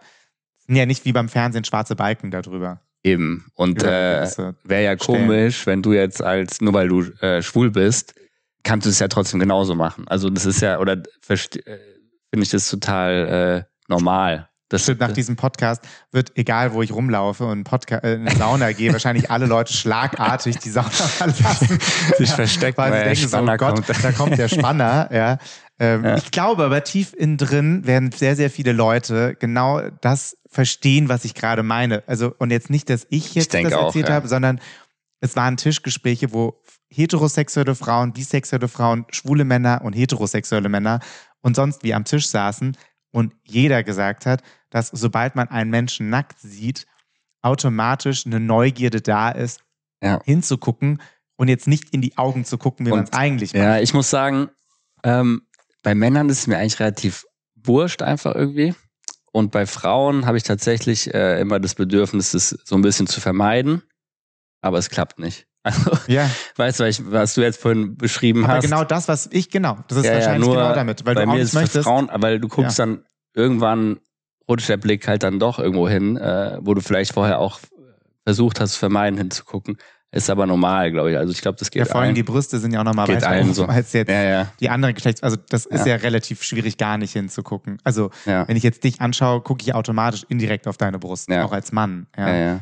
ja 0.67 0.85
nicht 0.85 1.05
wie 1.05 1.13
beim 1.13 1.29
Fernsehen 1.29 1.63
schwarze 1.63 1.95
Balken 1.95 2.31
darüber. 2.31 2.81
Eben, 3.03 3.45
und 3.55 3.81
Über 3.81 4.23
äh, 4.23 4.53
wäre 4.63 4.83
ja 4.83 4.97
Stellen. 4.97 5.27
komisch, 5.27 5.65
wenn 5.65 5.81
du 5.81 5.93
jetzt 5.93 6.23
als, 6.23 6.61
nur 6.61 6.73
weil 6.73 6.87
du 6.87 7.01
äh, 7.21 7.41
schwul 7.41 7.71
bist, 7.71 8.15
kannst 8.63 8.85
du 8.85 8.89
es 8.89 8.99
ja 8.99 9.07
trotzdem 9.07 9.39
genauso 9.39 9.75
machen, 9.75 10.07
also 10.07 10.29
das 10.29 10.45
ist 10.45 10.61
ja, 10.61 10.79
oder 10.79 10.93
äh, 10.93 11.37
finde 11.37 12.43
ich 12.43 12.49
das 12.49 12.69
total 12.69 13.65
äh, 13.67 13.73
normal. 13.87 14.49
Das, 14.69 14.83
Stimmt, 14.83 15.01
nach 15.01 15.11
diesem 15.11 15.35
Podcast 15.35 15.83
wird, 16.11 16.31
egal 16.35 16.73
wo 16.73 16.81
ich 16.81 16.91
rumlaufe 16.91 17.45
und 17.45 17.63
Podca 17.63 17.97
äh, 17.97 18.15
in 18.15 18.27
eine 18.27 18.35
Sauna 18.35 18.71
gehe, 18.71 18.91
wahrscheinlich 18.91 19.29
alle 19.29 19.45
Leute 19.45 19.71
schlagartig 19.71 20.57
die 20.57 20.71
Sauna 20.71 20.89
verlassen. 20.89 21.77
Sich 22.17 22.31
verstecken, 22.31 22.77
weil 22.77 22.87
sie 22.87 22.91
weil 22.91 23.03
der 23.03 23.13
denken 23.13 23.29
so, 23.29 23.37
oh 23.37 23.57
Gott, 23.57 23.85
kommt. 23.85 24.03
da 24.03 24.11
kommt 24.11 24.37
der 24.39 24.47
Spanner. 24.47 25.09
Ja. 25.13 25.37
Ähm, 25.79 26.03
Ja. 26.03 26.17
Ich 26.17 26.31
glaube 26.31 26.63
aber 26.63 26.83
tief 26.83 27.13
innen 27.13 27.37
drin 27.37 27.85
werden 27.85 28.11
sehr, 28.11 28.35
sehr 28.35 28.49
viele 28.49 28.71
Leute 28.71 29.35
genau 29.39 29.81
das 30.01 30.37
verstehen, 30.53 31.09
was 31.09 31.25
ich 31.25 31.33
gerade 31.33 31.63
meine. 31.63 32.03
Also, 32.07 32.33
und 32.37 32.51
jetzt 32.51 32.69
nicht, 32.69 32.89
dass 32.89 33.07
ich 33.09 33.35
jetzt 33.35 33.53
denke 33.53 33.71
das 33.71 33.79
auch, 33.79 33.85
erzählt 33.87 34.09
ja. 34.09 34.15
habe, 34.15 34.27
sondern 34.27 34.61
es 35.19 35.35
waren 35.35 35.57
Tischgespräche, 35.57 36.33
wo 36.33 36.61
heterosexuelle 36.89 37.75
Frauen, 37.75 38.13
bisexuelle 38.13 38.67
Frauen, 38.67 39.05
schwule 39.09 39.45
Männer 39.45 39.81
und 39.83 39.93
heterosexuelle 39.93 40.69
Männer 40.69 40.99
und 41.41 41.55
sonst 41.55 41.83
wie 41.83 41.93
am 41.93 42.05
Tisch 42.05 42.27
saßen 42.27 42.77
und 43.11 43.33
jeder 43.43 43.83
gesagt 43.83 44.25
hat, 44.25 44.43
dass 44.69 44.89
sobald 44.89 45.35
man 45.35 45.47
einen 45.49 45.69
Menschen 45.69 46.09
nackt 46.09 46.39
sieht, 46.39 46.85
automatisch 47.41 48.25
eine 48.25 48.39
Neugierde 48.39 49.01
da 49.01 49.29
ist, 49.29 49.61
Ja. 50.01 50.19
hinzugucken 50.23 51.01
und 51.35 51.47
jetzt 51.47 51.67
nicht 51.67 51.93
in 51.93 52.01
die 52.01 52.17
Augen 52.17 52.45
zu 52.45 52.57
gucken, 52.57 52.85
wie 52.85 52.91
man 52.91 53.03
es 53.05 53.13
eigentlich 53.13 53.53
macht. 53.53 53.63
Ja, 53.63 53.79
ich 53.79 53.93
muss 53.93 54.09
sagen, 54.09 54.49
ähm, 55.03 55.43
bei 55.83 55.95
Männern 55.95 56.29
ist 56.29 56.39
es 56.39 56.47
mir 56.47 56.57
eigentlich 56.57 56.79
relativ 56.79 57.25
wurscht 57.55 58.01
einfach 58.01 58.35
irgendwie. 58.35 58.75
Und 59.33 59.51
bei 59.51 59.65
Frauen 59.65 60.25
habe 60.27 60.37
ich 60.37 60.43
tatsächlich 60.43 61.13
äh, 61.13 61.41
immer 61.41 61.59
das 61.59 61.73
Bedürfnis, 61.75 62.31
das 62.31 62.49
so 62.63 62.75
ein 62.75 62.81
bisschen 62.83 63.07
zu 63.07 63.19
vermeiden. 63.19 63.81
Aber 64.61 64.77
es 64.77 64.89
klappt 64.89 65.19
nicht. 65.19 65.47
Also, 65.65 65.91
Ja, 66.07 66.29
weißt 66.57 66.81
du, 66.81 66.83
was 67.11 67.35
du 67.35 67.41
jetzt 67.41 67.57
vorhin 67.61 67.95
beschrieben 67.95 68.43
aber 68.43 68.55
hast? 68.55 68.63
genau 68.65 68.83
das, 68.83 69.07
was 69.07 69.29
ich, 69.31 69.49
genau, 69.49 69.77
das 69.87 69.99
ist 69.99 70.03
Ja, 70.05 70.11
ja, 70.11 70.17
wahrscheinlich 70.17 70.45
nur 70.45 70.55
genau 70.57 70.75
damit, 70.75 71.05
weil 71.05 71.15
bei 71.15 71.23
du 71.23 71.29
auch 71.31 71.33
mir 71.35 71.41
ist 71.41 71.53
möchtest. 71.53 71.85
Frauen, 71.85 72.09
weil 72.13 72.41
du 72.41 72.49
guckst 72.49 72.77
dann 72.79 73.05
irgendwann 73.33 74.01
rutscht 74.49 74.67
der 74.67 74.75
Blick 74.75 75.07
halt 75.07 75.23
dann 75.23 75.39
doch 75.39 75.59
irgendwo 75.59 75.87
hin, 75.87 76.17
äh, 76.17 76.57
wo 76.59 76.73
du 76.73 76.81
vielleicht 76.81 77.13
vorher 77.13 77.39
auch 77.39 77.61
versucht 78.25 78.59
hast, 78.59 78.75
vermeiden 78.75 79.17
hinzugucken. 79.17 79.77
Ist 80.13 80.29
aber 80.29 80.45
normal, 80.45 80.91
glaube 80.91 81.11
ich. 81.11 81.17
Also 81.17 81.31
ich 81.33 81.41
glaube, 81.41 81.57
das 81.57 81.71
geht 81.71 81.79
Ja, 81.81 81.85
vor 81.85 81.95
allem 81.95 82.07
allen. 82.09 82.15
die 82.15 82.23
Brüste 82.23 82.59
sind 82.59 82.71
ja 82.71 82.79
auch 82.81 82.83
nochmal 82.85 83.07
weiter 83.07 83.27
allen 83.27 83.45
oben 83.45 83.53
so. 83.55 83.65
als 83.65 83.93
jetzt 83.93 84.09
ja, 84.09 84.23
ja, 84.23 84.47
die 84.59 84.69
anderen 84.69 84.93
Geschlechts. 84.93 85.23
Also 85.23 85.37
das 85.49 85.65
ist 85.65 85.85
Ja. 85.87 85.93
ja 85.93 86.01
relativ 86.03 86.43
schwierig, 86.43 86.77
gar 86.77 86.97
nicht 86.99 87.13
hinzugucken. 87.13 87.79
Also 87.83 88.11
wenn 88.25 88.55
ich 88.55 88.63
jetzt 88.63 88.83
dich 88.83 89.01
anschaue, 89.01 89.41
gucke 89.41 89.63
ich 89.63 89.73
automatisch 89.73 90.23
indirekt 90.29 90.67
auf 90.67 90.77
deine 90.77 90.99
Brust, 90.99 91.29
Ja. 91.29 91.43
auch 91.43 91.51
als 91.51 91.71
Mann. 91.71 92.07
Ja. 92.17 92.27
ja, 92.29 92.35
ja. 92.35 92.59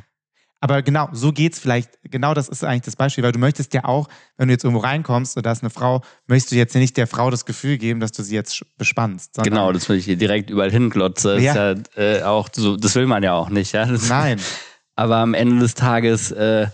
Aber 0.64 0.84
genau, 0.84 1.10
so 1.12 1.34
geht's 1.34 1.58
vielleicht, 1.60 1.90
genau 2.04 2.36
das 2.36 2.48
ist 2.48 2.64
eigentlich 2.64 2.84
das 2.84 2.96
Beispiel, 2.96 3.24
weil 3.24 3.32
du 3.32 3.40
möchtest 3.40 3.74
ja 3.74 3.84
auch, 3.84 4.08
wenn 4.38 4.48
du 4.48 4.54
jetzt 4.54 4.64
irgendwo 4.64 4.84
reinkommst 4.84 5.36
und 5.36 5.44
da 5.44 5.52
ist 5.52 5.64
eine 5.64 5.72
Frau, 5.72 6.02
möchtest 6.28 6.52
du 6.52 6.56
jetzt 6.56 6.76
nicht 6.76 6.96
der 6.98 7.08
Frau 7.08 7.32
das 7.32 7.46
Gefühl 7.46 7.80
geben, 7.80 8.00
dass 8.00 8.12
du 8.12 8.22
sie 8.22 8.36
jetzt 8.36 8.64
bespannst. 8.78 9.40
Genau, 9.44 9.72
das 9.74 9.90
will 9.90 9.98
ich 9.98 10.06
hier 10.06 10.18
direkt 10.18 10.52
überall 10.52 10.70
hinglotze. 10.70 11.40
Ja. 11.40 11.72
Ist 11.72 11.88
ja 11.98 12.02
äh, 12.02 12.22
auch 12.24 12.48
so, 12.54 12.78
das 12.78 12.94
will 12.94 13.08
man 13.08 13.24
ja 13.24 13.34
auch 13.34 13.50
nicht, 13.50 13.72
ja. 13.74 13.86
Das, 13.88 14.08
Nein. 14.08 14.40
Aber 14.96 15.18
am 15.18 15.34
Ende 15.34 15.58
des 15.60 15.74
Tages, 15.74 16.32
äh, 16.32 16.68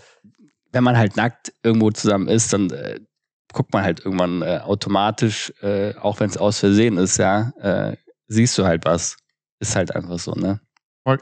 wenn 0.72 0.84
man 0.84 0.96
halt 0.96 1.16
nackt 1.16 1.52
irgendwo 1.62 1.90
zusammen 1.90 2.28
ist, 2.28 2.52
dann 2.52 2.70
äh, 2.70 3.00
guckt 3.52 3.72
man 3.72 3.82
halt 3.82 4.04
irgendwann 4.04 4.42
äh, 4.42 4.60
automatisch, 4.62 5.52
äh, 5.62 5.94
auch 5.96 6.20
wenn 6.20 6.30
es 6.30 6.36
aus 6.36 6.58
Versehen 6.58 6.98
ist, 6.98 7.16
ja, 7.16 7.52
äh, 7.60 7.96
siehst 8.26 8.56
du 8.58 8.64
halt 8.64 8.84
was. 8.84 9.16
Ist 9.60 9.74
halt 9.74 9.94
einfach 9.94 10.18
so, 10.18 10.32
ne? 10.32 10.60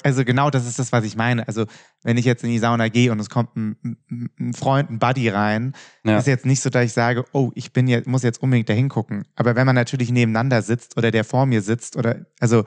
Also 0.03 0.25
genau 0.25 0.51
das 0.51 0.67
ist 0.67 0.79
das, 0.79 0.91
was 0.91 1.05
ich 1.05 1.17
meine. 1.17 1.47
Also 1.47 1.67
wenn 2.03 2.17
ich 2.17 2.25
jetzt 2.25 2.43
in 2.43 2.51
die 2.51 2.59
Sauna 2.59 2.89
gehe 2.89 3.13
und 3.13 3.21
es 3.21 3.31
kommt 3.31 3.57
ein, 3.57 3.97
ein 4.11 4.53
Freund, 4.53 4.91
ein 4.91 4.99
Buddy 4.99 5.29
rein, 5.29 5.75
ja. 6.05 6.19
ist 6.19 6.27
jetzt 6.27 6.45
nicht 6.45 6.61
so, 6.61 6.71
dass 6.71 6.85
ich 6.85 6.93
sage, 6.93 7.25
oh, 7.33 7.53
ich 7.55 7.73
bin 7.73 7.87
jetzt, 7.87 8.09
muss 8.09 8.25
jetzt 8.25 8.43
unbedingt 8.43 8.69
da 8.69 8.73
hingucken. 8.73 9.27
Aber 9.37 9.55
wenn 9.55 9.67
man 9.67 9.77
natürlich 9.77 10.11
nebeneinander 10.11 10.63
sitzt 10.63 10.97
oder 10.97 11.13
der 11.13 11.25
vor 11.25 11.47
mir 11.47 11.63
sitzt 11.63 11.97
oder 11.97 12.27
also 12.41 12.65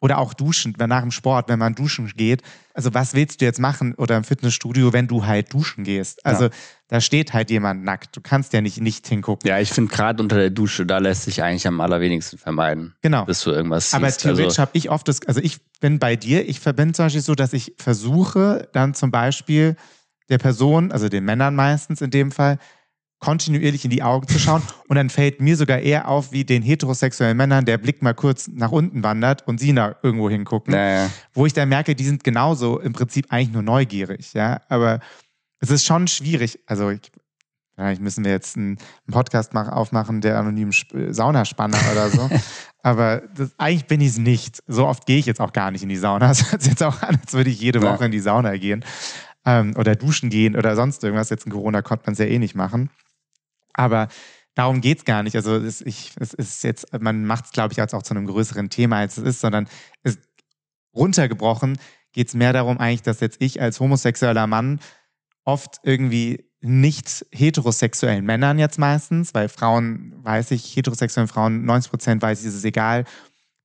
oder 0.00 0.18
auch 0.18 0.34
duschen, 0.34 0.74
wenn 0.78 0.88
nach 0.88 1.02
dem 1.02 1.10
Sport, 1.10 1.48
wenn 1.48 1.58
man 1.58 1.74
duschen 1.74 2.12
geht. 2.16 2.42
Also 2.72 2.94
was 2.94 3.14
willst 3.14 3.40
du 3.40 3.44
jetzt 3.44 3.58
machen 3.58 3.94
oder 3.94 4.16
im 4.16 4.24
Fitnessstudio, 4.24 4.92
wenn 4.92 5.08
du 5.08 5.26
halt 5.26 5.52
duschen 5.52 5.84
gehst? 5.84 6.24
Also 6.24 6.44
ja. 6.44 6.50
da 6.88 7.00
steht 7.00 7.32
halt 7.32 7.50
jemand 7.50 7.82
nackt. 7.84 8.16
Du 8.16 8.20
kannst 8.20 8.52
ja 8.52 8.60
nicht 8.60 8.80
nicht 8.80 9.06
hingucken. 9.08 9.48
Ja, 9.48 9.58
ich 9.58 9.70
finde 9.70 9.92
gerade 9.92 10.22
unter 10.22 10.36
der 10.36 10.50
Dusche, 10.50 10.86
da 10.86 10.98
lässt 10.98 11.24
sich 11.24 11.42
eigentlich 11.42 11.66
am 11.66 11.80
allerwenigsten 11.80 12.38
vermeiden. 12.38 12.94
Genau. 13.02 13.24
Bis 13.24 13.42
du 13.42 13.50
irgendwas 13.50 13.92
Aber 13.92 14.06
siehst. 14.06 14.20
theoretisch 14.20 14.46
also, 14.46 14.62
habe 14.62 14.70
ich 14.74 14.90
oft 14.90 15.08
das, 15.08 15.26
also 15.26 15.40
ich 15.40 15.58
bin 15.80 15.98
bei 15.98 16.14
dir, 16.14 16.48
ich 16.48 16.60
verbinde 16.60 16.94
zum 16.94 17.06
Beispiel 17.06 17.22
so, 17.22 17.34
dass 17.34 17.52
ich 17.52 17.74
versuche 17.78 18.68
dann 18.72 18.94
zum 18.94 19.10
Beispiel 19.10 19.76
der 20.28 20.38
Person, 20.38 20.92
also 20.92 21.08
den 21.08 21.24
Männern 21.24 21.56
meistens 21.56 22.00
in 22.00 22.10
dem 22.10 22.30
Fall, 22.30 22.58
kontinuierlich 23.20 23.84
in 23.84 23.90
die 23.90 24.02
Augen 24.02 24.28
zu 24.28 24.38
schauen. 24.38 24.62
Und 24.86 24.96
dann 24.96 25.10
fällt 25.10 25.40
mir 25.40 25.56
sogar 25.56 25.80
eher 25.80 26.08
auf, 26.08 26.32
wie 26.32 26.44
den 26.44 26.62
heterosexuellen 26.62 27.36
Männern 27.36 27.64
der 27.64 27.78
Blick 27.78 28.02
mal 28.02 28.14
kurz 28.14 28.48
nach 28.48 28.70
unten 28.70 29.02
wandert 29.02 29.46
und 29.46 29.58
sie 29.58 29.72
nach 29.72 29.96
irgendwo 30.02 30.30
hingucken. 30.30 30.72
Naja. 30.72 31.10
Wo 31.34 31.46
ich 31.46 31.52
dann 31.52 31.68
merke, 31.68 31.94
die 31.94 32.04
sind 32.04 32.22
genauso 32.22 32.78
im 32.78 32.92
Prinzip 32.92 33.26
eigentlich 33.30 33.52
nur 33.52 33.62
neugierig. 33.62 34.32
Ja, 34.34 34.60
aber 34.68 35.00
es 35.60 35.70
ist 35.70 35.84
schon 35.84 36.06
schwierig. 36.06 36.60
Also 36.66 36.90
ich, 36.90 37.10
vielleicht 37.74 38.00
müssen 38.00 38.24
wir 38.24 38.30
jetzt 38.30 38.56
einen 38.56 38.78
Podcast 39.10 39.54
aufmachen, 39.56 40.20
der 40.20 40.38
anonymen 40.38 40.72
Saunaspanner 41.10 41.78
oder 41.90 42.10
so. 42.10 42.30
aber 42.82 43.22
das, 43.36 43.50
eigentlich 43.58 43.86
bin 43.86 44.00
ich 44.00 44.10
es 44.10 44.18
nicht. 44.18 44.62
So 44.68 44.86
oft 44.86 45.06
gehe 45.06 45.18
ich 45.18 45.26
jetzt 45.26 45.40
auch 45.40 45.52
gar 45.52 45.72
nicht 45.72 45.82
in 45.82 45.88
die 45.88 45.96
Sauna. 45.96 46.30
Es 46.30 46.52
hört 46.52 46.62
sich 46.62 46.70
jetzt 46.70 46.82
auch 46.84 47.02
an, 47.02 47.18
als 47.20 47.32
würde 47.32 47.50
ich 47.50 47.60
jede 47.60 47.82
Woche 47.82 48.00
ja. 48.00 48.06
in 48.06 48.12
die 48.12 48.20
Sauna 48.20 48.56
gehen. 48.56 48.84
Ähm, 49.44 49.74
oder 49.76 49.96
duschen 49.96 50.30
gehen 50.30 50.56
oder 50.56 50.76
sonst 50.76 51.02
irgendwas. 51.02 51.30
Jetzt 51.30 51.46
in 51.46 51.52
Corona 51.52 51.82
konnte 51.82 52.04
man 52.06 52.12
es 52.12 52.18
ja 52.18 52.26
eh 52.26 52.38
nicht 52.38 52.54
machen. 52.54 52.90
Aber 53.78 54.08
darum 54.54 54.80
geht 54.80 54.98
es 54.98 55.04
gar 55.04 55.22
nicht. 55.22 55.36
Also 55.36 55.54
es, 55.54 55.80
ich, 55.80 56.12
es 56.18 56.34
ist 56.34 56.64
jetzt, 56.64 56.86
man 57.00 57.24
macht 57.24 57.46
es, 57.46 57.52
glaube 57.52 57.72
ich, 57.72 57.80
als 57.80 57.94
auch 57.94 58.02
zu 58.02 58.12
einem 58.12 58.26
größeren 58.26 58.70
Thema, 58.70 58.98
als 58.98 59.16
es 59.16 59.24
ist, 59.24 59.40
sondern 59.40 59.68
es, 60.02 60.18
runtergebrochen 60.94 61.78
geht 62.12 62.28
es 62.28 62.34
mehr 62.34 62.52
darum 62.52 62.78
eigentlich, 62.78 63.02
dass 63.02 63.20
jetzt 63.20 63.40
ich 63.40 63.62
als 63.62 63.78
homosexueller 63.78 64.48
Mann 64.48 64.80
oft 65.44 65.76
irgendwie 65.84 66.50
nicht 66.60 67.24
heterosexuellen 67.30 68.24
Männern 68.24 68.58
jetzt 68.58 68.78
meistens, 68.78 69.32
weil 69.32 69.48
Frauen, 69.48 70.14
weiß 70.24 70.50
ich, 70.50 70.74
heterosexuellen 70.74 71.28
Frauen, 71.28 71.64
90 71.64 71.90
Prozent 71.90 72.22
weiß 72.22 72.40
ich, 72.40 72.48
ist 72.48 72.54
es 72.54 72.64
egal, 72.64 73.04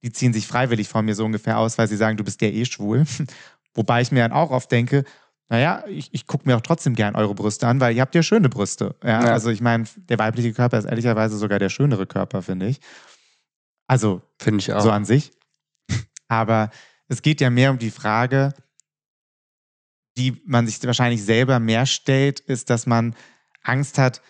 die 0.04 0.12
ziehen 0.12 0.34
sich 0.34 0.46
freiwillig 0.46 0.90
vor 0.90 1.02
mir 1.02 1.16
so 1.16 1.26
ungefähr 1.26 1.58
aus, 1.58 1.80
weil 1.80 1.88
sie 1.88 1.98
sagen, 1.98 2.18
du 2.18 2.24
bist 2.24 2.42
ja 2.42 2.50
eh 2.50 2.66
schwul. 2.66 3.06
Wobei 3.74 4.02
ich 4.02 4.12
mir 4.12 4.20
dann 4.20 4.32
auch 4.32 4.52
oft 4.52 4.72
denke, 4.72 5.06
naja, 5.54 5.84
ich, 5.88 6.10
ich 6.12 6.26
gucke 6.26 6.50
mir 6.50 6.58
auch 6.58 6.62
trotzdem 6.62 6.96
gern 6.96 7.16
eure 7.16 7.36
Brüste 7.36 7.68
an, 7.68 7.80
weil 7.80 7.96
ihr 7.96 8.02
habt 8.02 8.16
ja 8.16 8.24
schöne 8.24 8.50
Brüste. 8.50 8.96
Ja? 9.04 9.24
ja. 9.24 9.34
Also 9.34 9.52
ich 9.52 9.62
meine, 9.62 9.86
der 9.98 10.18
weibliche 10.18 10.52
Körper 10.52 10.80
ist 10.80 10.86
ehrlicherweise 10.86 11.38
sogar 11.38 11.60
der 11.60 11.70
schönere 11.70 12.08
Körper, 12.08 12.42
finde 12.42 12.66
ich. 12.66 12.80
Also, 13.86 14.24
finde 14.40 14.62
ich 14.62 14.74
auch. 14.74 14.82
So 14.82 14.90
an 14.90 15.06
sich. 15.06 15.32
Aber 16.28 16.72
es 17.08 17.22
geht 17.22 17.40
ja 17.40 17.52
mehr 17.52 17.70
um 17.70 17.78
die 17.78 17.92
Frage, 17.92 18.56
die 20.18 20.42
man 20.44 20.66
sich 20.66 20.84
wahrscheinlich 20.84 21.24
selber 21.24 21.60
mehr 21.60 21.86
stellt, 21.86 22.40
ist, 22.40 22.72
dass 22.72 22.88
man 22.88 23.16
Angst 23.62 24.00
hat, 24.00 24.24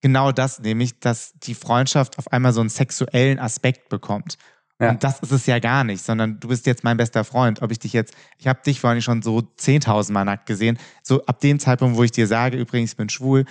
genau 0.00 0.30
das, 0.30 0.60
nämlich, 0.60 1.00
dass 1.00 1.32
die 1.40 1.56
Freundschaft 1.56 2.18
auf 2.18 2.30
einmal 2.30 2.52
so 2.52 2.60
einen 2.60 2.70
sexuellen 2.70 3.40
Aspekt 3.40 3.88
bekommt. 3.88 4.38
Ja. 4.80 4.90
Und 4.90 5.04
das 5.04 5.20
ist 5.20 5.30
es 5.30 5.46
ja 5.46 5.58
gar 5.58 5.84
nicht, 5.84 6.02
sondern 6.02 6.40
du 6.40 6.48
bist 6.48 6.66
jetzt 6.66 6.82
mein 6.82 6.96
bester 6.96 7.24
Freund. 7.24 7.62
Ob 7.62 7.70
ich 7.70 7.78
dich 7.78 7.92
jetzt, 7.92 8.14
ich 8.38 8.48
habe 8.48 8.60
dich 8.64 8.80
vorhin 8.80 9.00
schon 9.00 9.22
so 9.22 9.38
10.000 9.38 10.12
Mal 10.12 10.24
nackt 10.24 10.46
gesehen. 10.46 10.78
So 11.02 11.24
ab 11.26 11.40
dem 11.40 11.60
Zeitpunkt, 11.60 11.96
wo 11.96 12.02
ich 12.02 12.10
dir 12.10 12.26
sage, 12.26 12.56
übrigens, 12.56 12.92
ich 12.92 12.96
bin 12.96 13.08
schwul, 13.08 13.44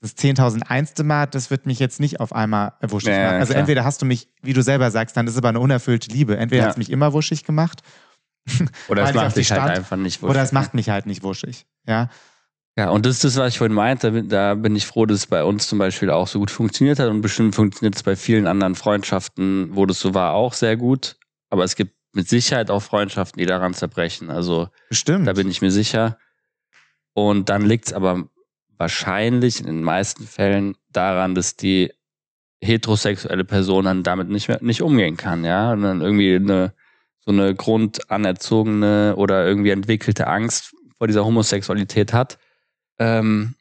das 0.00 0.16
10.000 0.16 1.02
Mal, 1.04 1.26
das 1.26 1.50
wird 1.50 1.66
mich 1.66 1.78
jetzt 1.78 2.00
nicht 2.00 2.20
auf 2.20 2.32
einmal 2.32 2.74
wuschig 2.82 3.08
ja, 3.08 3.24
machen. 3.24 3.36
Also 3.36 3.52
klar. 3.52 3.60
entweder 3.60 3.84
hast 3.84 4.02
du 4.02 4.06
mich, 4.06 4.28
wie 4.42 4.52
du 4.52 4.62
selber 4.62 4.90
sagst, 4.90 5.16
dann 5.16 5.26
ist 5.26 5.32
es 5.32 5.38
aber 5.38 5.48
eine 5.48 5.60
unerfüllte 5.60 6.10
Liebe. 6.10 6.36
Entweder 6.36 6.62
ja. 6.62 6.68
hat 6.68 6.72
es 6.72 6.78
mich 6.78 6.90
immer 6.90 7.12
wuschig 7.12 7.44
gemacht. 7.44 7.82
Oder 8.88 9.04
es 9.08 9.14
macht 9.14 9.36
dich 9.36 9.50
halt 9.50 9.78
einfach 9.78 9.96
nicht 9.96 10.22
wuschig. 10.22 10.30
Oder 10.30 10.42
es 10.42 10.52
macht 10.52 10.74
mich 10.74 10.90
halt 10.90 11.06
nicht 11.06 11.22
wuschig. 11.22 11.66
Ja. 11.86 12.10
Ja, 12.78 12.90
und 12.90 13.04
das 13.04 13.16
ist 13.16 13.24
das, 13.24 13.36
was 13.38 13.54
ich 13.54 13.58
vorhin 13.58 13.74
meinte. 13.74 14.22
Da 14.22 14.54
bin 14.54 14.76
ich 14.76 14.86
froh, 14.86 15.04
dass 15.04 15.16
es 15.16 15.26
bei 15.26 15.42
uns 15.42 15.66
zum 15.66 15.80
Beispiel 15.80 16.10
auch 16.10 16.28
so 16.28 16.38
gut 16.38 16.52
funktioniert 16.52 17.00
hat 17.00 17.08
und 17.08 17.22
bestimmt 17.22 17.56
funktioniert 17.56 17.96
es 17.96 18.04
bei 18.04 18.14
vielen 18.14 18.46
anderen 18.46 18.76
Freundschaften, 18.76 19.70
wo 19.74 19.84
das 19.84 19.98
so 19.98 20.14
war, 20.14 20.34
auch 20.34 20.52
sehr 20.52 20.76
gut. 20.76 21.16
Aber 21.50 21.64
es 21.64 21.74
gibt 21.74 21.96
mit 22.12 22.28
Sicherheit 22.28 22.70
auch 22.70 22.78
Freundschaften, 22.78 23.40
die 23.40 23.46
daran 23.46 23.74
zerbrechen. 23.74 24.30
Also 24.30 24.68
bestimmt. 24.88 25.26
da 25.26 25.32
bin 25.32 25.50
ich 25.50 25.60
mir 25.60 25.72
sicher. 25.72 26.18
Und 27.14 27.48
dann 27.48 27.62
liegt 27.62 27.88
es 27.88 27.92
aber 27.92 28.28
wahrscheinlich 28.76 29.58
in 29.58 29.66
den 29.66 29.82
meisten 29.82 30.24
Fällen 30.24 30.76
daran, 30.92 31.34
dass 31.34 31.56
die 31.56 31.92
heterosexuelle 32.62 33.44
Person 33.44 33.86
dann 33.86 34.04
damit 34.04 34.28
nicht 34.28 34.46
mehr 34.46 34.62
nicht 34.62 34.82
umgehen 34.82 35.16
kann, 35.16 35.44
ja, 35.44 35.72
und 35.72 35.82
dann 35.82 36.00
irgendwie 36.00 36.36
eine 36.36 36.74
so 37.18 37.32
eine 37.32 37.56
grundanerzogene 37.56 39.16
oder 39.16 39.44
irgendwie 39.48 39.70
entwickelte 39.70 40.28
Angst 40.28 40.76
vor 40.96 41.08
dieser 41.08 41.24
Homosexualität 41.24 42.12
hat 42.12 42.38
ähm, 42.98 43.54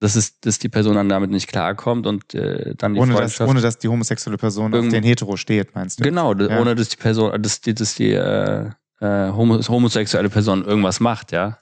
dass, 0.00 0.14
es, 0.14 0.40
dass 0.40 0.58
die 0.58 0.68
Person 0.68 0.94
dann 0.94 1.08
damit 1.08 1.30
nicht 1.30 1.48
klarkommt 1.48 2.06
und 2.06 2.34
äh, 2.34 2.74
dann 2.76 2.94
die 2.94 3.00
ohne 3.00 3.14
Freundschaft... 3.14 3.40
Dass, 3.40 3.48
ohne 3.48 3.60
dass 3.60 3.78
die 3.78 3.88
homosexuelle 3.88 4.38
Person 4.38 4.74
auf 4.74 4.88
den 4.88 5.02
Hetero 5.02 5.36
steht, 5.36 5.74
meinst 5.74 5.98
du? 5.98 6.04
Genau, 6.04 6.34
ja. 6.34 6.60
ohne 6.60 6.74
dass 6.74 6.88
die 6.88 6.96
Person, 6.96 7.42
dass 7.42 7.60
die, 7.60 7.74
dass 7.74 7.94
die 7.94 8.12
äh, 8.12 8.70
äh, 9.00 9.30
homosexuelle 9.32 10.30
Person 10.30 10.64
irgendwas 10.64 11.00
macht, 11.00 11.32
ja. 11.32 11.58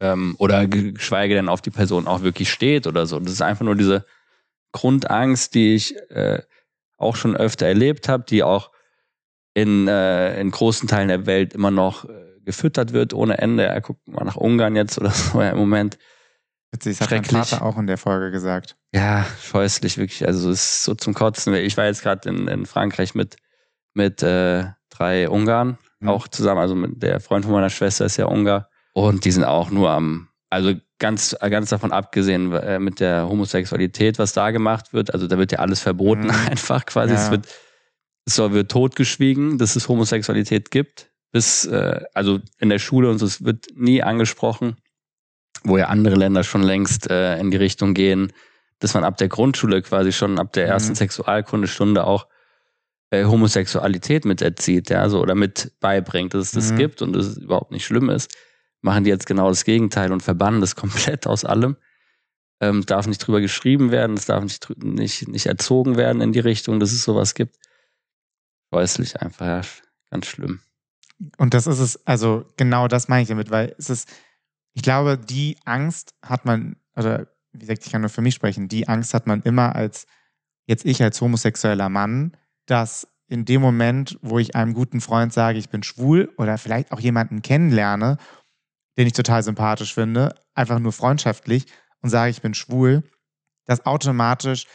Ähm, 0.00 0.34
oder 0.38 0.66
geschweige 0.66 1.34
denn 1.34 1.48
auf 1.48 1.60
die 1.60 1.70
Person 1.70 2.08
auch 2.08 2.22
wirklich 2.22 2.50
steht 2.50 2.86
oder 2.86 3.06
so. 3.06 3.20
Das 3.20 3.32
ist 3.32 3.42
einfach 3.42 3.64
nur 3.64 3.76
diese 3.76 4.04
Grundangst, 4.72 5.54
die 5.54 5.74
ich 5.74 5.96
äh, 6.10 6.42
auch 6.96 7.14
schon 7.14 7.36
öfter 7.36 7.66
erlebt 7.66 8.08
habe, 8.08 8.24
die 8.28 8.42
auch 8.42 8.70
in, 9.54 9.86
äh, 9.86 10.40
in 10.40 10.50
großen 10.50 10.88
Teilen 10.88 11.08
der 11.08 11.26
Welt 11.26 11.52
immer 11.52 11.70
noch 11.70 12.04
äh, 12.04 12.40
gefüttert 12.44 12.92
wird 12.92 13.12
ohne 13.12 13.38
Ende. 13.38 13.64
Ja, 13.64 13.80
guck 13.80 13.96
mal 14.08 14.24
nach 14.24 14.36
Ungarn 14.36 14.76
jetzt 14.76 14.98
oder 14.98 15.10
so 15.10 15.40
ja, 15.40 15.50
im 15.50 15.58
Moment 15.58 15.98
Witzig, 16.72 16.96
das 16.98 17.10
hat 17.10 17.32
mein 17.32 17.44
Vater 17.44 17.62
auch 17.62 17.76
in 17.76 17.86
der 17.86 17.98
Folge 17.98 18.30
gesagt. 18.30 18.76
Ja, 18.94 19.26
scheußlich, 19.42 19.98
wirklich. 19.98 20.26
Also 20.26 20.50
es 20.50 20.62
ist 20.62 20.84
so 20.84 20.94
zum 20.94 21.12
Kotzen. 21.12 21.52
Ich 21.54 21.76
war 21.76 21.84
jetzt 21.84 22.02
gerade 22.02 22.26
in, 22.30 22.48
in 22.48 22.64
Frankreich 22.64 23.14
mit, 23.14 23.36
mit 23.92 24.22
äh, 24.22 24.64
drei 24.88 25.28
Ungarn, 25.28 25.76
mhm. 26.00 26.08
auch 26.08 26.28
zusammen. 26.28 26.60
Also 26.60 26.74
mit 26.74 27.02
der 27.02 27.20
Freund 27.20 27.44
von 27.44 27.52
meiner 27.52 27.68
Schwester 27.68 28.06
ist 28.06 28.16
ja 28.16 28.24
Ungar. 28.24 28.70
Und 28.94 29.26
die 29.26 29.32
sind 29.32 29.44
auch 29.44 29.70
nur 29.70 29.90
am, 29.90 30.28
also 30.48 30.72
ganz, 30.98 31.36
ganz 31.40 31.68
davon 31.68 31.92
abgesehen 31.92 32.52
äh, 32.52 32.78
mit 32.78 33.00
der 33.00 33.28
Homosexualität, 33.28 34.18
was 34.18 34.32
da 34.32 34.50
gemacht 34.50 34.94
wird. 34.94 35.12
Also 35.12 35.26
da 35.26 35.36
wird 35.36 35.52
ja 35.52 35.58
alles 35.58 35.80
verboten, 35.80 36.24
mhm. 36.24 36.30
einfach 36.50 36.86
quasi. 36.86 37.12
Ja. 37.12 37.22
Es 37.22 37.30
wird, 37.30 37.48
es 38.24 38.38
wird 38.38 38.70
totgeschwiegen, 38.70 39.58
dass 39.58 39.76
es 39.76 39.88
Homosexualität 39.88 40.70
gibt. 40.70 41.10
Bis, 41.32 41.66
äh, 41.66 42.00
also 42.14 42.40
in 42.58 42.70
der 42.70 42.78
Schule 42.78 43.10
und 43.10 43.18
so, 43.18 43.26
es 43.26 43.44
wird 43.44 43.66
nie 43.74 44.02
angesprochen 44.02 44.76
wo 45.64 45.78
ja 45.78 45.86
andere 45.86 46.16
Länder 46.16 46.44
schon 46.44 46.62
längst 46.62 47.10
äh, 47.10 47.38
in 47.38 47.50
die 47.50 47.56
Richtung 47.56 47.94
gehen, 47.94 48.32
dass 48.78 48.94
man 48.94 49.04
ab 49.04 49.16
der 49.16 49.28
Grundschule 49.28 49.82
quasi 49.82 50.12
schon 50.12 50.38
ab 50.38 50.52
der 50.52 50.66
ersten 50.66 50.90
mhm. 50.90 50.96
Sexualkundestunde 50.96 52.04
auch 52.04 52.26
äh, 53.10 53.24
Homosexualität 53.24 54.24
mit 54.24 54.42
erzieht, 54.42 54.90
ja, 54.90 55.08
so 55.08 55.20
oder 55.20 55.34
mit 55.34 55.72
beibringt, 55.80 56.34
dass 56.34 56.46
es 56.46 56.52
das 56.52 56.72
mhm. 56.72 56.76
gibt 56.76 57.02
und 57.02 57.12
dass 57.12 57.26
es 57.26 57.36
überhaupt 57.36 57.70
nicht 57.70 57.84
schlimm 57.84 58.10
ist, 58.10 58.34
machen 58.80 59.04
die 59.04 59.10
jetzt 59.10 59.26
genau 59.26 59.48
das 59.48 59.64
Gegenteil 59.64 60.12
und 60.12 60.22
verbannen 60.22 60.60
das 60.60 60.76
komplett 60.76 61.26
aus 61.26 61.44
allem. 61.44 61.76
Ähm, 62.60 62.86
darf 62.86 63.06
nicht 63.06 63.18
drüber 63.18 63.40
geschrieben 63.40 63.90
werden, 63.90 64.16
es 64.16 64.26
darf 64.26 64.42
nicht, 64.42 64.68
nicht, 64.82 65.28
nicht 65.28 65.46
erzogen 65.46 65.96
werden 65.96 66.22
in 66.22 66.32
die 66.32 66.40
Richtung, 66.40 66.80
dass 66.80 66.92
es 66.92 67.02
sowas 67.04 67.34
gibt. 67.34 67.56
Häuslich 68.72 69.20
einfach, 69.20 69.46
ja, 69.46 69.60
ganz 70.10 70.26
schlimm. 70.26 70.60
Und 71.38 71.54
das 71.54 71.66
ist 71.66 71.80
es, 71.80 72.06
also 72.06 72.46
genau 72.56 72.88
das 72.88 73.08
meine 73.08 73.22
ich 73.22 73.28
damit, 73.28 73.50
weil 73.50 73.74
es 73.78 73.90
ist, 73.90 74.08
ich 74.74 74.82
glaube, 74.82 75.18
die 75.18 75.56
Angst 75.64 76.14
hat 76.22 76.44
man, 76.44 76.76
oder 76.96 77.26
wie 77.52 77.60
gesagt, 77.60 77.84
ich 77.84 77.92
kann 77.92 78.00
nur 78.00 78.10
für 78.10 78.22
mich 78.22 78.34
sprechen, 78.34 78.68
die 78.68 78.88
Angst 78.88 79.14
hat 79.14 79.26
man 79.26 79.42
immer 79.42 79.74
als, 79.74 80.06
jetzt 80.66 80.84
ich 80.84 81.02
als 81.02 81.20
homosexueller 81.20 81.88
Mann, 81.88 82.36
dass 82.66 83.08
in 83.28 83.44
dem 83.44 83.60
Moment, 83.60 84.18
wo 84.22 84.38
ich 84.38 84.56
einem 84.56 84.74
guten 84.74 85.00
Freund 85.00 85.32
sage, 85.32 85.58
ich 85.58 85.68
bin 85.68 85.82
schwul 85.82 86.32
oder 86.36 86.58
vielleicht 86.58 86.92
auch 86.92 87.00
jemanden 87.00 87.42
kennenlerne, 87.42 88.18
den 88.98 89.06
ich 89.06 89.12
total 89.14 89.42
sympathisch 89.42 89.94
finde, 89.94 90.34
einfach 90.54 90.78
nur 90.78 90.92
freundschaftlich 90.92 91.66
und 92.00 92.10
sage, 92.10 92.30
ich 92.30 92.42
bin 92.42 92.54
schwul, 92.54 93.02
dass 93.64 93.86
automatisch 93.86 94.66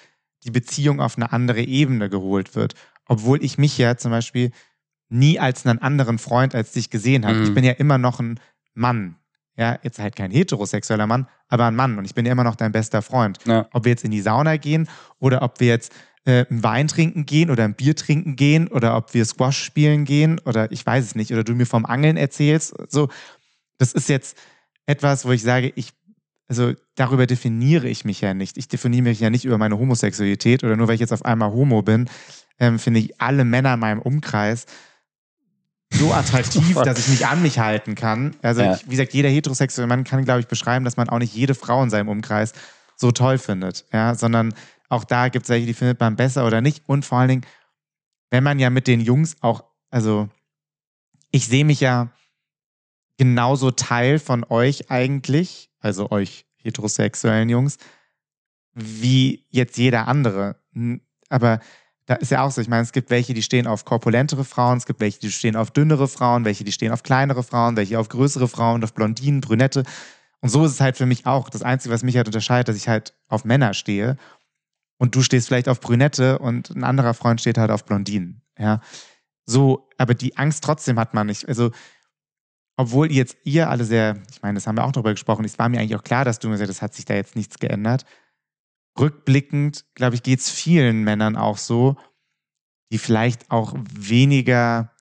die 0.43 0.51
Beziehung 0.51 1.01
auf 1.01 1.17
eine 1.17 1.31
andere 1.31 1.61
Ebene 1.61 2.09
geholt 2.09 2.55
wird. 2.55 2.73
Obwohl 3.05 3.43
ich 3.43 3.57
mich 3.57 3.77
ja 3.77 3.97
zum 3.97 4.11
Beispiel 4.11 4.51
nie 5.09 5.39
als 5.39 5.65
einen 5.65 5.79
anderen 5.79 6.17
Freund 6.17 6.55
als 6.55 6.73
dich 6.73 6.89
gesehen 6.89 7.25
habe. 7.25 7.37
Mhm. 7.37 7.43
Ich 7.43 7.53
bin 7.53 7.63
ja 7.63 7.73
immer 7.73 7.97
noch 7.97 8.19
ein 8.19 8.39
Mann. 8.73 9.17
Ja, 9.57 9.79
jetzt 9.81 9.99
halt 9.99 10.15
kein 10.15 10.29
heterosexueller 10.31 11.07
Mann, 11.07 11.27
aber 11.47 11.65
ein 11.65 11.75
Mann. 11.75 11.97
Und 11.97 12.05
ich 12.05 12.13
bin 12.13 12.25
ja 12.25 12.31
immer 12.31 12.43
noch 12.43 12.55
dein 12.55 12.71
bester 12.71 13.01
Freund. 13.01 13.39
Ja. 13.45 13.67
Ob 13.73 13.85
wir 13.85 13.91
jetzt 13.91 14.03
in 14.03 14.11
die 14.11 14.21
Sauna 14.21 14.57
gehen 14.57 14.87
oder 15.19 15.41
ob 15.41 15.59
wir 15.59 15.67
jetzt 15.67 15.91
äh, 16.25 16.45
einen 16.49 16.63
Wein 16.63 16.87
trinken 16.87 17.25
gehen 17.25 17.49
oder 17.49 17.63
ein 17.63 17.73
Bier 17.73 17.95
trinken 17.95 18.35
gehen 18.35 18.67
oder 18.67 18.95
ob 18.95 19.13
wir 19.15 19.25
Squash 19.25 19.57
spielen 19.57 20.05
gehen 20.05 20.39
oder 20.45 20.71
ich 20.71 20.85
weiß 20.85 21.03
es 21.03 21.15
nicht. 21.15 21.31
Oder 21.31 21.43
du 21.43 21.55
mir 21.55 21.65
vom 21.65 21.85
Angeln 21.85 22.17
erzählst. 22.17 22.75
So, 22.87 23.09
das 23.79 23.93
ist 23.93 24.09
jetzt 24.09 24.37
etwas, 24.85 25.25
wo 25.25 25.31
ich 25.31 25.41
sage, 25.41 25.73
ich 25.75 25.93
also 26.47 26.73
darüber 26.95 27.27
definiere 27.27 27.89
ich 27.89 28.05
mich 28.05 28.21
ja 28.21 28.33
nicht. 28.33 28.57
Ich 28.57 28.67
definiere 28.67 29.03
mich 29.03 29.19
ja 29.19 29.29
nicht 29.29 29.43
über 29.43 29.57
meine 29.57 29.77
Homosexualität 29.77 30.63
oder 30.63 30.77
nur 30.77 30.87
weil 30.87 30.95
ich 30.95 31.01
jetzt 31.01 31.11
auf 31.11 31.25
einmal 31.25 31.51
Homo 31.51 31.81
bin, 31.81 32.09
ähm, 32.59 32.79
finde 32.79 33.01
ich 33.01 33.19
alle 33.19 33.43
Männer 33.43 33.73
in 33.73 33.79
meinem 33.79 34.01
Umkreis 34.01 34.65
so 35.93 36.13
attraktiv, 36.13 36.75
dass 36.75 36.99
ich 36.99 37.07
mich 37.07 37.25
an 37.25 37.41
mich 37.41 37.59
halten 37.59 37.95
kann. 37.95 38.35
Also, 38.41 38.61
ja. 38.61 38.75
ich, 38.75 38.85
wie 38.85 38.91
gesagt, 38.91 39.13
jeder 39.13 39.29
heterosexuelle 39.29 39.87
Mann 39.87 40.03
kann, 40.03 40.25
glaube 40.25 40.41
ich, 40.41 40.47
beschreiben, 40.47 40.85
dass 40.85 40.97
man 40.97 41.09
auch 41.09 41.19
nicht 41.19 41.33
jede 41.33 41.55
Frau 41.55 41.81
in 41.81 41.89
seinem 41.89 42.09
Umkreis 42.09 42.53
so 42.95 43.11
toll 43.11 43.37
findet. 43.37 43.85
Ja, 43.93 44.15
sondern 44.15 44.53
auch 44.89 45.03
da 45.03 45.29
gibt 45.29 45.45
es 45.45 45.49
welche, 45.49 45.65
die 45.65 45.73
findet 45.73 45.99
man 45.99 46.15
besser 46.15 46.45
oder 46.45 46.61
nicht. 46.61 46.83
Und 46.87 47.05
vor 47.05 47.19
allen 47.19 47.29
Dingen, 47.29 47.45
wenn 48.29 48.43
man 48.43 48.59
ja 48.59 48.69
mit 48.69 48.87
den 48.87 49.01
Jungs 49.01 49.37
auch, 49.41 49.63
also 49.89 50.29
ich 51.31 51.47
sehe 51.47 51.65
mich 51.65 51.79
ja 51.79 52.11
genauso 53.17 53.71
Teil 53.71 54.19
von 54.19 54.43
euch 54.43 54.91
eigentlich, 54.91 55.69
also 55.79 56.11
euch 56.11 56.45
heterosexuellen 56.57 57.49
Jungs, 57.49 57.77
wie 58.73 59.45
jetzt 59.49 59.77
jeder 59.77 60.07
andere. 60.07 60.61
Aber 61.29 61.59
da 62.07 62.15
ist 62.15 62.31
ja 62.31 62.43
auch 62.43 62.51
so, 62.51 62.61
ich 62.61 62.69
meine, 62.69 62.83
es 62.83 62.93
gibt 62.93 63.09
welche, 63.09 63.33
die 63.33 63.43
stehen 63.43 63.67
auf 63.67 63.83
korpulentere 63.83 64.45
Frauen, 64.45 64.77
es 64.77 64.85
gibt 64.85 65.01
welche, 65.01 65.19
die 65.19 65.31
stehen 65.31 65.57
auf 65.57 65.71
dünnere 65.71 66.07
Frauen, 66.07 66.45
welche, 66.45 66.63
die 66.63 66.71
stehen 66.71 66.93
auf 66.93 67.03
kleinere 67.03 67.43
Frauen, 67.43 67.75
welche 67.75 67.99
auf 67.99 68.07
größere 68.07 68.47
Frauen, 68.47 68.83
auf 68.83 68.93
Blondinen, 68.93 69.41
Brünette. 69.41 69.83
Und 70.39 70.49
so 70.49 70.63
ist 70.65 70.71
es 70.71 70.81
halt 70.81 70.95
für 70.95 71.05
mich 71.05 71.25
auch. 71.25 71.49
Das 71.49 71.63
Einzige, 71.63 71.93
was 71.93 72.03
mich 72.03 72.15
halt 72.15 72.27
unterscheidet, 72.27 72.69
dass 72.69 72.77
ich 72.77 72.87
halt 72.87 73.13
auf 73.27 73.43
Männer 73.43 73.73
stehe 73.73 74.15
und 74.97 75.15
du 75.15 75.21
stehst 75.21 75.49
vielleicht 75.49 75.67
auf 75.67 75.81
Brünette 75.81 76.39
und 76.39 76.69
ein 76.69 76.85
anderer 76.85 77.13
Freund 77.13 77.41
steht 77.41 77.57
halt 77.57 77.71
auf 77.71 77.83
Blondinen. 77.83 78.41
Ja, 78.57 78.79
so, 79.45 79.89
aber 79.97 80.13
die 80.13 80.37
Angst 80.37 80.63
trotzdem 80.63 80.97
hat 80.97 81.13
man 81.13 81.27
nicht. 81.27 81.47
Also, 81.47 81.71
obwohl 82.77 83.11
jetzt 83.11 83.37
ihr 83.43 83.69
alle 83.69 83.83
sehr, 83.83 84.17
ich 84.31 84.41
meine, 84.41 84.55
das 84.55 84.65
haben 84.65 84.77
wir 84.77 84.85
auch 84.85 84.91
darüber 84.93 85.11
gesprochen, 85.11 85.43
es 85.43 85.59
war 85.59 85.67
mir 85.67 85.79
eigentlich 85.79 85.95
auch 85.95 86.03
klar, 86.03 86.23
dass 86.23 86.39
du 86.39 86.47
mir 86.47 86.57
sagst, 86.57 86.69
das 86.69 86.81
hat 86.81 86.93
sich 86.93 87.05
da 87.05 87.15
jetzt 87.15 87.35
nichts 87.35 87.59
geändert. 87.59 88.05
Rückblickend, 88.99 89.85
glaube 89.95 90.15
ich, 90.15 90.23
geht 90.23 90.39
es 90.39 90.49
vielen 90.49 91.03
Männern 91.03 91.35
auch 91.35 91.57
so, 91.57 91.97
die 92.91 92.97
vielleicht 92.97 93.51
auch 93.51 93.75
weniger, 93.91 94.91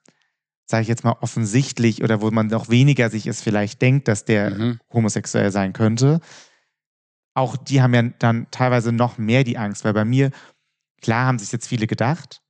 sage 0.67 0.83
ich 0.83 0.89
jetzt 0.89 1.05
mal, 1.05 1.17
offensichtlich 1.21 2.03
oder 2.03 2.21
wo 2.21 2.31
man 2.31 2.53
auch 2.53 2.69
weniger 2.69 3.11
sich 3.11 3.27
es 3.27 3.43
vielleicht 3.43 3.81
denkt, 3.81 4.09
dass 4.09 4.25
der 4.25 4.51
mhm. 4.51 4.81
homosexuell 4.93 5.51
sein 5.51 5.73
könnte. 5.73 6.21
Auch 7.35 7.57
die 7.57 7.83
haben 7.83 7.95
ja 7.95 8.03
dann 8.03 8.47
teilweise 8.51 8.93
noch 8.93 9.19
mehr 9.19 9.45
die 9.45 9.59
Angst, 9.59 9.85
weil 9.85 9.93
bei 9.93 10.05
mir, 10.05 10.31
klar 11.01 11.27
haben 11.27 11.39
sich 11.39 11.53
jetzt 11.53 11.69
viele 11.69 11.87
gedacht. 11.87 12.43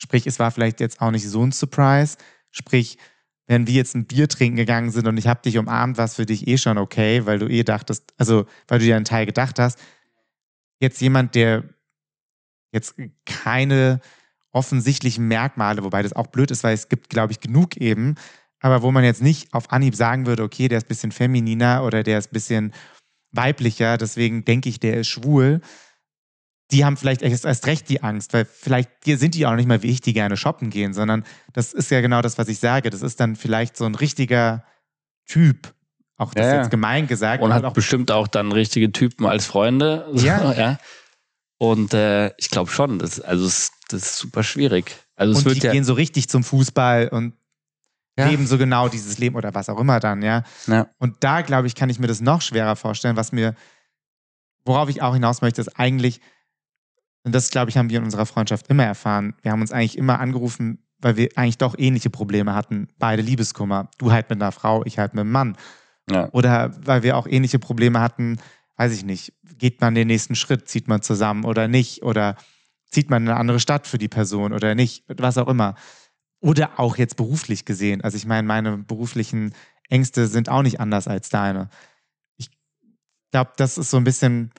Sprich, 0.00 0.26
es 0.26 0.38
war 0.38 0.50
vielleicht 0.50 0.80
jetzt 0.80 1.00
auch 1.00 1.10
nicht 1.10 1.28
so 1.28 1.44
ein 1.44 1.52
Surprise. 1.52 2.16
Sprich, 2.50 2.98
wenn 3.46 3.66
wir 3.66 3.74
jetzt 3.74 3.94
ein 3.94 4.06
Bier 4.06 4.28
trinken 4.28 4.56
gegangen 4.56 4.90
sind 4.90 5.06
und 5.06 5.16
ich 5.16 5.26
habe 5.26 5.42
dich 5.42 5.58
umarmt, 5.58 5.98
war 5.98 6.04
es 6.04 6.14
für 6.14 6.26
dich 6.26 6.46
eh 6.46 6.58
schon 6.58 6.78
okay, 6.78 7.26
weil 7.26 7.38
du 7.38 7.48
eh 7.48 7.64
dachtest, 7.64 8.14
also 8.16 8.46
weil 8.68 8.78
du 8.78 8.84
dir 8.84 8.96
einen 8.96 9.04
Teil 9.04 9.26
gedacht 9.26 9.58
hast. 9.58 9.78
Jetzt 10.82 11.00
jemand, 11.00 11.34
der 11.34 11.64
jetzt 12.72 12.96
keine 13.24 14.00
offensichtlichen 14.50 15.28
Merkmale, 15.28 15.82
wobei 15.84 16.02
das 16.02 16.12
auch 16.12 16.26
blöd 16.26 16.50
ist, 16.50 16.64
weil 16.64 16.74
es 16.74 16.88
gibt, 16.88 17.08
glaube 17.08 17.32
ich, 17.32 17.40
genug 17.40 17.76
eben, 17.76 18.16
aber 18.60 18.82
wo 18.82 18.90
man 18.90 19.04
jetzt 19.04 19.22
nicht 19.22 19.54
auf 19.54 19.70
Anhieb 19.72 19.94
sagen 19.94 20.26
würde, 20.26 20.42
okay, 20.42 20.68
der 20.68 20.78
ist 20.78 20.84
ein 20.84 20.88
bisschen 20.88 21.12
femininer 21.12 21.84
oder 21.84 22.02
der 22.02 22.18
ist 22.18 22.30
ein 22.30 22.34
bisschen 22.34 22.74
weiblicher, 23.30 23.96
deswegen 23.96 24.44
denke 24.44 24.68
ich, 24.68 24.78
der 24.78 24.98
ist 24.98 25.08
schwul 25.08 25.62
die 26.72 26.84
haben 26.84 26.96
vielleicht 26.96 27.22
erst, 27.22 27.44
erst 27.44 27.66
recht 27.66 27.88
die 27.88 28.02
Angst, 28.02 28.32
weil 28.32 28.46
vielleicht 28.46 29.04
sind 29.04 29.34
die 29.34 29.46
auch 29.46 29.54
nicht 29.54 29.68
mal 29.68 29.82
wie 29.82 29.90
ich, 29.90 30.00
die 30.00 30.14
gerne 30.14 30.36
shoppen 30.36 30.70
gehen, 30.70 30.94
sondern 30.94 31.24
das 31.52 31.72
ist 31.72 31.90
ja 31.90 32.00
genau 32.00 32.22
das, 32.22 32.38
was 32.38 32.48
ich 32.48 32.58
sage. 32.58 32.88
Das 32.90 33.02
ist 33.02 33.20
dann 33.20 33.36
vielleicht 33.36 33.76
so 33.76 33.84
ein 33.84 33.94
richtiger 33.94 34.64
Typ, 35.26 35.74
auch 36.22 36.34
das 36.34 36.46
ja, 36.46 36.56
jetzt 36.58 36.70
gemein 36.70 37.06
gesagt. 37.06 37.42
Und 37.42 37.52
hat 37.52 37.64
auch 37.64 37.72
bestimmt 37.72 38.10
auch 38.10 38.28
dann 38.28 38.52
richtige 38.52 38.92
Typen 38.92 39.26
als 39.26 39.46
Freunde. 39.46 40.06
Ja. 40.14 40.52
ja. 40.52 40.78
Und 41.58 41.94
äh, 41.94 42.32
ich 42.38 42.50
glaube 42.50 42.70
schon, 42.70 42.98
das, 42.98 43.20
also 43.20 43.44
das, 43.44 43.72
das 43.88 44.02
ist 44.02 44.18
super 44.18 44.42
schwierig. 44.42 44.96
Also 45.14 45.32
und 45.32 45.38
es 45.38 45.44
wird 45.44 45.56
die 45.62 45.66
ja 45.66 45.72
gehen 45.72 45.84
so 45.84 45.92
richtig 45.92 46.28
zum 46.28 46.42
Fußball 46.42 47.08
und 47.08 47.34
ja. 48.18 48.26
leben 48.26 48.46
so 48.46 48.58
genau 48.58 48.88
dieses 48.88 49.18
Leben 49.18 49.36
oder 49.36 49.54
was 49.54 49.68
auch 49.68 49.78
immer 49.78 50.00
dann, 50.00 50.22
ja. 50.22 50.42
ja. 50.66 50.88
Und 50.98 51.16
da, 51.20 51.42
glaube 51.42 51.66
ich, 51.66 51.74
kann 51.74 51.90
ich 51.90 51.98
mir 51.98 52.06
das 52.06 52.20
noch 52.20 52.42
schwerer 52.42 52.76
vorstellen, 52.76 53.16
was 53.16 53.32
mir, 53.32 53.54
worauf 54.64 54.88
ich 54.88 55.02
auch 55.02 55.14
hinaus 55.14 55.40
möchte, 55.40 55.60
ist 55.60 55.78
eigentlich, 55.78 56.20
und 57.24 57.34
das, 57.34 57.50
glaube 57.50 57.70
ich, 57.70 57.76
haben 57.76 57.90
wir 57.90 57.98
in 57.98 58.04
unserer 58.04 58.26
Freundschaft 58.26 58.68
immer 58.68 58.84
erfahren. 58.84 59.34
Wir 59.42 59.52
haben 59.52 59.60
uns 59.60 59.72
eigentlich 59.72 59.96
immer 59.96 60.18
angerufen, 60.18 60.82
weil 60.98 61.16
wir 61.16 61.28
eigentlich 61.36 61.58
doch 61.58 61.76
ähnliche 61.78 62.10
Probleme 62.10 62.54
hatten. 62.54 62.88
Beide 62.98 63.22
Liebeskummer. 63.22 63.88
Du 63.98 64.10
halt 64.10 64.28
mit 64.30 64.42
einer 64.42 64.52
Frau, 64.52 64.84
ich 64.84 64.98
halt 64.98 65.14
mit 65.14 65.20
einem 65.20 65.30
Mann. 65.30 65.56
Ja. 66.14 66.28
Oder 66.32 66.74
weil 66.84 67.02
wir 67.02 67.16
auch 67.16 67.26
ähnliche 67.26 67.58
Probleme 67.58 68.00
hatten, 68.00 68.38
weiß 68.76 68.92
ich 68.92 69.04
nicht, 69.04 69.32
geht 69.58 69.80
man 69.80 69.94
den 69.94 70.08
nächsten 70.08 70.34
Schritt, 70.34 70.68
zieht 70.68 70.88
man 70.88 71.02
zusammen 71.02 71.44
oder 71.44 71.68
nicht? 71.68 72.02
Oder 72.02 72.36
zieht 72.86 73.10
man 73.10 73.22
in 73.22 73.28
eine 73.28 73.38
andere 73.38 73.60
Stadt 73.60 73.86
für 73.86 73.98
die 73.98 74.08
Person 74.08 74.52
oder 74.52 74.74
nicht? 74.74 75.04
Was 75.08 75.38
auch 75.38 75.48
immer. 75.48 75.74
Oder 76.40 76.78
auch 76.78 76.96
jetzt 76.96 77.16
beruflich 77.16 77.64
gesehen. 77.64 78.00
Also 78.00 78.16
ich 78.16 78.26
meine, 78.26 78.46
meine 78.46 78.78
beruflichen 78.78 79.54
Ängste 79.88 80.26
sind 80.26 80.48
auch 80.48 80.62
nicht 80.62 80.80
anders 80.80 81.06
als 81.06 81.28
deine. 81.28 81.68
Ich 82.36 82.50
glaube, 83.30 83.52
das 83.56 83.78
ist 83.78 83.90
so 83.90 83.96
ein 83.98 84.04
bisschen, 84.04 84.50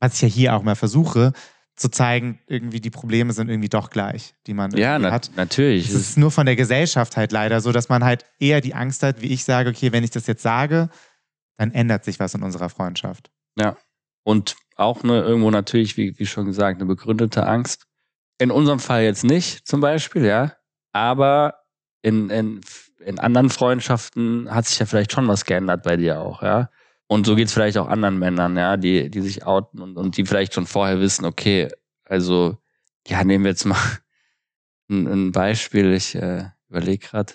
was 0.00 0.14
ich 0.14 0.22
ja 0.22 0.28
hier 0.28 0.56
auch 0.56 0.62
mal 0.62 0.76
versuche, 0.76 1.32
zu 1.76 1.90
zeigen, 1.90 2.40
irgendwie 2.46 2.80
die 2.80 2.90
Probleme 2.90 3.32
sind 3.32 3.50
irgendwie 3.50 3.68
doch 3.68 3.90
gleich, 3.90 4.34
die 4.46 4.54
man 4.54 4.70
ja, 4.76 4.98
na 4.98 5.12
hat. 5.12 5.30
natürlich. 5.36 5.88
Es 5.88 5.94
ist 5.94 6.16
nur 6.16 6.30
von 6.30 6.46
der 6.46 6.56
Gesellschaft 6.56 7.16
halt 7.16 7.32
leider 7.32 7.60
so, 7.60 7.70
dass 7.70 7.90
man 7.90 8.02
halt 8.02 8.24
eher 8.38 8.62
die 8.62 8.74
Angst 8.74 9.02
hat, 9.02 9.20
wie 9.20 9.32
ich 9.32 9.44
sage, 9.44 9.70
okay, 9.70 9.92
wenn 9.92 10.02
ich 10.02 10.10
das 10.10 10.26
jetzt 10.26 10.42
sage, 10.42 10.88
dann 11.58 11.72
ändert 11.72 12.04
sich 12.04 12.18
was 12.18 12.34
in 12.34 12.42
unserer 12.42 12.70
Freundschaft. 12.70 13.30
Ja. 13.58 13.76
Und 14.24 14.56
auch 14.76 15.02
ne, 15.02 15.20
irgendwo 15.20 15.50
natürlich, 15.50 15.96
wie, 15.96 16.18
wie 16.18 16.26
schon 16.26 16.46
gesagt, 16.46 16.80
eine 16.80 16.86
begründete 16.86 17.46
Angst. 17.46 17.86
In 18.38 18.50
unserem 18.50 18.80
Fall 18.80 19.04
jetzt 19.04 19.24
nicht, 19.24 19.66
zum 19.66 19.80
Beispiel, 19.80 20.24
ja. 20.24 20.56
Aber 20.92 21.60
in, 22.02 22.30
in, 22.30 22.60
in 23.00 23.18
anderen 23.18 23.50
Freundschaften 23.50 24.50
hat 24.50 24.66
sich 24.66 24.78
ja 24.78 24.86
vielleicht 24.86 25.12
schon 25.12 25.28
was 25.28 25.44
geändert 25.44 25.82
bei 25.82 25.96
dir 25.96 26.20
auch, 26.20 26.42
ja. 26.42 26.70
Und 27.08 27.26
so 27.26 27.36
geht 27.36 27.48
es 27.48 27.54
vielleicht 27.54 27.78
auch 27.78 27.88
anderen 27.88 28.18
Männern, 28.18 28.56
ja, 28.56 28.76
die, 28.76 29.10
die 29.10 29.20
sich 29.20 29.46
outen 29.46 29.80
und, 29.80 29.96
und 29.96 30.16
die 30.16 30.24
vielleicht 30.24 30.54
schon 30.54 30.66
vorher 30.66 31.00
wissen, 31.00 31.24
okay, 31.24 31.68
also, 32.04 32.56
ja, 33.06 33.22
nehmen 33.22 33.44
wir 33.44 33.50
jetzt 33.50 33.64
mal 33.64 33.78
ein, 34.90 35.06
ein 35.06 35.32
Beispiel, 35.32 35.92
ich 35.92 36.14
äh, 36.14 36.44
überlege 36.68 37.06
gerade. 37.06 37.32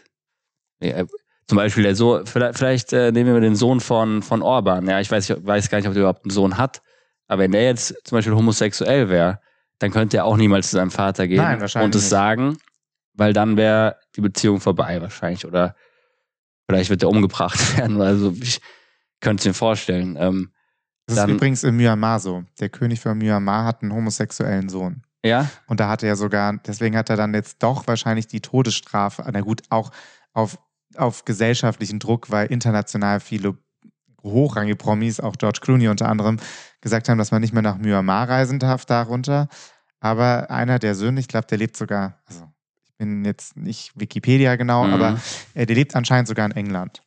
Äh, 0.80 1.06
zum 1.48 1.58
Beispiel 1.58 1.84
der 1.84 1.96
Sohn, 1.96 2.26
vielleicht, 2.26 2.58
vielleicht 2.58 2.94
äh, 2.94 3.12
nehmen 3.12 3.34
wir 3.34 3.42
den 3.42 3.56
Sohn 3.56 3.80
von, 3.80 4.22
von 4.22 4.42
Orban, 4.42 4.88
ja, 4.88 5.00
ich 5.00 5.12
weiß, 5.12 5.30
ich 5.30 5.46
weiß 5.46 5.70
gar 5.70 5.78
nicht, 5.78 5.88
ob 5.88 5.94
der 5.94 6.04
überhaupt 6.04 6.26
einen 6.26 6.32
Sohn 6.32 6.58
hat, 6.58 6.82
aber 7.28 7.44
wenn 7.44 7.52
der 7.52 7.64
jetzt 7.64 7.96
zum 8.04 8.18
Beispiel 8.18 8.36
homosexuell 8.36 9.10
wäre, 9.10 9.40
dann 9.80 9.92
könnte 9.92 10.18
er 10.18 10.26
auch 10.26 10.38
niemals 10.38 10.70
zu 10.70 10.76
seinem 10.76 10.92
Vater 10.92 11.28
gehen 11.28 11.38
Nein, 11.38 11.62
und 11.62 11.96
es 11.96 12.10
sagen, 12.10 12.58
weil 13.14 13.34
dann 13.34 13.58
wäre 13.58 13.98
die 14.16 14.22
Beziehung 14.22 14.60
vorbei 14.60 15.02
wahrscheinlich 15.02 15.46
oder 15.46 15.76
vielleicht 16.68 16.90
wird 16.90 17.04
er 17.04 17.10
umgebracht 17.10 17.60
werden. 17.78 18.02
Also 18.02 18.34
ich, 18.42 18.62
Könntest 19.22 19.46
du 19.46 19.50
dir 19.50 19.54
vorstellen. 19.54 20.18
Ähm, 20.20 20.52
das 21.08 21.16
dann, 21.18 21.30
ist 21.30 21.36
übrigens 21.36 21.64
in 21.64 21.76
Myanmar 21.76 22.20
so. 22.20 22.44
Der 22.60 22.70
König 22.70 23.00
von 23.00 23.18
Myanmar 23.18 23.66
hat 23.66 23.82
einen 23.82 23.94
homosexuellen 23.94 24.70
Sohn. 24.70 25.04
Ja. 25.24 25.50
Und 25.68 25.80
da 25.80 25.88
hatte 25.90 26.08
er 26.08 26.16
sogar, 26.16 26.58
deswegen 26.66 26.98
hat 26.98 27.10
er 27.10 27.16
dann 27.16 27.34
jetzt 27.34 27.62
doch 27.62 27.88
wahrscheinlich 27.88 28.28
die 28.28 28.42
Todesstrafe, 28.42 29.24
na 29.32 29.42
gut, 29.42 29.62
auch 29.70 29.92
auf, 30.34 30.58
auf 30.96 31.26
gesellschaftlichen 31.26 32.00
Druck, 32.00 32.32
weil 32.32 32.48
international 32.48 33.20
viele 33.20 33.58
hochrangige 34.24 34.76
Promis, 34.76 35.20
auch 35.20 35.36
George 35.38 35.60
Clooney 35.62 35.88
unter 35.88 36.08
anderem, 36.08 36.38
gesagt 36.80 37.10
haben, 37.10 37.18
dass 37.18 37.32
man 37.32 37.42
nicht 37.42 37.54
mehr 37.54 37.62
nach 37.62 37.78
Myanmar 37.78 38.30
reisen 38.30 38.60
darf 38.60 38.86
darunter. 38.86 39.48
Aber 40.00 40.50
einer 40.50 40.80
der 40.80 40.96
Söhne, 40.96 41.20
ich 41.20 41.28
glaube, 41.28 41.48
der 41.48 41.58
lebt 41.58 41.78
sogar, 41.78 42.20
also 42.26 42.46
ich 42.86 42.96
bin 42.98 43.24
jetzt 43.26 43.56
nicht 43.58 43.92
Wikipedia 43.96 44.56
genau, 44.56 44.86
mhm. 44.86 44.94
aber 44.94 45.20
äh, 45.54 45.66
der 45.66 45.76
lebt 45.76 45.96
anscheinend 45.96 46.28
sogar 46.28 46.46
in 46.46 46.52
England. 46.52 47.04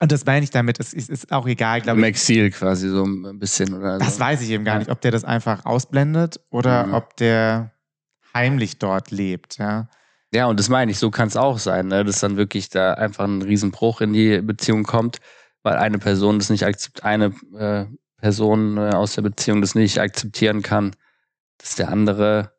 Und 0.00 0.12
das 0.12 0.24
meine 0.24 0.44
ich 0.44 0.50
damit, 0.50 0.78
es 0.78 0.92
ist, 0.94 1.10
ist 1.10 1.32
auch 1.32 1.46
egal, 1.46 1.80
glaube 1.80 1.98
ich. 1.98 2.06
Maxil 2.06 2.50
quasi 2.50 2.88
so 2.88 3.04
ein 3.04 3.38
bisschen 3.38 3.74
oder 3.74 3.98
Das 3.98 4.14
so. 4.14 4.20
weiß 4.20 4.42
ich 4.42 4.50
eben 4.50 4.64
gar 4.64 4.78
nicht, 4.78 4.90
ob 4.90 5.00
der 5.00 5.10
das 5.10 5.24
einfach 5.24 5.64
ausblendet 5.66 6.40
oder 6.50 6.86
mhm. 6.86 6.94
ob 6.94 7.16
der 7.16 7.72
heimlich 8.32 8.78
dort 8.78 9.10
lebt, 9.10 9.58
ja. 9.58 9.88
Ja, 10.32 10.46
und 10.46 10.60
das 10.60 10.68
meine 10.68 10.90
ich, 10.90 10.98
so 10.98 11.10
kann 11.10 11.28
es 11.28 11.36
auch 11.36 11.58
sein, 11.58 11.88
ne? 11.88 12.04
dass 12.04 12.20
dann 12.20 12.36
wirklich 12.36 12.68
da 12.68 12.92
einfach 12.94 13.24
ein 13.24 13.40
Riesenbruch 13.40 14.02
in 14.02 14.12
die 14.12 14.42
Beziehung 14.42 14.84
kommt, 14.84 15.18
weil 15.62 15.76
eine 15.76 15.98
Person 15.98 16.38
das 16.38 16.50
nicht 16.50 16.64
akzeptiert, 16.64 17.04
eine 17.04 17.32
äh, 17.58 17.86
Person 18.18 18.76
äh, 18.76 18.90
aus 18.90 19.14
der 19.14 19.22
Beziehung 19.22 19.62
das 19.62 19.74
nicht 19.74 19.98
akzeptieren 19.98 20.60
kann, 20.62 20.94
dass 21.56 21.76
der 21.76 21.88
andere 21.88 22.52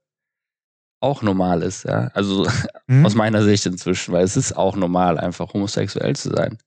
auch 1.00 1.22
normal 1.22 1.62
ist, 1.62 1.86
ja. 1.86 2.10
Also 2.14 2.48
mhm. 2.88 3.06
aus 3.06 3.16
meiner 3.16 3.44
Sicht 3.44 3.66
inzwischen, 3.66 4.14
weil 4.14 4.24
es 4.24 4.36
ist 4.36 4.58
auch 4.58 4.76
normal, 4.76 5.18
einfach 5.20 5.54
homosexuell 5.54 6.16
zu 6.16 6.32
sein. 6.32 6.58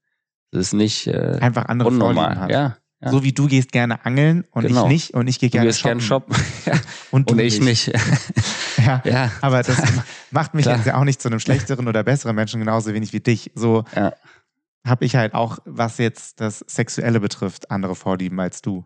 Es 0.53 0.59
ist 0.59 0.73
nicht 0.75 1.07
äh, 1.07 1.39
einfach 1.41 1.67
andere 1.67 1.89
unnormal. 1.89 2.39
Hat. 2.39 2.51
Ja, 2.51 2.77
ja, 3.03 3.11
So 3.11 3.25
wie 3.25 3.33
du 3.33 3.49
gehst 3.49 3.73
gerne 3.73 4.05
angeln 4.05 4.45
und 4.53 4.67
genau. 4.67 4.85
ich 4.85 4.93
nicht 4.93 5.15
und 5.15 5.27
ich 5.27 5.41
gehe 5.41 5.51
gerne 5.51 5.73
shoppen. 5.73 6.01
shoppen. 6.01 6.37
ja. 6.67 6.75
und, 7.11 7.31
und 7.31 7.39
ich 7.41 7.61
nicht. 7.61 7.89
ja. 8.79 9.03
ja, 9.05 9.33
aber 9.41 9.63
das 9.63 9.83
macht 10.31 10.55
mich 10.55 10.67
jetzt 10.67 10.87
ja 10.87 10.97
auch 10.97 11.05
nicht 11.05 11.21
zu 11.21 11.29
einem 11.29 11.41
schlechteren 11.41 11.89
oder 11.89 12.05
besseren 12.05 12.37
Menschen, 12.37 12.61
genauso 12.61 12.95
wenig 12.95 13.13
wie 13.13 13.21
dich. 13.21 13.51
So 13.55 13.85
ja. 13.97 14.13
habe 14.87 15.05
ich 15.05 15.17
halt 15.17 15.35
auch, 15.35 15.59
was 15.65 15.99
jetzt 15.99 16.41
das 16.41 16.61
Sexuelle 16.69 17.19
betrifft, 17.19 17.71
andere 17.71 17.97
Vorlieben 17.97 18.39
als 18.39 18.63
du. 18.63 18.85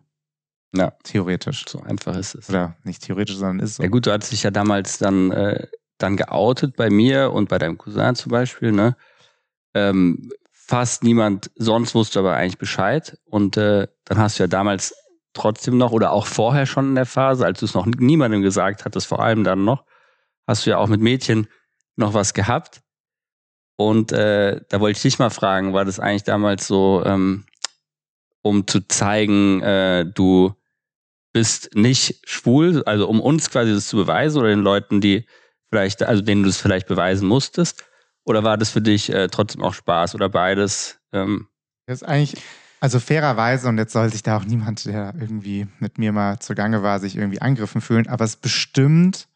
Ja. 0.75 0.93
Theoretisch. 1.03 1.65
So 1.67 1.81
einfach 1.81 2.15
ist 2.17 2.33
es. 2.33 2.49
Oder 2.49 2.75
nicht 2.83 3.03
theoretisch, 3.03 3.35
sondern 3.35 3.59
ist 3.59 3.75
so. 3.75 3.83
Ja 3.83 3.89
gut, 3.89 4.07
du 4.07 4.11
hattest 4.11 4.31
dich 4.31 4.43
ja 4.43 4.51
damals 4.51 4.97
dann, 4.97 5.31
äh, 5.31 5.67
dann 5.99 6.17
geoutet 6.17 6.75
bei 6.75 6.89
mir 6.89 7.31
und 7.31 7.49
bei 7.49 7.59
deinem 7.59 7.77
Cousin 7.77 8.15
zum 8.15 8.31
Beispiel, 8.31 8.71
ne? 8.71 8.95
Ähm, 9.73 10.31
fast 10.67 11.03
niemand 11.03 11.49
sonst 11.55 11.95
wusste 11.95 12.19
aber 12.19 12.35
eigentlich 12.35 12.57
Bescheid. 12.57 13.17
Und 13.25 13.57
äh, 13.57 13.87
dann 14.05 14.17
hast 14.17 14.37
du 14.37 14.43
ja 14.43 14.47
damals 14.47 14.93
trotzdem 15.33 15.77
noch 15.77 15.91
oder 15.91 16.11
auch 16.11 16.25
vorher 16.25 16.65
schon 16.65 16.89
in 16.89 16.95
der 16.95 17.05
Phase, 17.05 17.45
als 17.45 17.59
du 17.59 17.65
es 17.65 17.73
noch 17.73 17.85
niemandem 17.85 18.41
gesagt 18.41 18.85
hattest, 18.85 19.07
vor 19.07 19.21
allem 19.21 19.43
dann 19.43 19.63
noch, 19.63 19.85
hast 20.45 20.65
du 20.65 20.71
ja 20.71 20.77
auch 20.77 20.87
mit 20.87 20.99
Mädchen 20.99 21.47
noch 21.95 22.13
was 22.13 22.33
gehabt. 22.33 22.81
Und 23.77 24.11
äh, 24.11 24.61
da 24.69 24.79
wollte 24.79 24.97
ich 24.97 25.03
dich 25.03 25.19
mal 25.19 25.29
fragen, 25.29 25.73
war 25.73 25.85
das 25.85 25.99
eigentlich 25.99 26.23
damals 26.23 26.67
so, 26.67 27.03
ähm, 27.05 27.45
um 28.41 28.65
zu 28.65 28.87
zeigen, 28.87 29.61
äh, 29.61 30.05
du 30.05 30.53
bist 31.33 31.75
nicht 31.75 32.27
schwul, 32.27 32.83
also 32.85 33.07
um 33.07 33.21
uns 33.21 33.51
quasi 33.51 33.71
das 33.71 33.87
zu 33.87 33.97
beweisen 33.97 34.39
oder 34.39 34.49
den 34.49 34.61
Leuten, 34.61 35.01
die 35.01 35.27
vielleicht, 35.69 36.01
also 36.01 36.23
denen 36.23 36.43
du 36.43 36.49
es 36.49 36.57
vielleicht 36.57 36.87
beweisen 36.87 37.27
musstest? 37.27 37.85
Oder 38.27 38.43
war 38.43 38.57
das 38.57 38.69
für 38.69 38.81
dich 38.81 39.09
äh, 39.09 39.29
trotzdem 39.29 39.63
auch 39.63 39.73
Spaß 39.73 40.13
oder 40.13 40.27
beides? 40.27 40.99
Ähm? 41.13 41.47
Das 41.85 42.01
ist 42.01 42.07
eigentlich, 42.07 42.43
also 42.81 42.99
fairerweise, 42.99 43.69
und 43.69 43.77
jetzt 43.77 43.93
soll 43.93 44.11
sich 44.11 44.21
da 44.21 44.35
auch 44.35 44.43
niemand, 44.43 44.85
der 44.85 45.13
irgendwie 45.17 45.67
mit 45.79 45.97
mir 45.97 46.11
mal 46.11 46.37
zugange 46.39 46.83
war, 46.83 46.99
sich 46.99 47.15
irgendwie 47.15 47.41
angegriffen 47.41 47.79
fühlen, 47.79 48.07
aber 48.07 48.25
es 48.25 48.35
bestimmt, 48.35 49.29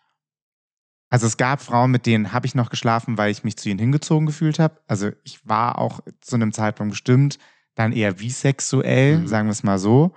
also 1.10 1.26
es 1.26 1.38
gab 1.38 1.62
Frauen, 1.62 1.92
mit 1.92 2.06
denen 2.06 2.34
habe 2.34 2.46
ich 2.46 2.54
noch 2.54 2.70
geschlafen, 2.70 3.18
weil 3.18 3.32
ich 3.32 3.46
mich 3.46 3.56
zu 3.56 3.70
ihnen 3.70 3.80
hingezogen 3.80 4.26
gefühlt 4.26 4.60
habe. 4.60 4.82
Also 4.88 5.12
ich 5.24 5.48
war 5.48 5.78
auch 5.78 6.02
zu 6.20 6.36
einem 6.36 6.52
Zeitpunkt 6.52 6.92
bestimmt 6.92 7.40
dann 7.76 7.94
eher 7.94 8.16
bisexuell, 8.16 9.20
mhm. 9.20 9.28
sagen 9.28 9.48
wir 9.48 9.54
es 9.54 9.64
mal 9.64 9.80
so. 9.80 10.14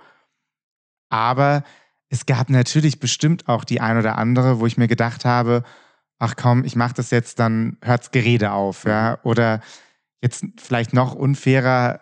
Aber 1.07 1.63
es 2.09 2.25
gab 2.25 2.49
natürlich 2.49 2.99
bestimmt 2.99 3.47
auch 3.47 3.63
die 3.63 3.79
ein 3.79 3.97
oder 3.97 4.17
andere, 4.17 4.59
wo 4.59 4.65
ich 4.65 4.77
mir 4.77 4.89
gedacht 4.89 5.23
habe, 5.23 5.63
ach 6.19 6.35
komm, 6.35 6.63
ich 6.63 6.75
mache 6.75 6.93
das 6.95 7.11
jetzt, 7.11 7.39
dann 7.39 7.77
hört's 7.81 8.11
Gerede 8.11 8.51
auf, 8.51 8.85
ja. 8.85 9.11
Mhm. 9.11 9.29
Oder 9.29 9.61
jetzt 10.21 10.45
vielleicht 10.57 10.93
noch 10.93 11.13
unfairer, 11.13 12.01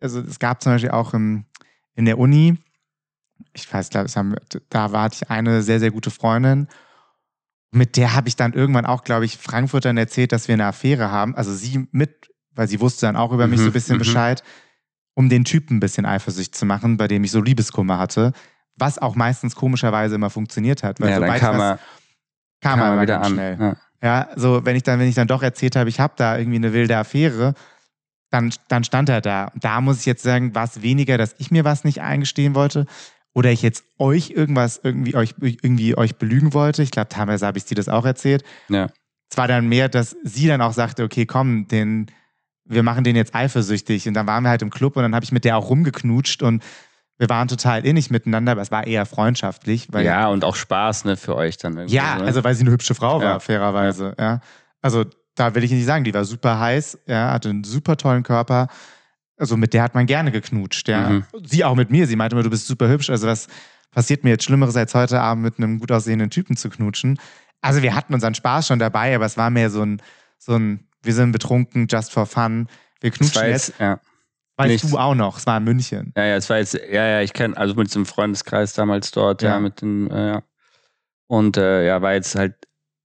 also 0.00 0.20
es 0.20 0.38
gab 0.38 0.62
zum 0.62 0.72
Beispiel 0.72 0.90
auch 0.90 1.14
im, 1.14 1.44
in 1.94 2.04
der 2.04 2.18
Uni, 2.18 2.58
ich 3.52 3.72
weiß, 3.72 3.90
glaube 3.90 4.08
da 4.68 4.92
war 4.92 5.10
ich 5.12 5.30
eine 5.30 5.62
sehr, 5.62 5.80
sehr 5.80 5.90
gute 5.90 6.10
Freundin. 6.10 6.68
Mit 7.70 7.96
der 7.96 8.14
habe 8.14 8.28
ich 8.28 8.36
dann 8.36 8.52
irgendwann 8.52 8.86
auch, 8.86 9.04
glaube 9.04 9.24
ich, 9.24 9.36
Frankfurtern 9.36 9.96
erzählt, 9.96 10.32
dass 10.32 10.48
wir 10.48 10.54
eine 10.54 10.66
Affäre 10.66 11.10
haben. 11.10 11.34
Also 11.34 11.52
sie 11.52 11.86
mit, 11.90 12.30
weil 12.54 12.68
sie 12.68 12.80
wusste 12.80 13.06
dann 13.06 13.16
auch 13.16 13.32
über 13.32 13.46
mich 13.46 13.58
so 13.58 13.66
ein 13.66 13.68
mhm, 13.68 13.72
bisschen 13.72 13.96
mhm. 13.96 14.00
Bescheid, 14.00 14.42
um 15.14 15.28
den 15.28 15.44
Typen 15.44 15.76
ein 15.76 15.80
bisschen 15.80 16.06
Eifersucht 16.06 16.54
zu 16.54 16.64
machen, 16.64 16.96
bei 16.96 17.08
dem 17.08 17.24
ich 17.24 17.30
so 17.30 17.40
Liebeskummer 17.40 17.98
hatte. 17.98 18.32
Was 18.76 18.98
auch 18.98 19.14
meistens 19.14 19.56
komischerweise 19.56 20.14
immer 20.14 20.30
funktioniert 20.30 20.82
hat. 20.82 21.00
Weil 21.00 21.10
ja, 21.10 21.38
kam 21.38 21.60
er 21.60 21.78
kam, 22.60 22.78
kam 22.78 22.96
er 22.96 23.02
wieder 23.02 23.20
an. 23.20 23.32
Schnell. 23.32 23.58
Ja. 23.60 23.76
ja, 24.02 24.28
so 24.36 24.64
wenn 24.64 24.76
ich 24.76 24.82
dann, 24.82 24.98
wenn 24.98 25.08
ich 25.08 25.14
dann 25.14 25.28
doch 25.28 25.42
erzählt 25.42 25.76
habe, 25.76 25.88
ich 25.88 26.00
habe 26.00 26.14
da 26.16 26.38
irgendwie 26.38 26.58
eine 26.58 26.72
wilde 26.72 26.96
Affäre, 26.96 27.54
dann, 28.30 28.52
dann 28.68 28.84
stand 28.84 29.08
er 29.08 29.20
da. 29.20 29.46
Und 29.54 29.64
da 29.64 29.80
muss 29.80 30.00
ich 30.00 30.06
jetzt 30.06 30.22
sagen, 30.22 30.54
war 30.54 30.64
es 30.64 30.82
weniger, 30.82 31.18
dass 31.18 31.34
ich 31.38 31.50
mir 31.50 31.64
was 31.64 31.84
nicht 31.84 32.00
eingestehen 32.00 32.54
wollte 32.54 32.86
oder 33.34 33.50
ich 33.50 33.62
jetzt 33.62 33.84
euch 33.98 34.30
irgendwas 34.30 34.80
irgendwie 34.82 35.14
euch 35.14 35.34
irgendwie 35.38 35.96
euch 35.96 36.16
belügen 36.16 36.54
wollte. 36.54 36.82
Ich 36.82 36.90
glaube, 36.90 37.08
teilweise 37.08 37.46
habe 37.46 37.58
ich 37.58 37.64
sie 37.64 37.74
das 37.74 37.88
auch 37.88 38.04
erzählt. 38.04 38.42
Ja. 38.68 38.88
Es 39.30 39.36
war 39.36 39.48
dann 39.48 39.68
mehr, 39.68 39.88
dass 39.88 40.16
sie 40.22 40.46
dann 40.46 40.60
auch 40.60 40.72
sagte, 40.72 41.02
okay, 41.02 41.26
komm, 41.26 41.68
den, 41.68 42.06
wir 42.64 42.82
machen 42.82 43.04
den 43.04 43.16
jetzt 43.16 43.34
eifersüchtig. 43.34 44.08
Und 44.08 44.14
dann 44.14 44.26
waren 44.26 44.44
wir 44.44 44.50
halt 44.50 44.62
im 44.62 44.70
Club 44.70 44.96
und 44.96 45.02
dann 45.02 45.14
habe 45.14 45.24
ich 45.24 45.32
mit 45.32 45.44
der 45.44 45.56
auch 45.56 45.68
rumgeknutscht 45.68 46.42
und 46.42 46.62
wir 47.18 47.28
waren 47.28 47.48
total 47.48 47.86
innig 47.86 48.10
miteinander, 48.10 48.52
aber 48.52 48.60
es 48.60 48.70
war 48.70 48.86
eher 48.86 49.06
freundschaftlich. 49.06 49.88
Weil, 49.90 50.04
ja, 50.04 50.28
und 50.28 50.44
auch 50.44 50.56
Spaß 50.56 51.04
ne, 51.06 51.16
für 51.16 51.34
euch 51.34 51.56
dann 51.56 51.76
irgendwie. 51.76 51.94
Ja, 51.94 52.16
ne? 52.16 52.24
also 52.24 52.44
weil 52.44 52.54
sie 52.54 52.62
eine 52.62 52.70
hübsche 52.70 52.94
Frau 52.94 53.20
war, 53.20 53.24
ja. 53.24 53.40
fairerweise. 53.40 54.14
Ja. 54.18 54.24
ja. 54.24 54.40
Also 54.82 55.04
da 55.34 55.54
will 55.54 55.64
ich 55.64 55.70
nicht 55.70 55.86
sagen, 55.86 56.04
die 56.04 56.12
war 56.12 56.24
super 56.24 56.58
heiß, 56.58 56.98
ja, 57.06 57.30
hatte 57.30 57.50
einen 57.50 57.64
super 57.64 57.96
tollen 57.96 58.22
Körper. 58.22 58.68
Also 59.38 59.56
mit 59.56 59.74
der 59.74 59.82
hat 59.82 59.94
man 59.94 60.06
gerne 60.06 60.30
geknutscht, 60.30 60.88
ja. 60.88 61.08
Mhm. 61.08 61.24
Sie 61.44 61.64
auch 61.64 61.74
mit 61.74 61.90
mir. 61.90 62.06
Sie 62.06 62.16
meinte 62.16 62.34
immer, 62.34 62.42
du 62.42 62.50
bist 62.50 62.66
super 62.66 62.88
hübsch. 62.88 63.10
Also 63.10 63.26
was 63.26 63.48
passiert 63.90 64.24
mir 64.24 64.30
jetzt 64.30 64.44
Schlimmeres 64.44 64.76
als 64.76 64.94
heute 64.94 65.20
Abend 65.20 65.44
mit 65.44 65.58
einem 65.58 65.78
gut 65.78 65.92
aussehenden 65.92 66.30
Typen 66.30 66.56
zu 66.56 66.70
knutschen? 66.70 67.18
Also 67.60 67.82
wir 67.82 67.94
hatten 67.94 68.14
unseren 68.14 68.34
Spaß 68.34 68.66
schon 68.66 68.78
dabei, 68.78 69.14
aber 69.14 69.26
es 69.26 69.36
war 69.36 69.50
mehr 69.50 69.70
so 69.70 69.82
ein, 69.82 70.00
so 70.38 70.54
ein, 70.54 70.86
wir 71.02 71.14
sind 71.14 71.32
betrunken, 71.32 71.86
just 71.90 72.12
for 72.12 72.26
fun. 72.26 72.68
Wir 73.00 73.10
knutschen 73.10 73.46
jetzt. 73.46 73.74
Ja. 73.78 74.00
Weißt 74.56 74.70
Nichts. 74.70 74.90
du 74.90 74.98
auch 74.98 75.14
noch, 75.14 75.36
es 75.36 75.46
war 75.46 75.58
in 75.58 75.64
München. 75.64 76.12
Ja, 76.16 76.24
ja, 76.24 76.36
es 76.36 76.48
war 76.48 76.58
jetzt, 76.58 76.74
ja, 76.74 77.06
ja, 77.06 77.20
ich 77.20 77.34
kenne, 77.34 77.56
also 77.56 77.74
mit 77.74 77.94
dem 77.94 78.06
Freundeskreis 78.06 78.72
damals 78.72 79.10
dort, 79.10 79.42
ja, 79.42 79.50
ja 79.50 79.60
mit 79.60 79.82
dem, 79.82 80.10
äh, 80.10 80.28
ja. 80.28 80.42
Und 81.26 81.56
äh, 81.56 81.86
ja, 81.86 82.00
war 82.00 82.14
jetzt 82.14 82.34
halt 82.36 82.54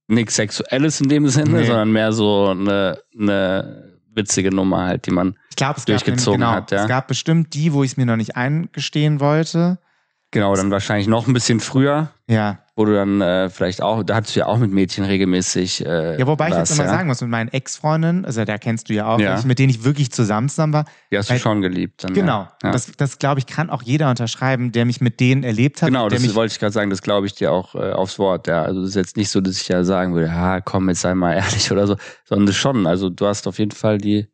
nichts 0.08 0.36
Sexuelles 0.36 1.02
in 1.02 1.10
dem 1.10 1.28
Sinne, 1.28 1.60
nee. 1.60 1.66
sondern 1.66 1.92
mehr 1.92 2.14
so 2.14 2.50
eine, 2.50 3.02
eine 3.20 4.00
witzige 4.14 4.54
Nummer 4.54 4.86
halt, 4.86 5.08
die 5.08 5.12
man 5.12 5.36
ich 5.50 5.56
glaub, 5.56 5.78
es 5.78 5.86
durchgezogen 5.86 6.42
gab, 6.42 6.50
genau, 6.50 6.62
hat. 6.62 6.72
Ja. 6.72 6.82
Es 6.84 6.88
gab 6.88 7.08
bestimmt 7.08 7.54
die, 7.54 7.74
wo 7.74 7.84
ich 7.84 7.92
es 7.92 7.98
mir 7.98 8.06
noch 8.06 8.16
nicht 8.18 8.36
eingestehen 8.36 9.20
wollte. 9.20 9.80
Genau, 10.32 10.56
dann 10.56 10.72
wahrscheinlich 10.72 11.08
noch 11.08 11.28
ein 11.28 11.34
bisschen 11.34 11.60
früher. 11.60 12.12
Ja. 12.28 12.60
Wo 12.82 12.86
du 12.86 12.96
dann 12.96 13.22
äh, 13.22 13.48
vielleicht 13.52 13.84
auch, 13.84 14.02
da 14.02 14.16
hattest 14.16 14.36
du 14.36 14.40
ja 14.40 14.48
auch 14.48 14.58
mit 14.58 14.72
Mädchen 14.72 15.06
regelmäßig. 15.06 15.86
Äh, 15.86 16.20
ja, 16.20 16.26
wobei 16.26 16.46
was, 16.46 16.54
ich 16.54 16.58
jetzt 16.58 16.72
immer 16.72 16.86
ja? 16.86 16.90
sagen 16.90 17.08
muss, 17.08 17.22
mit 17.22 17.30
meinen 17.30 17.50
Ex-Freundinnen, 17.50 18.26
also 18.26 18.44
da 18.44 18.58
kennst 18.58 18.90
du 18.90 18.96
ja 18.96 19.06
auch, 19.06 19.20
ja. 19.20 19.40
mit 19.46 19.60
denen 19.60 19.70
ich 19.70 19.84
wirklich 19.84 20.12
zusammen 20.12 20.50
zusammen 20.50 20.74
war. 20.74 20.86
Die 21.12 21.18
hast 21.20 21.30
weil, 21.30 21.38
du 21.38 21.44
schon 21.44 21.62
geliebt. 21.62 22.04
Dann, 22.04 22.16
genau. 22.16 22.48
Ja. 22.64 22.72
Das, 22.72 22.92
das 22.98 23.20
glaube 23.20 23.40
ich, 23.40 23.46
kann 23.46 23.70
auch 23.70 23.84
jeder 23.84 24.10
unterschreiben, 24.10 24.72
der 24.72 24.86
mich 24.86 25.00
mit 25.00 25.20
denen 25.20 25.44
erlebt 25.44 25.84
hat. 25.84 25.90
Genau, 25.90 26.10
das 26.10 26.24
mich, 26.24 26.34
wollte 26.34 26.54
ich 26.54 26.60
gerade 26.60 26.74
sagen, 26.74 26.90
das 26.90 27.04
glaube 27.04 27.28
ich 27.28 27.36
dir 27.36 27.52
auch 27.52 27.76
äh, 27.76 27.92
aufs 27.92 28.18
Wort. 28.18 28.48
Ja. 28.48 28.64
Also 28.64 28.82
es 28.82 28.90
ist 28.90 28.96
jetzt 28.96 29.16
nicht 29.16 29.30
so, 29.30 29.42
dass 29.42 29.62
ich 29.62 29.68
ja 29.68 29.84
sagen 29.84 30.16
würde, 30.16 30.34
ha, 30.34 30.60
komm, 30.60 30.90
jetzt 30.90 31.02
sei 31.02 31.14
mal 31.14 31.34
ehrlich 31.36 31.72
oder 31.72 31.86
so, 31.86 31.98
sondern 32.26 32.48
das 32.48 32.56
schon. 32.56 32.88
Also 32.88 33.12
du 33.12 33.28
hast 33.28 33.46
auf 33.46 33.60
jeden 33.60 33.70
Fall 33.70 34.00
die, 34.00 34.28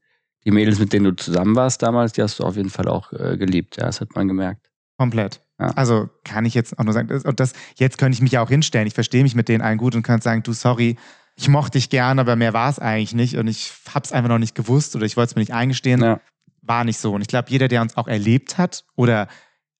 die 0.45 0.51
Mädels, 0.51 0.79
mit 0.79 0.93
denen 0.93 1.03
du 1.03 1.15
zusammen 1.17 1.53
warst 1.57 1.83
damals, 1.83 2.13
die 2.13 2.21
hast 2.21 2.39
du 2.39 2.45
auf 2.45 2.55
jeden 2.55 2.69
Fall 2.69 2.87
auch 2.87 3.11
äh, 3.11 3.35
geliebt. 3.35 3.75
Ja, 3.75 3.87
das 3.87 3.99
hat 3.99 4.15
man 4.15 4.29
gemerkt. 4.29 4.71
Komplett. 4.97 5.41
Ja. 5.59 5.69
Also 5.69 6.09
kann 6.23 6.45
ich 6.45 6.53
jetzt 6.53 6.77
auch 6.77 6.83
nur 6.83 6.93
sagen, 6.93 7.09
und 7.23 7.39
das, 7.39 7.53
jetzt 7.77 7.97
könnte 7.97 8.15
ich 8.15 8.21
mich 8.21 8.31
ja 8.31 8.43
auch 8.43 8.49
hinstellen. 8.49 8.87
Ich 8.87 8.93
verstehe 8.93 9.23
mich 9.23 9.35
mit 9.35 9.49
denen 9.49 9.61
allen 9.61 9.77
gut 9.77 9.95
und 9.95 10.03
könnte 10.03 10.23
sagen, 10.23 10.43
du, 10.43 10.53
sorry, 10.53 10.97
ich 11.35 11.49
mochte 11.49 11.77
dich 11.77 11.89
gern, 11.89 12.19
aber 12.19 12.35
mehr 12.35 12.53
war 12.53 12.69
es 12.69 12.79
eigentlich 12.79 13.13
nicht 13.13 13.37
und 13.37 13.47
ich 13.47 13.71
habe 13.93 14.03
es 14.03 14.11
einfach 14.11 14.29
noch 14.29 14.39
nicht 14.39 14.55
gewusst 14.55 14.95
oder 14.95 15.05
ich 15.05 15.17
wollte 15.17 15.31
es 15.31 15.35
mir 15.35 15.41
nicht 15.41 15.53
eingestehen. 15.53 16.01
Ja. 16.01 16.19
War 16.61 16.83
nicht 16.83 16.99
so. 16.99 17.13
Und 17.13 17.21
ich 17.21 17.27
glaube, 17.27 17.49
jeder, 17.49 17.67
der 17.67 17.81
uns 17.81 17.95
auch 17.95 18.07
erlebt 18.07 18.57
hat 18.57 18.83
oder 18.95 19.27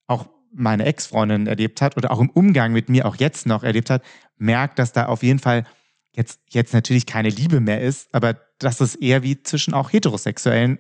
auch 0.07 0.27
meine 0.53 0.85
Ex-Freundin 0.85 1.47
erlebt 1.47 1.81
hat 1.81 1.97
oder 1.97 2.11
auch 2.11 2.19
im 2.19 2.29
Umgang 2.29 2.73
mit 2.73 2.89
mir 2.89 3.05
auch 3.05 3.15
jetzt 3.15 3.45
noch 3.45 3.63
erlebt 3.63 3.89
hat, 3.89 4.03
merkt, 4.37 4.79
dass 4.79 4.93
da 4.93 5.07
auf 5.07 5.21
jeden 5.21 5.39
Fall 5.39 5.65
jetzt, 6.15 6.39
jetzt 6.49 6.73
natürlich 6.73 7.05
keine 7.05 7.29
Liebe 7.29 7.59
mehr 7.59 7.81
ist, 7.81 8.13
aber 8.13 8.35
dass 8.59 8.79
es 8.79 8.95
eher 8.95 9.23
wie 9.23 9.41
zwischen 9.43 9.73
auch 9.73 9.91
heterosexuellen 9.91 10.79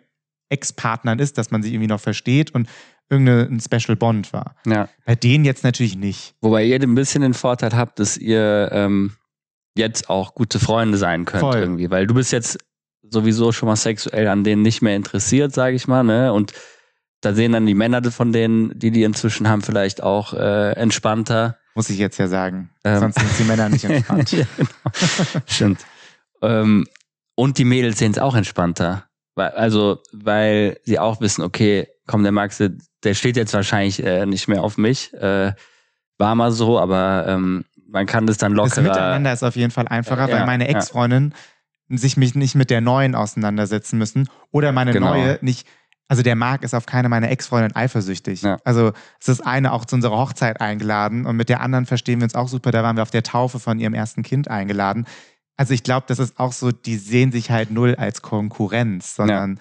Ex-Partnern 0.49 1.19
ist, 1.19 1.37
dass 1.37 1.51
man 1.51 1.61
sich 1.61 1.73
irgendwie 1.73 1.89
noch 1.89 1.99
versteht 1.99 2.55
und 2.55 2.69
irgendein 3.09 3.59
Special 3.59 3.95
Bond 3.95 4.33
war. 4.33 4.55
Ja. 4.65 4.89
Bei 5.05 5.15
denen 5.15 5.45
jetzt 5.45 5.63
natürlich 5.63 5.95
nicht. 5.95 6.35
Wobei 6.41 6.65
ihr 6.65 6.81
ein 6.81 6.95
bisschen 6.95 7.21
den 7.21 7.33
Vorteil 7.33 7.71
habt, 7.75 7.99
dass 7.99 8.17
ihr 8.17 8.69
ähm, 8.71 9.13
jetzt 9.75 10.09
auch 10.09 10.35
gute 10.35 10.59
Freunde 10.59 10.97
sein 10.97 11.25
könnt 11.25 11.41
Voll. 11.41 11.57
irgendwie, 11.57 11.89
weil 11.89 12.07
du 12.07 12.13
bist 12.13 12.31
jetzt 12.31 12.57
sowieso 13.09 13.51
schon 13.51 13.67
mal 13.67 13.75
sexuell 13.75 14.27
an 14.27 14.43
denen 14.43 14.61
nicht 14.61 14.81
mehr 14.81 14.95
interessiert, 14.95 15.53
sage 15.53 15.75
ich 15.75 15.87
mal, 15.87 16.03
ne? 16.03 16.33
Und 16.33 16.53
da 17.21 17.33
sehen 17.33 17.53
dann 17.53 17.65
die 17.65 17.73
Männer 17.73 18.03
von 18.11 18.31
denen, 18.31 18.77
die 18.77 18.91
die 18.91 19.03
inzwischen 19.03 19.47
haben, 19.47 19.61
vielleicht 19.61 20.03
auch 20.03 20.33
äh, 20.33 20.73
entspannter. 20.73 21.57
Muss 21.73 21.89
ich 21.89 21.97
jetzt 21.97 22.17
ja 22.17 22.27
sagen. 22.27 22.69
Ähm. 22.83 22.99
Sonst 22.99 23.19
sind 23.19 23.39
die 23.39 23.43
Männer 23.43 23.69
nicht 23.69 23.85
entspannt. 23.85 24.31
ja, 24.31 24.45
genau. 24.55 25.41
Stimmt. 25.45 25.85
Ähm, 26.41 26.85
und 27.35 27.57
die 27.57 27.65
Mädels 27.65 27.99
sehen 27.99 28.11
es 28.11 28.19
auch 28.19 28.35
entspannter. 28.35 29.06
Weil, 29.37 29.51
also, 29.51 29.99
weil 30.11 30.79
sie 30.83 30.97
auch 30.97 31.21
wissen, 31.21 31.43
okay, 31.43 31.87
komm, 32.07 32.23
der 32.23 32.31
Max, 32.31 32.57
der 32.57 33.13
steht 33.13 33.37
jetzt 33.37 33.53
wahrscheinlich 33.53 34.03
äh, 34.03 34.25
nicht 34.25 34.47
mehr 34.47 34.63
auf 34.63 34.79
mich. 34.79 35.13
Äh, 35.13 35.53
war 36.17 36.33
mal 36.33 36.51
so, 36.51 36.79
aber 36.79 37.25
ähm, 37.27 37.63
man 37.87 38.07
kann 38.07 38.25
das 38.25 38.39
dann 38.39 38.53
lockerer. 38.53 38.83
Das 38.83 38.95
Miteinander 38.95 39.31
ist 39.31 39.43
auf 39.43 39.55
jeden 39.55 39.69
Fall 39.69 39.87
einfacher, 39.87 40.27
ja, 40.27 40.35
weil 40.35 40.45
meine 40.47 40.67
Ex-Freundin, 40.67 41.35
sich 41.89 42.17
mich 42.17 42.33
nicht 42.33 42.55
mit 42.55 42.71
der 42.71 42.81
neuen 42.81 43.13
auseinandersetzen 43.13 43.99
müssen 43.99 44.27
oder 44.51 44.71
meine 44.71 44.91
Genau. 44.91 45.13
neue 45.13 45.37
nicht. 45.41 45.67
Also 46.09 46.23
der 46.23 46.35
Marc 46.35 46.63
ist 46.63 46.73
auf 46.73 46.87
keine 46.87 47.07
meiner 47.07 47.29
Ex-Freundin 47.29 47.75
eifersüchtig. 47.75 48.41
Ja. 48.41 48.57
Also 48.63 48.91
es 49.21 49.27
ist 49.27 49.41
eine 49.45 49.71
auch 49.71 49.85
zu 49.85 49.95
unserer 49.95 50.17
Hochzeit 50.17 50.61
eingeladen 50.61 51.27
und 51.27 51.35
mit 51.35 51.47
der 51.49 51.61
anderen 51.61 51.85
verstehen 51.85 52.19
wir 52.19 52.23
uns 52.23 52.33
auch 52.35 52.47
super. 52.47 52.71
Da 52.71 52.81
waren 52.81 52.95
wir 52.95 53.03
auf 53.03 53.11
der 53.11 53.23
Taufe 53.23 53.59
von 53.59 53.77
ihrem 53.77 53.93
ersten 53.93 54.23
Kind 54.23 54.49
eingeladen. 54.49 55.05
Also 55.57 55.73
ich 55.73 55.83
glaube, 55.83 56.05
das 56.07 56.19
ist 56.19 56.39
auch 56.39 56.53
so, 56.53 56.71
die 56.71 56.97
sehen 56.97 57.31
sich 57.31 57.49
halt 57.51 57.71
null 57.71 57.95
als 57.95 58.21
Konkurrenz, 58.21 59.15
sondern 59.15 59.59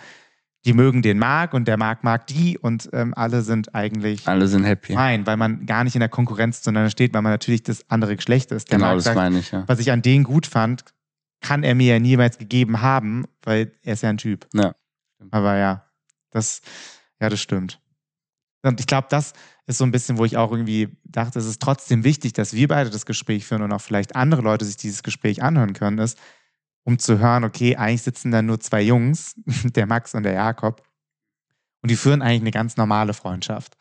die 0.66 0.72
mögen 0.72 1.00
den 1.00 1.18
Marc 1.18 1.54
und 1.54 1.66
der 1.68 1.76
Marc 1.76 2.04
mag 2.04 2.26
die 2.26 2.58
und 2.58 2.90
ähm, 2.92 3.14
alle 3.14 3.42
sind 3.42 3.74
eigentlich 3.74 4.26
Alle 4.26 4.48
sind 4.48 4.64
happy. 4.64 4.94
fein, 4.94 5.26
weil 5.26 5.36
man 5.36 5.64
gar 5.64 5.84
nicht 5.84 5.94
in 5.94 6.00
der 6.00 6.08
Konkurrenz 6.08 6.60
zueinander 6.60 6.90
steht, 6.90 7.14
weil 7.14 7.22
man 7.22 7.32
natürlich 7.32 7.62
das 7.62 7.88
andere 7.88 8.16
Geschlecht 8.16 8.50
ist. 8.50 8.70
Der 8.70 8.78
genau, 8.78 8.88
Marc 8.88 8.96
das 8.96 9.04
sagt, 9.04 9.16
meine 9.16 9.38
ich, 9.38 9.52
ja. 9.52 9.64
was 9.66 9.78
ich 9.78 9.92
an 9.92 10.02
denen 10.02 10.24
gut 10.24 10.46
fand, 10.46 10.84
kann 11.40 11.62
er 11.62 11.74
mir 11.76 11.94
ja 11.94 11.98
niemals 12.00 12.38
gegeben 12.38 12.82
haben, 12.82 13.26
weil 13.42 13.72
er 13.82 13.92
ist 13.94 14.02
ja 14.02 14.10
ein 14.10 14.18
Typ. 14.18 14.48
Ja. 14.52 14.74
Aber 15.30 15.56
ja, 15.56 15.84
das, 16.30 16.60
ja, 17.20 17.28
das 17.28 17.40
stimmt. 17.40 17.80
Und 18.66 18.80
ich 18.80 18.86
glaube, 18.86 19.08
das 19.10 19.32
ist 19.66 19.78
so 19.78 19.84
ein 19.84 19.90
bisschen, 19.90 20.18
wo 20.18 20.24
ich 20.24 20.36
auch 20.36 20.50
irgendwie 20.50 20.96
dachte, 21.04 21.38
es 21.38 21.46
ist 21.46 21.60
trotzdem 21.62 22.04
wichtig, 22.04 22.32
dass 22.32 22.52
wir 22.52 22.68
beide 22.68 22.90
das 22.90 23.06
Gespräch 23.06 23.46
führen 23.46 23.62
und 23.62 23.72
auch 23.72 23.80
vielleicht 23.80 24.16
andere 24.16 24.42
Leute 24.42 24.64
sich 24.64 24.76
dieses 24.76 25.02
Gespräch 25.02 25.42
anhören 25.42 25.72
können, 25.72 25.98
ist, 25.98 26.18
um 26.84 26.98
zu 26.98 27.18
hören, 27.18 27.44
okay, 27.44 27.76
eigentlich 27.76 28.02
sitzen 28.02 28.30
da 28.30 28.42
nur 28.42 28.60
zwei 28.60 28.82
Jungs, 28.82 29.34
der 29.64 29.86
Max 29.86 30.14
und 30.14 30.22
der 30.22 30.34
Jakob, 30.34 30.82
und 31.82 31.90
die 31.90 31.96
führen 31.96 32.22
eigentlich 32.22 32.40
eine 32.40 32.50
ganz 32.50 32.76
normale 32.76 33.14
Freundschaft. 33.14 33.76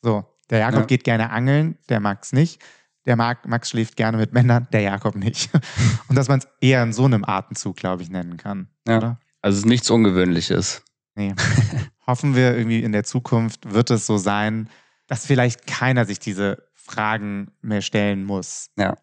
So, 0.00 0.24
der 0.50 0.60
Jakob 0.60 0.80
Ja. 0.80 0.86
geht 0.86 1.04
gerne 1.04 1.30
angeln, 1.30 1.76
der 1.88 2.00
Max 2.00 2.32
nicht. 2.32 2.62
Der 3.04 3.16
Marc, 3.16 3.46
Max 3.48 3.70
schläft 3.70 3.96
gerne 3.96 4.16
mit 4.16 4.32
Männern, 4.32 4.68
der 4.72 4.82
Jakob 4.82 5.16
nicht. 5.16 5.50
Und 6.08 6.16
dass 6.16 6.28
man 6.28 6.38
es 6.38 6.48
eher 6.60 6.82
in 6.82 6.92
so 6.92 7.04
einem 7.04 7.24
Atemzug, 7.24 7.76
glaube 7.76 8.02
ich, 8.02 8.10
nennen 8.10 8.36
kann. 8.36 8.68
Ja. 8.86 8.98
Oder? 8.98 9.20
Also 9.40 9.56
es 9.56 9.64
ist 9.64 9.68
nichts 9.68 9.90
Ungewöhnliches. 9.90 10.82
Nee. 11.14 11.34
Hoffen 12.06 12.34
wir 12.34 12.56
irgendwie 12.56 12.82
in 12.82 12.92
der 12.92 13.04
Zukunft 13.04 13.72
wird 13.72 13.90
es 13.90 14.06
so 14.06 14.16
sein, 14.18 14.68
dass 15.06 15.26
vielleicht 15.26 15.66
keiner 15.66 16.04
sich 16.04 16.18
diese 16.18 16.64
Fragen 16.74 17.52
mehr 17.60 17.82
stellen 17.82 18.24
muss. 18.24 18.70
Ja. 18.76 18.96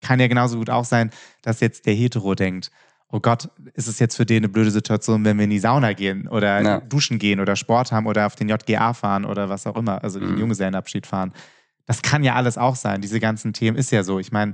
Kann 0.00 0.20
ja 0.20 0.28
genauso 0.28 0.58
gut 0.58 0.70
auch 0.70 0.84
sein, 0.84 1.10
dass 1.42 1.60
jetzt 1.60 1.86
der 1.86 1.94
Hetero 1.94 2.34
denkt, 2.34 2.70
oh 3.08 3.20
Gott, 3.20 3.50
ist 3.74 3.88
es 3.88 3.98
jetzt 3.98 4.16
für 4.16 4.24
den 4.24 4.38
eine 4.38 4.48
blöde 4.48 4.70
Situation, 4.70 5.24
wenn 5.24 5.36
wir 5.36 5.44
in 5.44 5.50
die 5.50 5.58
Sauna 5.58 5.92
gehen 5.92 6.28
oder 6.28 6.62
Ja. 6.62 6.80
duschen 6.80 7.18
gehen 7.18 7.40
oder 7.40 7.56
Sport 7.56 7.90
haben 7.92 8.06
oder 8.06 8.26
auf 8.26 8.36
den 8.36 8.48
JGA 8.48 8.94
fahren 8.94 9.24
oder 9.24 9.48
was 9.48 9.66
auch 9.66 9.76
immer, 9.76 10.02
also 10.02 10.20
den 10.20 10.32
Mhm. 10.34 10.38
Junggesellenabschied 10.38 11.06
fahren. 11.06 11.32
Das 11.86 12.02
kann 12.02 12.22
ja 12.22 12.36
alles 12.36 12.56
auch 12.56 12.76
sein. 12.76 13.00
Diese 13.00 13.18
ganzen 13.18 13.52
Themen 13.52 13.76
ist 13.76 13.90
ja 13.90 14.04
so. 14.04 14.20
Ich 14.20 14.30
meine, 14.30 14.52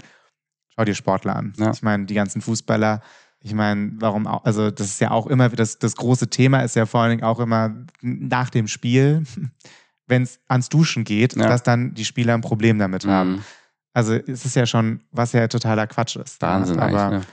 schau 0.75 0.85
dir 0.85 0.95
Sportler 0.95 1.37
an. 1.37 1.53
Ja. 1.59 1.71
Ich 1.71 1.83
meine, 1.83 2.07
die 2.07 2.15
ganzen 2.15 2.41
Fußballer, 2.41 3.03
ich 3.47 3.55
meine, 3.55 3.93
warum 4.01 4.27
auch, 4.27 4.45
also 4.45 4.73
das 4.73 4.89
ist 4.89 5.01
ja 5.01 5.13
auch 5.13 5.29
immer, 5.29 5.49
das, 5.49 5.79
das 5.79 5.95
große 5.95 6.29
Thema 6.29 6.61
ist 6.63 6.75
ja 6.75 6.85
vor 6.85 7.01
allen 7.01 7.11
Dingen 7.11 7.23
auch 7.23 7.39
immer 7.39 7.77
nach 8.03 8.51
dem 8.51 8.67
Spiel, 8.67 9.23
wenn 10.09 10.23
es 10.25 10.41
ans 10.49 10.69
Duschen 10.69 11.05
geht, 11.05 11.37
Ja. 11.37 11.47
dass 11.47 11.63
dann 11.63 11.95
die 11.95 12.05
Spieler 12.05 12.35
ein 12.35 12.41
Problem 12.41 12.81
damit 12.81 13.07
haben. 13.07 13.31
Mhm. 13.33 13.45
Also 13.93 14.15
es 14.15 14.45
ist 14.45 14.57
ja 14.57 14.67
schon, 14.67 15.01
was 15.13 15.33
ja 15.33 15.47
totaler 15.47 15.87
Quatsch 15.87 16.17
ist. 16.17 16.43
Wahnsinn 16.43 16.81
Aber 16.81 17.01
eigentlich. 17.05 17.21
Ne? 17.21 17.27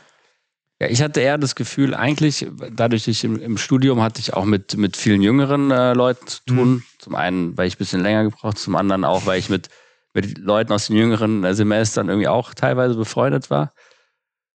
Ja, 0.82 0.88
ich 0.88 1.02
hatte 1.02 1.20
eher 1.20 1.40
das 1.40 1.56
Gefühl, 1.56 1.96
eigentlich, 1.96 2.48
dadurch, 2.72 3.04
dass 3.06 3.08
ich 3.10 3.24
im, 3.24 3.42
im 3.42 3.58
Studium 3.58 4.02
hatte 4.02 4.20
ich 4.20 4.34
auch 4.34 4.46
mit, 4.46 4.78
mit 4.78 4.96
vielen 4.96 5.24
jüngeren 5.24 5.72
äh, 5.72 5.94
Leuten 5.94 6.28
zu 6.28 6.46
tun. 6.46 6.70
Mhm. 6.70 6.84
Zum 7.00 7.16
einen, 7.16 7.58
weil 7.58 7.68
ich 7.68 7.76
ein 7.76 7.80
bisschen 7.80 8.02
länger 8.02 8.24
gebraucht, 8.24 8.60
zum 8.60 8.76
anderen 8.76 9.04
auch, 9.04 9.26
weil 9.26 9.40
ich 9.40 9.50
mit, 9.50 9.70
mit 10.14 10.38
Leuten 10.38 10.72
aus 10.74 10.88
den 10.88 10.96
jüngeren 10.96 11.44
äh, 11.44 11.56
Semestern 11.56 12.08
irgendwie 12.08 12.28
auch 12.28 12.54
teilweise 12.54 12.96
befreundet 12.96 13.50
war. 13.50 13.74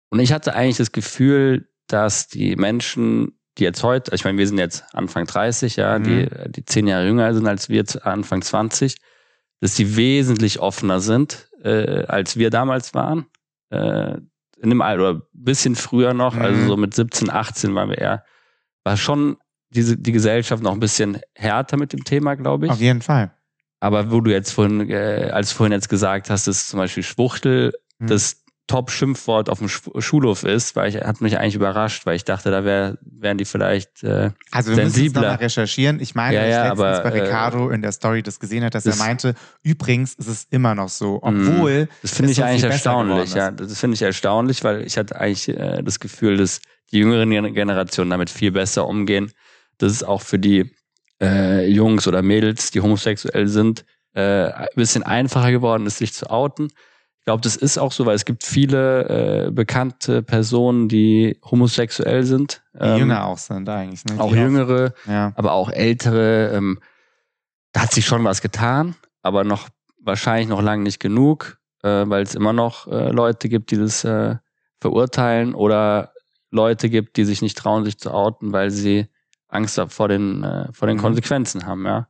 Und 0.09 0.19
ich 0.19 0.31
hatte 0.33 0.55
eigentlich 0.55 0.77
das 0.77 0.91
Gefühl, 0.91 1.69
dass 1.87 2.27
die 2.27 2.55
Menschen, 2.55 3.39
die 3.57 3.63
jetzt 3.63 3.83
heute, 3.83 4.13
ich 4.15 4.23
meine, 4.25 4.37
wir 4.37 4.47
sind 4.47 4.57
jetzt 4.57 4.83
Anfang 4.93 5.25
30, 5.25 5.75
ja, 5.75 5.97
Mhm. 5.99 6.03
die, 6.03 6.29
die 6.49 6.65
zehn 6.65 6.87
Jahre 6.87 7.07
jünger 7.07 7.33
sind 7.33 7.47
als 7.47 7.69
wir, 7.69 7.83
Anfang 8.03 8.41
20, 8.41 8.95
dass 9.61 9.75
die 9.75 9.95
wesentlich 9.95 10.59
offener 10.59 10.99
sind, 10.99 11.49
äh, 11.63 12.05
als 12.05 12.37
wir 12.37 12.49
damals 12.49 12.93
waren. 12.93 13.25
Äh, 13.69 14.17
in 14.61 14.69
dem 14.69 14.81
Alter, 14.81 15.01
oder 15.09 15.19
ein 15.19 15.21
bisschen 15.33 15.75
früher 15.75 16.13
noch, 16.13 16.35
Mhm. 16.35 16.41
also 16.41 16.65
so 16.67 16.77
mit 16.77 16.93
17, 16.93 17.29
18 17.29 17.75
waren 17.75 17.89
wir 17.89 17.97
eher, 17.97 18.23
war 18.83 18.97
schon 18.97 19.37
diese, 19.69 19.97
die 19.97 20.11
Gesellschaft 20.11 20.63
noch 20.63 20.71
ein 20.71 20.79
bisschen 20.79 21.19
härter 21.33 21.77
mit 21.77 21.91
dem 21.93 22.03
Thema, 22.03 22.35
glaube 22.35 22.67
ich. 22.67 22.71
auf 22.71 22.79
jeden 22.79 23.01
Fall. 23.01 23.31
Aber 23.81 24.11
wo 24.11 24.21
du 24.21 24.31
jetzt 24.31 24.51
vorhin, 24.51 24.89
äh, 24.89 25.29
als 25.33 25.49
du 25.49 25.55
vorhin 25.57 25.73
jetzt 25.73 25.89
gesagt 25.89 26.29
hast, 26.29 26.47
dass 26.47 26.67
zum 26.67 26.79
Beispiel 26.79 27.03
Schwuchtel 27.03 27.73
Mhm. 27.99 28.07
das 28.07 28.43
Top-Schimpfwort 28.68 29.49
auf 29.49 29.59
dem 29.59 29.70
Sch 29.70 29.82
Schulhof 29.99 30.43
ist, 30.43 30.76
weil 30.76 30.89
ich, 30.89 30.95
hat 31.01 31.22
mich 31.22 31.38
eigentlich 31.38 31.55
überrascht, 31.55 32.05
weil 32.05 32.16
ich 32.16 32.24
dachte, 32.26 32.49
da 32.51 32.63
wär, 32.66 32.97
wären 33.01 33.38
die 33.38 33.45
vielleicht, 33.45 34.03
äh, 34.03 34.32
Also 34.51 34.72
wir 34.76 34.84
müssen 34.84 34.93
sensibler. 34.95 35.22
nochmal 35.22 35.38
recherchieren. 35.38 35.99
Ich 35.99 36.16
meine, 36.16 36.36
Ja, 36.36 36.41
dass 36.41 36.49
ja, 36.51 36.63
letztens 36.70 36.80
aber, 36.99 37.03
bei 37.11 37.18
äh, 37.18 37.22
Ricardo 37.22 37.70
in 37.70 37.82
der 37.82 37.91
Story 37.91 38.24
das 38.24 38.39
gesehen 38.39 38.63
hat, 38.63 38.74
dass 38.74 38.84
das- 38.84 38.97
er 38.99 39.05
meinte, 39.05 39.36
übrigens 39.63 40.16
ist 40.16 40.28
es 40.28 40.47
immer 40.49 40.74
noch 40.76 40.89
so, 40.89 41.22
Mhm. 41.24 41.47
obwohl 41.49 41.89
das 42.01 42.11
finde 42.16 42.32
ich 42.32 42.43
eigentlich 42.43 42.63
erstaunlich. 42.63 43.34
Ja, 43.36 43.51
das 43.51 43.80
finde 43.80 43.95
ich 43.95 44.01
erstaunlich, 44.01 44.63
weil 44.63 44.82
ich 44.86 44.97
hatte 44.97 45.20
eigentlich 45.20 45.47
äh, 45.49 45.84
das 45.84 45.99
Gefühl, 45.99 46.38
dass 46.38 46.59
die 46.91 46.97
jüngeren 46.99 47.30
Gen- 47.30 47.53
Generationen 47.53 48.09
damit 48.09 48.30
viel 48.30 48.51
besser 48.51 48.88
umgehen. 48.88 49.32
Das 49.78 49.91
ist 49.91 50.03
auch 50.03 50.22
für 50.22 50.39
die 50.39 50.72
äh, 51.22 51.68
Jungs 51.68 52.07
oder 52.07 52.22
Mädels, 52.22 52.72
die 52.72 52.82
homosexuell 52.82 53.47
sind, 53.47 53.86
äh, 54.13 54.22
ein 54.22 54.68
bisschen 54.76 55.03
einfacher 55.03 55.51
geworden 55.51 55.86
ist, 55.86 55.97
sich 55.97 56.13
zu 56.13 56.30
outen. 56.30 56.70
Ich 57.26 57.28
glaube, 57.28 57.41
das 57.41 57.55
ist 57.55 57.80
auch 57.80 57.91
so, 57.91 58.05
weil 58.05 58.13
es 58.13 58.23
gibt 58.23 58.43
viele 58.43 59.47
äh, 59.47 59.51
bekannte 59.51 60.21
Personen, 60.21 60.88
die 60.88 61.39
homosexuell 61.43 62.23
sind. 62.23 62.61
Die 62.76 62.84
Ähm, 62.84 62.97
jünger 62.99 63.26
auch 63.26 63.39
sind 63.39 63.67
eigentlich. 63.67 64.05
Ne? 64.05 64.21
Auch 64.21 64.32
Die 64.32 64.38
jüngere, 64.38 64.93
Ja. 65.07 65.34
aber 65.36 65.53
auch 65.53 65.71
ältere. 65.71 66.51
Ähm, 66.53 66.80
da 67.71 67.82
hat 67.82 67.91
sich 67.93 68.05
schon 68.05 68.23
was 68.23 68.43
getan, 68.43 68.93
aber 69.23 69.43
noch 69.43 69.69
wahrscheinlich 70.03 70.47
noch 70.49 70.61
lange 70.61 70.84
nicht 70.84 70.99
genug, 70.99 71.57
äh, 71.82 72.03
weil 72.07 72.21
es 72.21 72.36
immer 72.36 72.53
noch 72.53 72.86
äh, 72.89 73.09
Leute 73.09 73.49
gibt, 73.49 73.71
die 73.71 73.78
das 73.78 74.03
äh, 74.03 74.36
verurteilen 74.80 75.55
oder 75.55 76.13
Leute 76.51 76.91
gibt, 76.91 77.17
die 77.17 77.26
sich 77.26 77.41
nicht 77.41 77.57
trauen, 77.57 77.86
sich 77.86 77.97
zu 77.97 78.11
outen, 78.13 78.53
weil 78.53 78.69
sie 78.69 79.07
Angst 79.47 79.82
vor 79.88 80.07
den, 80.09 80.43
äh, 80.43 80.71
vor 80.73 80.88
den 80.88 80.97
Mhm. 80.97 81.01
Konsequenzen 81.01 81.65
haben, 81.65 81.88
ja. 81.88 82.07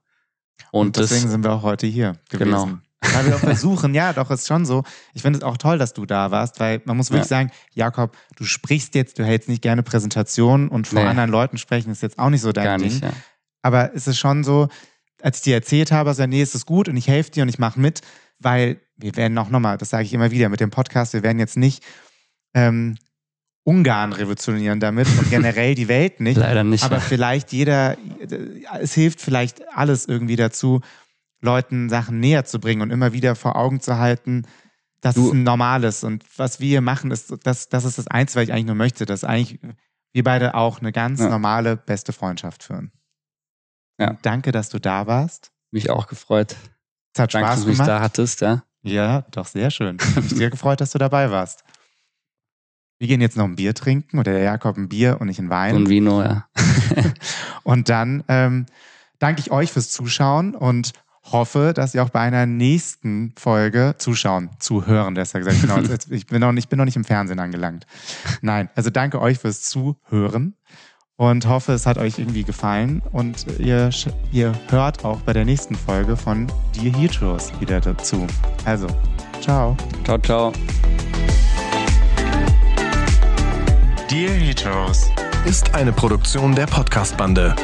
Und, 0.72 0.88
Und, 0.88 0.97
deswegen 0.97 1.22
das, 1.24 1.32
sind 1.32 1.43
wir 1.45 1.53
auch 1.53 1.63
heute 1.63 1.88
hier 1.88 2.18
gewesen. 2.30 2.51
Genau. 2.51 2.68
Weil 3.16 3.26
wir 3.28 3.36
auch 3.36 3.39
versuchen, 3.39 3.93
ja, 3.93 4.13
doch, 4.13 4.30
ist 4.32 4.47
schon 4.47 4.66
so. 4.66 4.84
Ich 5.13 5.22
finde 5.22 5.39
es 5.39 5.43
auch 5.43 5.57
toll, 5.57 5.78
dass 5.78 5.93
du 5.93 6.05
da 6.05 6.32
warst, 6.32 6.59
weil 6.59 6.82
man 6.86 6.97
muss 6.97 7.11
wirklich 7.11 7.28
sagen, 7.28 7.51
Jakob, 7.74 8.16
du 8.36 8.43
sprichst 8.43 8.95
jetzt, 8.95 9.18
du 9.20 9.24
hältst 9.26 9.49
nicht 9.49 9.61
gerne 9.61 9.84
Präsentationen 9.84 10.68
und 10.70 10.88
vor 10.88 11.01
Nee. 11.01 11.07
anderen 11.07 11.30
Leuten 11.30 11.57
sprechen 11.57 11.91
ist 11.91 12.01
jetzt 12.01 12.20
auch 12.20 12.30
nicht 12.30 12.41
so 12.41 12.51
dein 12.51 12.66
gar 12.66 12.78
Ding. 12.78 12.88
nicht, 12.88 13.03
ja. 13.03 13.11
Aber 13.61 13.93
es 13.95 14.07
ist 14.07 14.20
schon 14.20 14.43
so, 14.43 14.68
als 15.22 15.38
ich 15.38 15.43
dir 15.43 15.55
erzählt 15.55 15.91
habe, 15.91 16.09
also, 16.09 16.26
nee, 16.28 16.41
es 16.41 16.53
ist 16.53 16.66
gut 16.66 16.88
und 16.89 16.97
ich 16.97 17.07
helfe 17.07 17.32
dir 17.32 17.43
und 17.43 17.49
ich 17.49 17.57
mache 17.59 17.80
mit, 17.80 18.01
weil 18.39 18.80
wir 18.97 19.16
werden 19.16 19.38
auch 19.38 19.49
nochmal, 19.49 19.78
das 19.78 19.89
sage 19.89 20.03
ich 20.03 20.13
immer 20.13 20.32
wieder 20.32 20.49
mit 20.49 20.59
dem 20.59 20.70
Podcast, 20.70 21.13
wir 21.13 21.24
werden 21.24 21.39
jetzt 21.39 21.57
nicht 21.57 21.84
ähm, 22.53 22.97
Ungarn 23.63 24.13
revolutionieren 24.13 24.80
damit 24.80 25.07
und 25.07 25.30
generell 25.32 25.74
die 25.74 25.88
Welt 25.88 26.20
nicht. 26.20 26.38
Leider 26.38 26.63
nicht. 26.63 26.84
Aber 26.84 26.97
ja. 26.97 27.01
vielleicht 27.01 27.51
jeder, 27.51 27.97
es 28.80 28.93
hilft 28.93 29.20
vielleicht 29.22 29.68
alles 29.76 30.05
irgendwie 30.05 30.36
dazu, 30.36 30.82
Leuten 31.45 31.87
Sachen 31.89 32.19
näher 32.19 32.43
zu 32.45 32.59
bringen 32.59 32.81
und 32.81 32.91
immer 32.91 33.13
wieder 33.13 33.35
vor 33.35 33.55
Augen 33.55 33.79
zu 33.79 33.97
halten, 33.97 34.43
dass 35.01 35.15
Du- 35.15 35.27
es 35.27 35.33
ein 35.33 35.43
normales 35.43 36.03
und 36.03 36.25
was 36.37 36.59
wir 36.59 36.67
hier 36.67 36.81
machen, 36.81 37.11
ist, 37.11 37.33
das, 37.43 37.69
das 37.69 37.85
ist 37.85 37.97
das 37.97 38.07
Einzige, 38.07 38.41
was 38.41 38.47
ich 38.47 38.53
eigentlich 38.53 38.65
nur 38.65 38.75
möchte, 38.75 39.05
dass 39.05 39.23
eigentlich 39.23 39.59
wir 40.13 40.23
beide 40.23 40.55
auch 40.55 40.79
eine 40.79 40.91
ganz 40.91 41.19
Ja. 41.19 41.29
normale, 41.29 41.77
beste 41.77 42.11
Freundschaft 42.13 42.63
führen. 42.63 42.91
Ja. 43.99 44.09
Und 44.11 44.25
Danke, 44.25 44.51
dass 44.51 44.69
du 44.69 44.79
da 44.79 45.07
warst. 45.07 45.51
Mich 45.71 45.89
auch 45.89 46.07
gefreut. 46.07 46.55
Es 47.13 47.19
hat 47.21 47.33
Danke, 47.33 47.47
dass 47.47 47.53
Spaß 47.55 47.61
du 47.63 47.67
mich 47.69 47.77
gemacht. 47.77 47.89
da 47.89 48.01
hattest, 48.01 48.41
ja. 48.41 48.63
Ja, 48.81 49.21
doch, 49.31 49.45
sehr 49.47 49.71
schön. 49.71 49.97
Hat 49.99 50.23
mich 50.23 50.29
sehr 50.35 50.49
gefreut, 50.49 50.79
dass 50.81 50.91
du 50.91 50.97
dabei 50.97 51.31
warst. 51.31 51.63
Wir 52.97 53.07
gehen 53.07 53.19
jetzt 53.19 53.35
noch 53.35 53.45
ein 53.45 53.55
Bier 53.55 53.73
trinken 53.73 54.19
oder 54.19 54.31
der 54.31 54.43
Jakob 54.43 54.77
ein 54.77 54.87
Bier 54.89 55.17
und 55.19 55.27
ich 55.27 55.37
ein 55.39 55.49
Wein. 55.49 55.75
Ein 55.75 55.89
Vino, 55.89 56.21
ja. 56.21 56.47
Und 57.63 57.89
dann 57.89 58.23
ähm, 58.27 58.67
danke 59.19 59.41
ich 59.41 59.51
euch 59.51 59.71
fürs 59.71 59.89
Zuschauen 59.91 60.55
und 60.55 60.93
hoffe, 61.32 61.73
dass 61.73 61.93
ihr 61.95 62.03
auch 62.03 62.09
bei 62.09 62.21
einer 62.21 62.45
nächsten 62.45 63.34
Folge 63.38 63.95
zuschauen, 63.97 64.49
zuhören, 64.59 65.15
besser 65.15 65.39
gesagt. 65.39 65.61
Genau, 65.61 65.78
ich, 66.09 66.28
bin 66.28 66.39
noch 66.39 66.51
nicht, 66.51 66.65
ich 66.65 66.69
bin 66.69 66.78
noch 66.78 66.86
nicht 66.86 66.95
im 66.95 67.03
Fernsehen 67.03 67.39
angelangt. 67.39 67.86
Nein, 68.41 68.69
also 68.76 68.89
danke 68.89 69.19
euch 69.21 69.39
fürs 69.39 69.61
Zuhören 69.61 70.55
und 71.17 71.47
hoffe, 71.47 71.73
es 71.73 71.86
hat 71.86 71.97
euch 71.97 72.19
irgendwie 72.19 72.43
gefallen 72.43 73.01
und 73.11 73.45
ihr, 73.59 73.89
ihr 74.32 74.53
hört 74.69 75.05
auch 75.05 75.21
bei 75.21 75.34
der 75.34 75.45
nächsten 75.45 75.76
Folge 75.76 76.17
von 76.17 76.47
Dear 76.76 76.93
Heroes 76.95 77.51
wieder 77.59 77.80
dazu. 77.80 78.28
Also, 78.65 78.88
ciao. 79.41 79.76
Ciao, 80.03 80.17
ciao. 80.19 80.53
Dear 84.09 84.32
Heroes. 84.32 85.09
ist 85.45 85.73
eine 85.73 85.91
Produktion 85.91 86.55
der 86.55 86.65
Podcast-Bande. 86.65 87.55